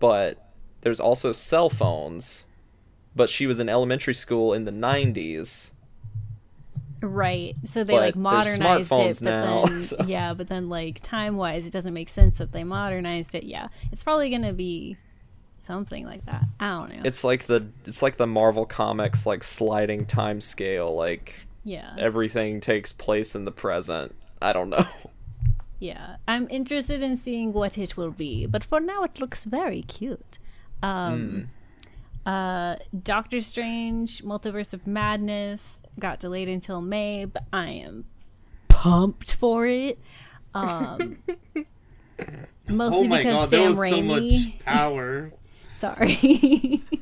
[0.00, 2.46] but there's also cell phones
[3.14, 5.70] but she was in elementary school in the 90s
[7.04, 7.56] Right.
[7.66, 11.36] So they But like modernized it, but now, then so- yeah, but then like time
[11.36, 13.42] wise, it doesn't make sense that they modernized it.
[13.42, 14.96] Yeah, it's probably gonna be
[15.58, 16.44] something like that.
[16.60, 17.02] I don't know.
[17.04, 21.34] it's like the it's like the marvel comics like sliding time scale like
[21.64, 24.84] yeah, everything takes place in the present i don't know
[25.82, 26.16] yeah.
[26.28, 30.38] I'm interested in seeing what it will be, but for now, it looks very cute.
[30.82, 31.48] Um,
[32.24, 38.04] uh, Doctor Strange: Multiverse of Madness got delayed until May, but I am
[38.68, 39.98] pumped for it.
[40.54, 41.18] Um,
[42.68, 44.44] mostly oh my because god, Sam was so Raimi.
[44.44, 45.32] much power.
[45.76, 46.82] Sorry.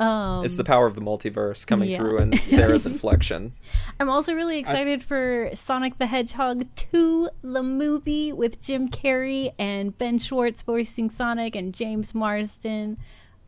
[0.00, 1.98] um, it's the power of the multiverse coming yeah.
[1.98, 3.52] through in sarah's inflection
[3.98, 9.96] I'm also really excited for Sonic the Hedgehog 2, the movie with Jim Carrey and
[9.96, 12.96] Ben Schwartz voicing Sonic and James Marsden.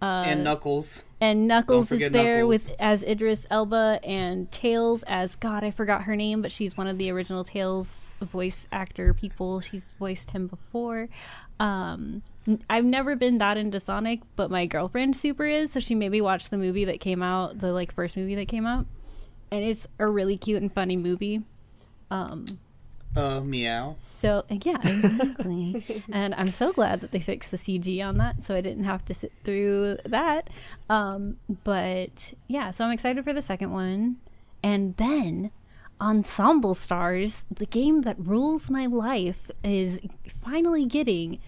[0.00, 1.04] Uh, and Knuckles.
[1.20, 2.68] and Knuckles is there Knuckles.
[2.68, 6.88] with as Idris Elba and Tails as God, I forgot her name, but she's one
[6.88, 9.60] of the original Tails voice actor people.
[9.60, 11.08] She's voiced him before.
[11.62, 12.22] Um,
[12.68, 16.20] I've never been that into Sonic, but my girlfriend super is, so she made me
[16.20, 18.86] watch the movie that came out, the like first movie that came out,
[19.52, 21.42] and it's a really cute and funny movie.
[22.10, 22.58] Um,
[23.14, 23.94] Uh, meow.
[24.00, 26.02] so yeah, exactly.
[26.12, 29.04] and I'm so glad that they fixed the CG on that, so I didn't have
[29.04, 30.50] to sit through that.
[30.90, 34.16] Um, but yeah, so I'm excited for the second one,
[34.64, 35.52] and then
[36.00, 40.00] Ensemble Stars, the game that rules my life, is
[40.44, 41.38] finally getting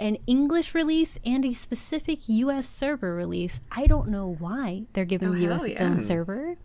[0.00, 3.60] an English release and a specific US server release.
[3.70, 6.56] I don't know why they're giving Oh, the US hell its own server.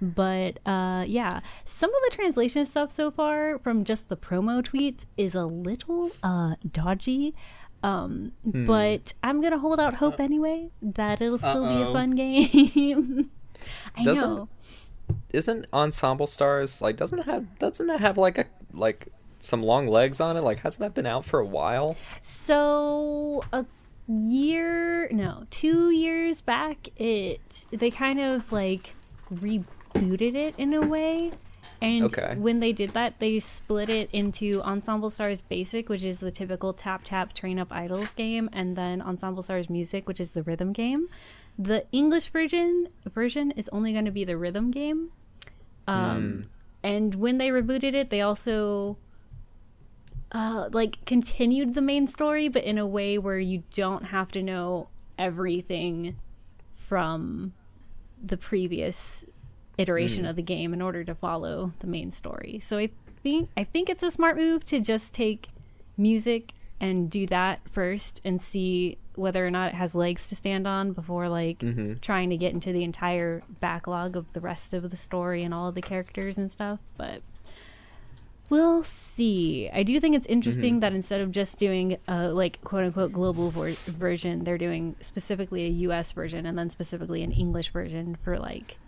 [0.00, 5.04] But uh, yeah, some of the translation stuff so far from just the promo tweets
[5.16, 7.34] is a little uh, dodgy.
[7.82, 13.30] Um, But I'm gonna hold out hope anyway that it'll still be a fun game.
[13.96, 14.48] I Doesn't- know.
[15.32, 19.08] isn't ensemble stars like doesn't have doesn't it have like a like
[19.40, 23.64] some long legs on it like hasn't that been out for a while So a
[24.08, 28.94] year, no, two years back, it they kind of like
[29.32, 31.32] rebooted it in a way.
[31.80, 32.34] And Okay.
[32.36, 36.72] when they did that, they split it into Ensemble Stars Basic, which is the typical
[36.72, 40.72] tap tap train up idols game, and then Ensemble Stars Music, which is the rhythm
[40.72, 41.08] game.
[41.56, 45.10] The English version version is only going to be the rhythm game.
[45.86, 46.48] Um,
[46.82, 48.96] And when they rebooted it, they also
[50.32, 54.42] uh, like continued the main story, but in a way where you don't have to
[54.42, 54.88] know
[55.18, 56.16] everything
[56.76, 57.52] from
[58.22, 59.24] the previous
[59.78, 62.58] iteration of the game in order to follow the main story.
[62.60, 62.90] So I
[63.22, 65.48] think I think it's a smart move to just take
[65.96, 70.66] music and do that first and see whether or not it has legs to stand
[70.66, 71.58] on before like
[72.00, 75.68] trying to get into the entire backlog of the rest of the story and all
[75.68, 76.78] of the characters and stuff.
[76.96, 77.22] But
[78.50, 79.68] We'll see.
[79.72, 80.80] I do think it's interesting mm-hmm.
[80.80, 85.66] that instead of just doing a like quote unquote global vor- version, they're doing specifically
[85.66, 88.78] a US version and then specifically an English version for like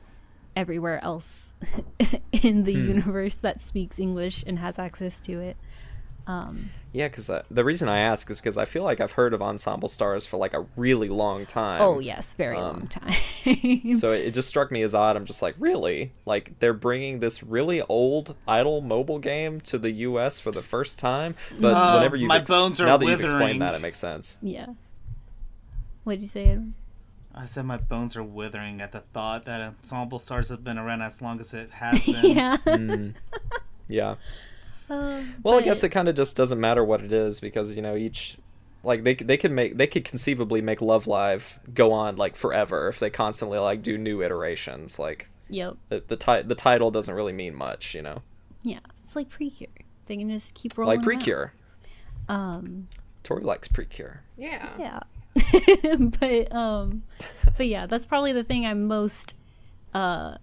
[0.56, 1.54] everywhere else
[2.32, 2.88] in the hmm.
[2.88, 5.56] universe that speaks English and has access to it.
[6.30, 9.40] Um, Yeah, because the reason I ask is because I feel like I've heard of
[9.42, 11.80] Ensemble Stars for like a really long time.
[11.82, 13.14] oh yes, very um, long time.
[13.96, 15.16] So it just struck me as odd.
[15.16, 16.12] I'm just like, really?
[16.26, 20.38] Like they're bringing this really old idol mobile game to the U.S.
[20.38, 21.34] for the first time?
[21.60, 24.38] But Uh, whenever you my bones are now that you've explained that, it makes sense.
[24.42, 24.66] yeah.
[26.04, 26.74] What did you say, Edwin?
[27.34, 31.02] I said my bones are withering at the thought that Ensemble Stars have been around
[31.02, 32.24] as long as it has been.
[32.36, 32.56] yeah.
[32.66, 33.16] Mm.
[33.86, 34.14] Yeah.
[34.90, 37.80] Uh, Well, I guess it kind of just doesn't matter what it is because you
[37.82, 38.36] know each
[38.82, 42.88] like they they could make they could conceivably make Love Live go on like forever
[42.88, 44.98] if they constantly like do new iterations.
[44.98, 45.76] Like Yep.
[45.88, 48.22] the the, ti- the title doesn't really mean much, you know.
[48.62, 48.80] Yeah.
[49.04, 49.68] It's like Precure.
[50.06, 50.98] They can just keep rolling.
[50.98, 51.18] Like them out.
[51.18, 51.52] Precure.
[52.28, 52.86] Um.
[53.22, 54.20] Tori likes Precure.
[54.36, 54.68] Yeah.
[54.78, 55.00] Yeah.
[56.20, 57.02] but um
[57.56, 59.34] but yeah, that's probably the thing I'm most
[59.94, 60.36] uh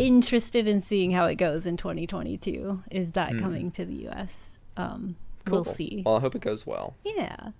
[0.00, 4.58] interested in seeing how it goes in 2022 is that coming to the US.
[4.76, 5.16] Um
[5.48, 6.02] we'll see.
[6.04, 6.94] Well, I hope it goes well.
[7.04, 7.50] Yeah.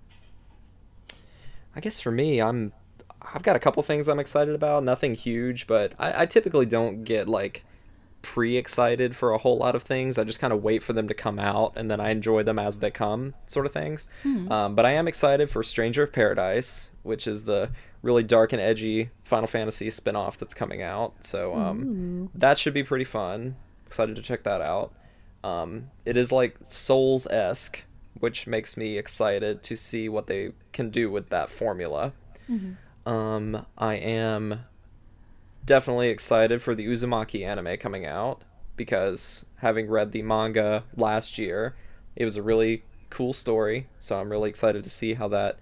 [1.75, 2.73] I guess for me, I'm
[3.21, 4.83] I've got a couple things I'm excited about.
[4.83, 7.63] Nothing huge, but I, I typically don't get like
[8.21, 10.17] pre-excited for a whole lot of things.
[10.17, 12.59] I just kind of wait for them to come out, and then I enjoy them
[12.59, 14.07] as they come, sort of things.
[14.51, 17.71] Um, but I am excited for Stranger of Paradise, which is the
[18.01, 21.23] really dark and edgy Final Fantasy spin-off that's coming out.
[21.23, 23.55] So um, that should be pretty fun.
[23.85, 24.93] Excited to check that out.
[25.43, 27.83] Um, it is like Souls esque,
[28.19, 32.13] which makes me excited to see what they can do with that formula.
[33.05, 34.65] Um, I am
[35.65, 38.43] definitely excited for the Uzumaki anime coming out
[38.75, 41.75] because having read the manga last year,
[42.15, 43.87] it was a really cool story.
[43.97, 45.59] So I'm really excited to see how that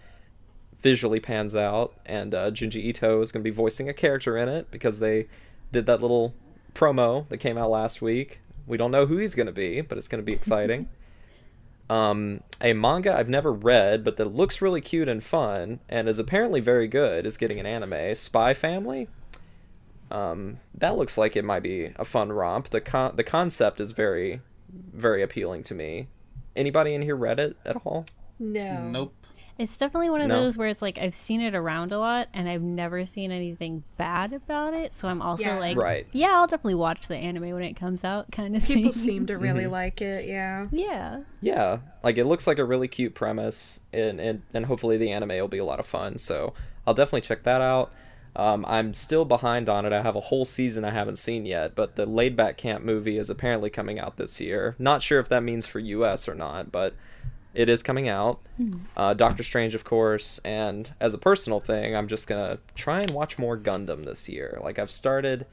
[0.80, 1.93] visually pans out.
[2.06, 5.27] And uh, Junji Ito is going to be voicing a character in it because they
[5.72, 6.34] did that little
[6.73, 8.41] promo that came out last week.
[8.65, 10.89] We don't know who he's going to be, but it's going to be exciting.
[11.89, 16.19] um, a manga I've never read, but that looks really cute and fun, and is
[16.19, 18.15] apparently very good, is getting an anime.
[18.15, 19.07] Spy Family.
[20.11, 22.69] Um, that looks like it might be a fun romp.
[22.69, 24.41] The con- the concept is very,
[24.72, 26.07] very appealing to me.
[26.56, 28.06] Anybody in here read it at all?
[28.39, 28.89] No.
[28.89, 29.19] Nope.
[29.60, 30.41] It's definitely one of No.
[30.41, 33.84] those where it's like I've seen it around a lot and I've never seen anything
[33.98, 34.94] bad about it.
[34.94, 35.60] So I'm also Yeah.
[35.60, 36.07] like, Right.
[36.14, 39.02] yeah, I'll definitely watch the anime when it comes out, kind of People thing.
[39.02, 40.27] seem to really like it.
[40.30, 40.68] Yeah.
[40.72, 41.19] yeah.
[41.41, 45.30] Yeah, like it looks like a really cute premise, and and, and hopefully the anime
[45.38, 46.18] will be a lot of fun.
[46.18, 46.53] So
[46.88, 47.91] I'll definitely check that out.
[48.36, 49.91] Um, I'm still behind on it.
[49.91, 53.18] I have a whole season I haven't seen yet, but the Laid Back Camp movie
[53.18, 54.76] is apparently coming out this year.
[54.80, 56.30] Not sure if that means for U.S.
[56.30, 56.94] or not, but
[57.53, 58.39] it is coming out.
[58.95, 63.11] Uh, Doctor Strange, of course, and as a personal thing, I'm just gonna try and
[63.11, 64.59] watch more Gundam this year.
[64.63, 65.45] Like I've started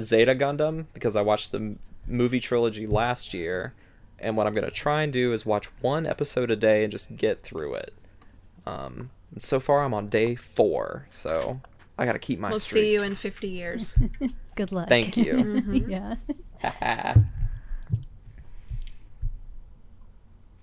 [0.00, 3.74] Zeta Gundam because I watched the m- movie trilogy last year,
[4.18, 7.16] and what I'm gonna try and do is watch one episode a day and just
[7.16, 7.94] get through it.
[8.66, 11.60] Um, and so far I'm on day four, so
[11.96, 12.82] I gotta keep my We'll streak.
[12.84, 13.98] see you in 50 years.
[14.56, 14.88] Good luck.
[14.88, 15.62] Thank you.
[15.88, 16.16] yeah.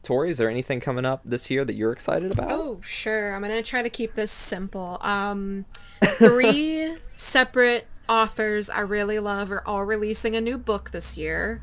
[0.05, 2.51] Tori, is there anything coming up this year that you're excited about?
[2.51, 3.35] Oh, sure.
[3.35, 4.97] I'm gonna try to keep this simple.
[5.01, 5.65] Um,
[6.03, 11.61] three separate authors I really love are all releasing a new book this year.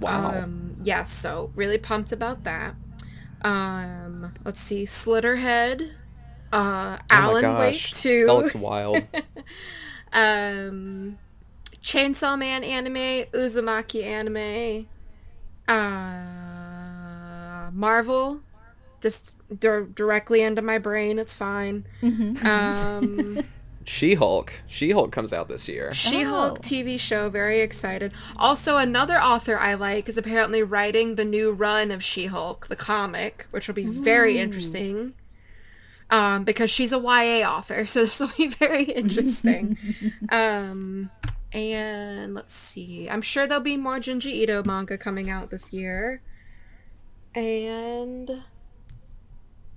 [0.00, 0.42] wow.
[0.42, 2.74] Um, yes, so really pumped about that.
[3.42, 5.92] Um, let's see, Slitterhead,
[6.52, 7.92] uh, oh my Alan Wake gosh.
[7.92, 8.96] two, That looks wild.
[10.12, 11.18] um,
[11.82, 14.88] Chainsaw Man anime, Uzumaki anime,
[15.68, 16.55] uh,
[17.76, 18.40] Marvel,
[19.02, 21.18] just dir- directly into my brain.
[21.18, 21.84] It's fine.
[22.02, 23.38] Um,
[23.84, 24.52] She-Hulk.
[24.66, 25.94] She-Hulk comes out this year.
[25.94, 26.60] She-Hulk Oh.
[26.60, 27.30] TV show.
[27.30, 28.12] Very excited.
[28.36, 33.46] Also, another author I like is apparently writing the new run of She-Hulk, the comic,
[33.52, 35.14] which will be very interesting.
[36.10, 39.76] Um, because she's a YA author, so this will be very interesting.
[40.30, 41.10] um,
[41.52, 43.08] and let's see.
[43.08, 46.22] I'm sure there'll be more Junji Ito manga coming out this year.
[47.36, 48.42] And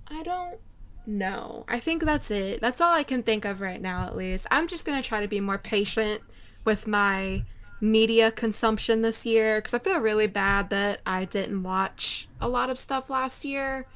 [0.08, 0.58] I don't
[1.06, 1.64] know.
[1.68, 2.60] I think that's it.
[2.60, 4.46] That's all I can think of right now, at least.
[4.50, 6.22] I'm just going to try to be more patient
[6.64, 7.44] with my
[7.82, 12.70] media consumption this year because I feel really bad that I didn't watch a lot
[12.70, 13.86] of stuff last year.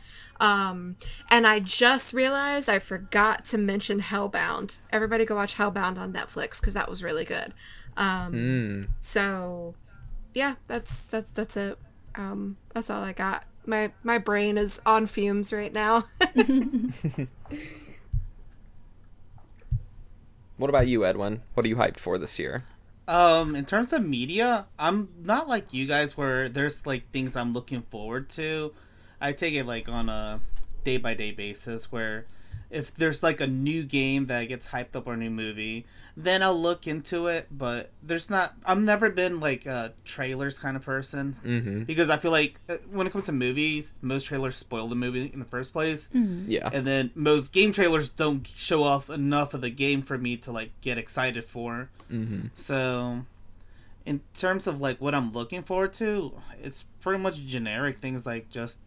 [0.41, 0.97] Um,
[1.31, 4.79] and I just realized I forgot to mention Hellbound.
[4.93, 7.55] Everybody go watch Hellbound on Netflix because that was really good.
[7.97, 8.87] Um, Mm.
[9.01, 9.75] so
[10.35, 11.79] yeah, that's that's that's it.
[12.17, 13.45] Um, that's all I got.
[13.67, 16.05] My my brain is on fumes right now.
[20.57, 21.43] What about you, Edwin?
[21.55, 22.65] What are you hyped for this year?
[23.09, 27.53] Um, in terms of media, I'm not like you guys where there's like things I'm
[27.53, 28.73] looking forward to.
[29.21, 30.41] I take it like on a
[30.85, 32.27] day by day basis where
[32.71, 35.87] if there's like a new game that gets hyped up or a new movie,
[36.17, 37.49] then I'll look into it.
[37.51, 38.55] But there's not.
[38.65, 41.83] I've never been like a trailers kind of person Mm-hmm.
[41.85, 45.31] because I feel like uh, when it comes to movies, most trailers spoil the movie
[45.33, 46.69] in the first place, Yeah.
[46.73, 50.53] and then most game trailers don't show off enough of the game for me to
[50.53, 51.91] like get excited for.
[52.13, 52.49] Mm-hmm.
[52.55, 53.25] So,
[54.07, 58.51] in terms of like what I'm looking forward to, it's pretty much generic things like
[58.51, 58.79] just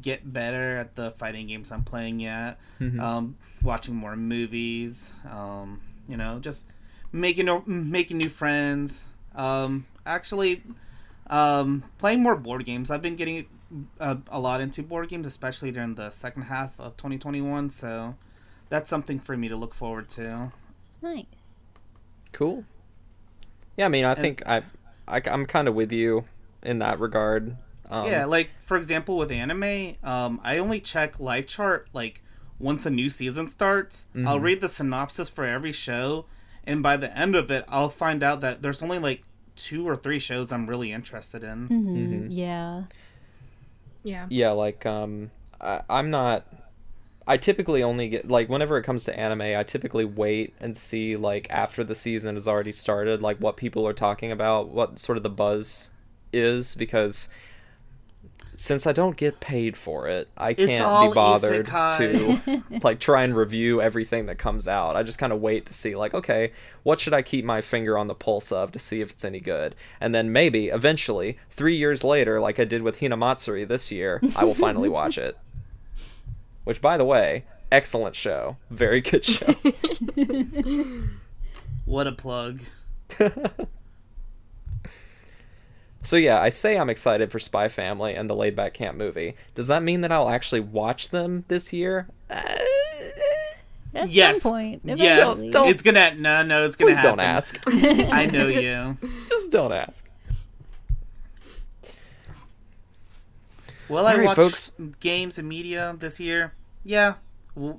[0.00, 3.00] get better at the fighting games I'm playing yet, Mhm.
[3.00, 5.80] um, watching more movies, um,
[6.10, 6.66] you know, just
[7.12, 9.06] making making new friends.
[9.34, 10.62] Um, actually,
[11.28, 12.90] um, playing more board games.
[12.90, 13.46] I've been getting
[13.98, 17.70] a, a lot into board games, especially during the second half of 2021.
[17.70, 18.16] So,
[18.68, 20.52] that's something for me to look forward to.
[21.02, 21.26] Nice.
[22.32, 22.64] Cool.
[23.76, 24.62] Yeah, I mean, I think I,
[25.08, 26.24] I I'm kind of with you
[26.62, 27.56] in that regard.
[27.90, 32.22] Um, yeah, like for example with anime, um, I only check LiveChart like
[32.60, 34.06] once a new season starts.
[34.14, 34.42] I'll Mhm.
[34.42, 36.26] read the synopsis for every show,
[36.64, 39.22] and by the end of it, I'll find out that there's only like
[39.56, 41.66] two or three shows I'm really interested in.
[41.66, 42.26] hmm Mhm.
[42.30, 42.84] Yeah.
[44.02, 44.26] Yeah.
[44.30, 45.30] yeah like um
[45.60, 46.46] I, i'm not
[47.26, 51.16] i typically only get like whenever it comes to anime i typically wait and see
[51.16, 55.18] like after the season has already started like what people are talking about what sort
[55.18, 55.90] of the buzz
[56.32, 57.28] is because
[58.60, 60.68] since i don't get paid for it i can't
[61.08, 62.44] be bothered isekais.
[62.44, 64.96] to like try and review everything that comes out.
[64.96, 67.96] I just kind of wait to see like okay what should i keep my finger
[67.96, 69.74] on the pulse of to see if it's any good?
[69.98, 74.44] And then maybe eventually three years later like i did with hinamatsuri this year i
[74.44, 75.38] will finally watch it.
[76.64, 78.58] Which by the way excellent show.
[78.68, 79.54] Very good show.
[81.86, 82.60] What a plug!
[86.02, 89.34] So yeah i say i'm excited for spy family and the laid back camp movie
[89.54, 92.40] does that mean that i'll actually watch them this year Uh,
[93.92, 94.82] At yes, some point.
[94.84, 95.50] yes, eventually.
[95.50, 97.18] Don't- it's gonna no, no, it's gonna please happen.
[97.18, 98.96] don't ask I know you.
[99.28, 100.08] just don't ask
[103.88, 104.70] Will I All right, watch folks.
[105.00, 106.52] games and media this year?
[106.84, 107.14] Yeah.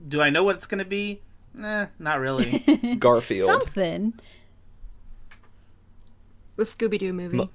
[0.10, 1.22] Do I know what it's gonna be?
[1.54, 2.60] Nah, not really.
[3.00, 4.14] garfield Something.
[6.58, 7.38] The Scooby Doo movie.
[7.38, 7.50] Mo-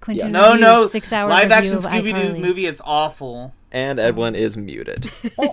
[0.00, 0.32] Quentin Yes.
[0.32, 2.66] no, no, six-hour live action Scooby Doo movie.
[2.66, 3.52] It's awful.
[3.72, 5.10] and edwin is muted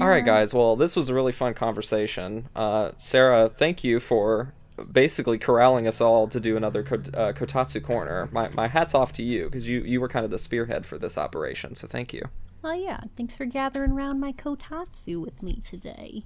[0.00, 0.52] All right, guys.
[0.52, 2.48] Well, this was a really fun conversation.
[2.54, 4.52] Uh, Sarah, thank you for
[4.92, 8.28] basically corralling us all to do another Ko- uh, Kotatsu Corner.
[8.30, 10.98] My, my hat's off to you because you, you were kind of the spearhead for
[10.98, 12.22] this operation, so thank you.
[12.62, 16.24] Oh yeah, thanks for gathering around my kotatsu with me today.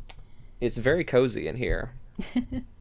[0.60, 1.92] It's very cozy in here.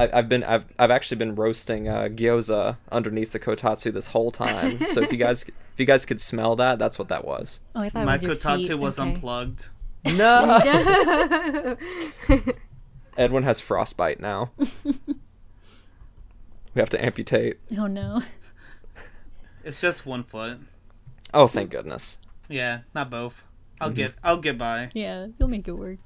[0.00, 4.30] I, I've been I've, I've actually been roasting uh, gyoza underneath the kotatsu this whole
[4.30, 4.78] time.
[4.88, 7.60] So if you guys if you guys could smell that, that's what that was.
[7.74, 8.74] Oh, I thought My it was your kotatsu feet.
[8.78, 9.10] was okay.
[9.10, 9.68] unplugged.
[10.16, 10.58] No.
[13.16, 14.50] Edwin has frostbite now.
[14.84, 14.94] we
[16.76, 17.58] have to amputate.
[17.76, 18.22] Oh no.
[19.64, 20.58] It's just one foot.
[21.34, 22.18] Oh, thank goodness.
[22.48, 23.44] Yeah, not both.
[23.80, 23.96] I'll Mm-hmm.
[23.96, 24.14] get.
[24.24, 24.90] I'll get by.
[24.94, 25.98] Yeah, you'll make it work.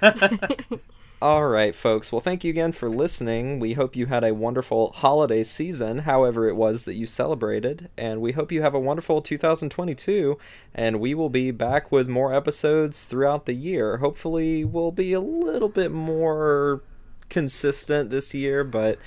[1.22, 2.10] All right, folks.
[2.10, 3.60] Well, thank you again for listening.
[3.60, 8.20] We hope you had a wonderful holiday season, however it was that you celebrated, and
[8.20, 10.36] we hope you have a wonderful 2022.
[10.74, 13.98] And we will be back with more episodes throughout the year.
[13.98, 16.82] Hopefully, we'll be a little bit more
[17.28, 18.98] consistent this year, but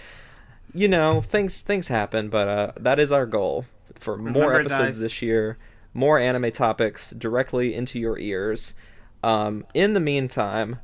[0.74, 2.30] you know, things things happen.
[2.30, 3.66] But uh, that is our goal
[4.00, 5.58] for more episodes this year,
[5.94, 8.74] more anime topics directly into your ears.
[9.22, 10.80] Um, in the meantime,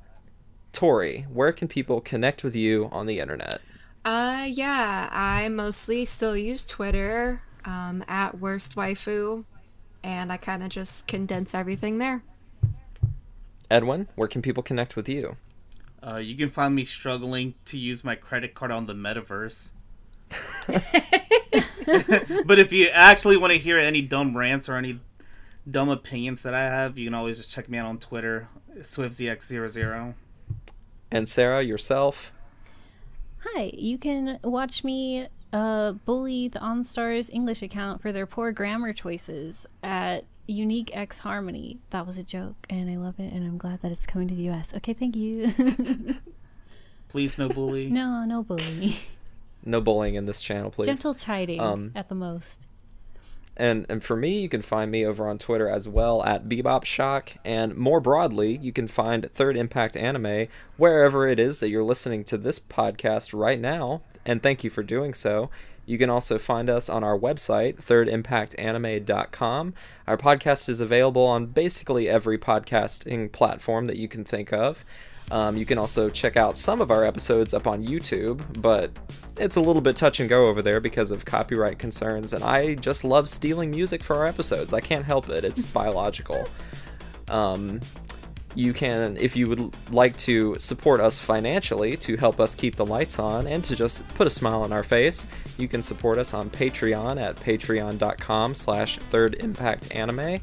[0.74, 3.62] Tori, where can people connect with you on the internet?
[4.04, 9.46] Uh, yeah, I mostly still use Twitter um, at worst waifu,
[10.04, 12.24] and I kind of just condense everything there.
[13.70, 15.38] Edwin, where can people connect with you?
[16.06, 19.72] Uh, you can find me struggling to use my credit card on the metaverse.
[22.46, 25.00] but if you actually want to hear any dumb rants or any
[25.70, 30.16] dumb opinions that I have, you can always just check me out on Twitter, SwiftZX00.
[31.12, 32.32] And Sarah, yourself?
[33.44, 38.94] Hi, you can watch me uh, bully the EnStars English account for their poor grammar
[38.94, 41.80] choices at Unique X Harmony.
[41.90, 44.36] That was a joke, and I love it, and I'm glad that it's coming to
[44.36, 44.74] the US.
[44.76, 45.54] Okay, thank you.
[47.10, 47.90] Please, no bully.
[47.90, 48.98] no, no bully.
[49.66, 50.88] No bullying in this channel, please.
[50.88, 52.66] Gentle chiding Um, at the most.
[53.58, 56.86] And, and for me, you can find me over on Twitter as well at Bebop
[56.86, 57.34] Shock.
[57.44, 60.48] And more broadly, you can find Third Impact Anime
[60.78, 64.02] wherever it is that you're listening to this podcast right now.
[64.26, 65.50] And thank you for doing so.
[65.86, 69.74] You can also find us on our website, thirdimpactanime.com.
[70.08, 74.86] Our podcast is available on basically every podcasting platform that you can think of.
[75.32, 78.92] Um, you can also check out some of our episodes up on YouTube, but
[79.38, 82.76] it's a little bit touch and go over there because of copyright concerns, and I
[82.76, 84.74] just love stealing music for our episodes.
[84.74, 86.46] I can't help it, it's biological.
[87.30, 87.80] Um,
[88.56, 92.86] you can, if you would like to support us financially to help us keep the
[92.86, 95.28] lights on and to just put a smile on our face,
[95.58, 100.42] you can support us on Patreon at patreon.com slash thirdimpactanime.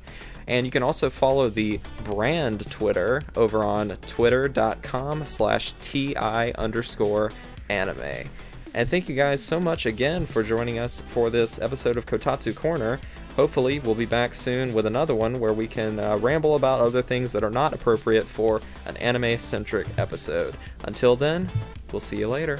[0.49, 7.31] And you can also follow the brand Twitter over on twitter.com slash ti underscore
[7.69, 8.29] anime.
[8.75, 12.55] And thank you guys so much again for joining us for this episode of Kotatsu
[12.55, 12.99] Corner.
[13.37, 17.03] Hopefully, we'll be back soon with another one where we can uh, ramble about other
[17.03, 20.57] things that are not appropriate for an anime centric episode.
[20.85, 21.49] Until then,
[21.93, 22.59] we'll see you later.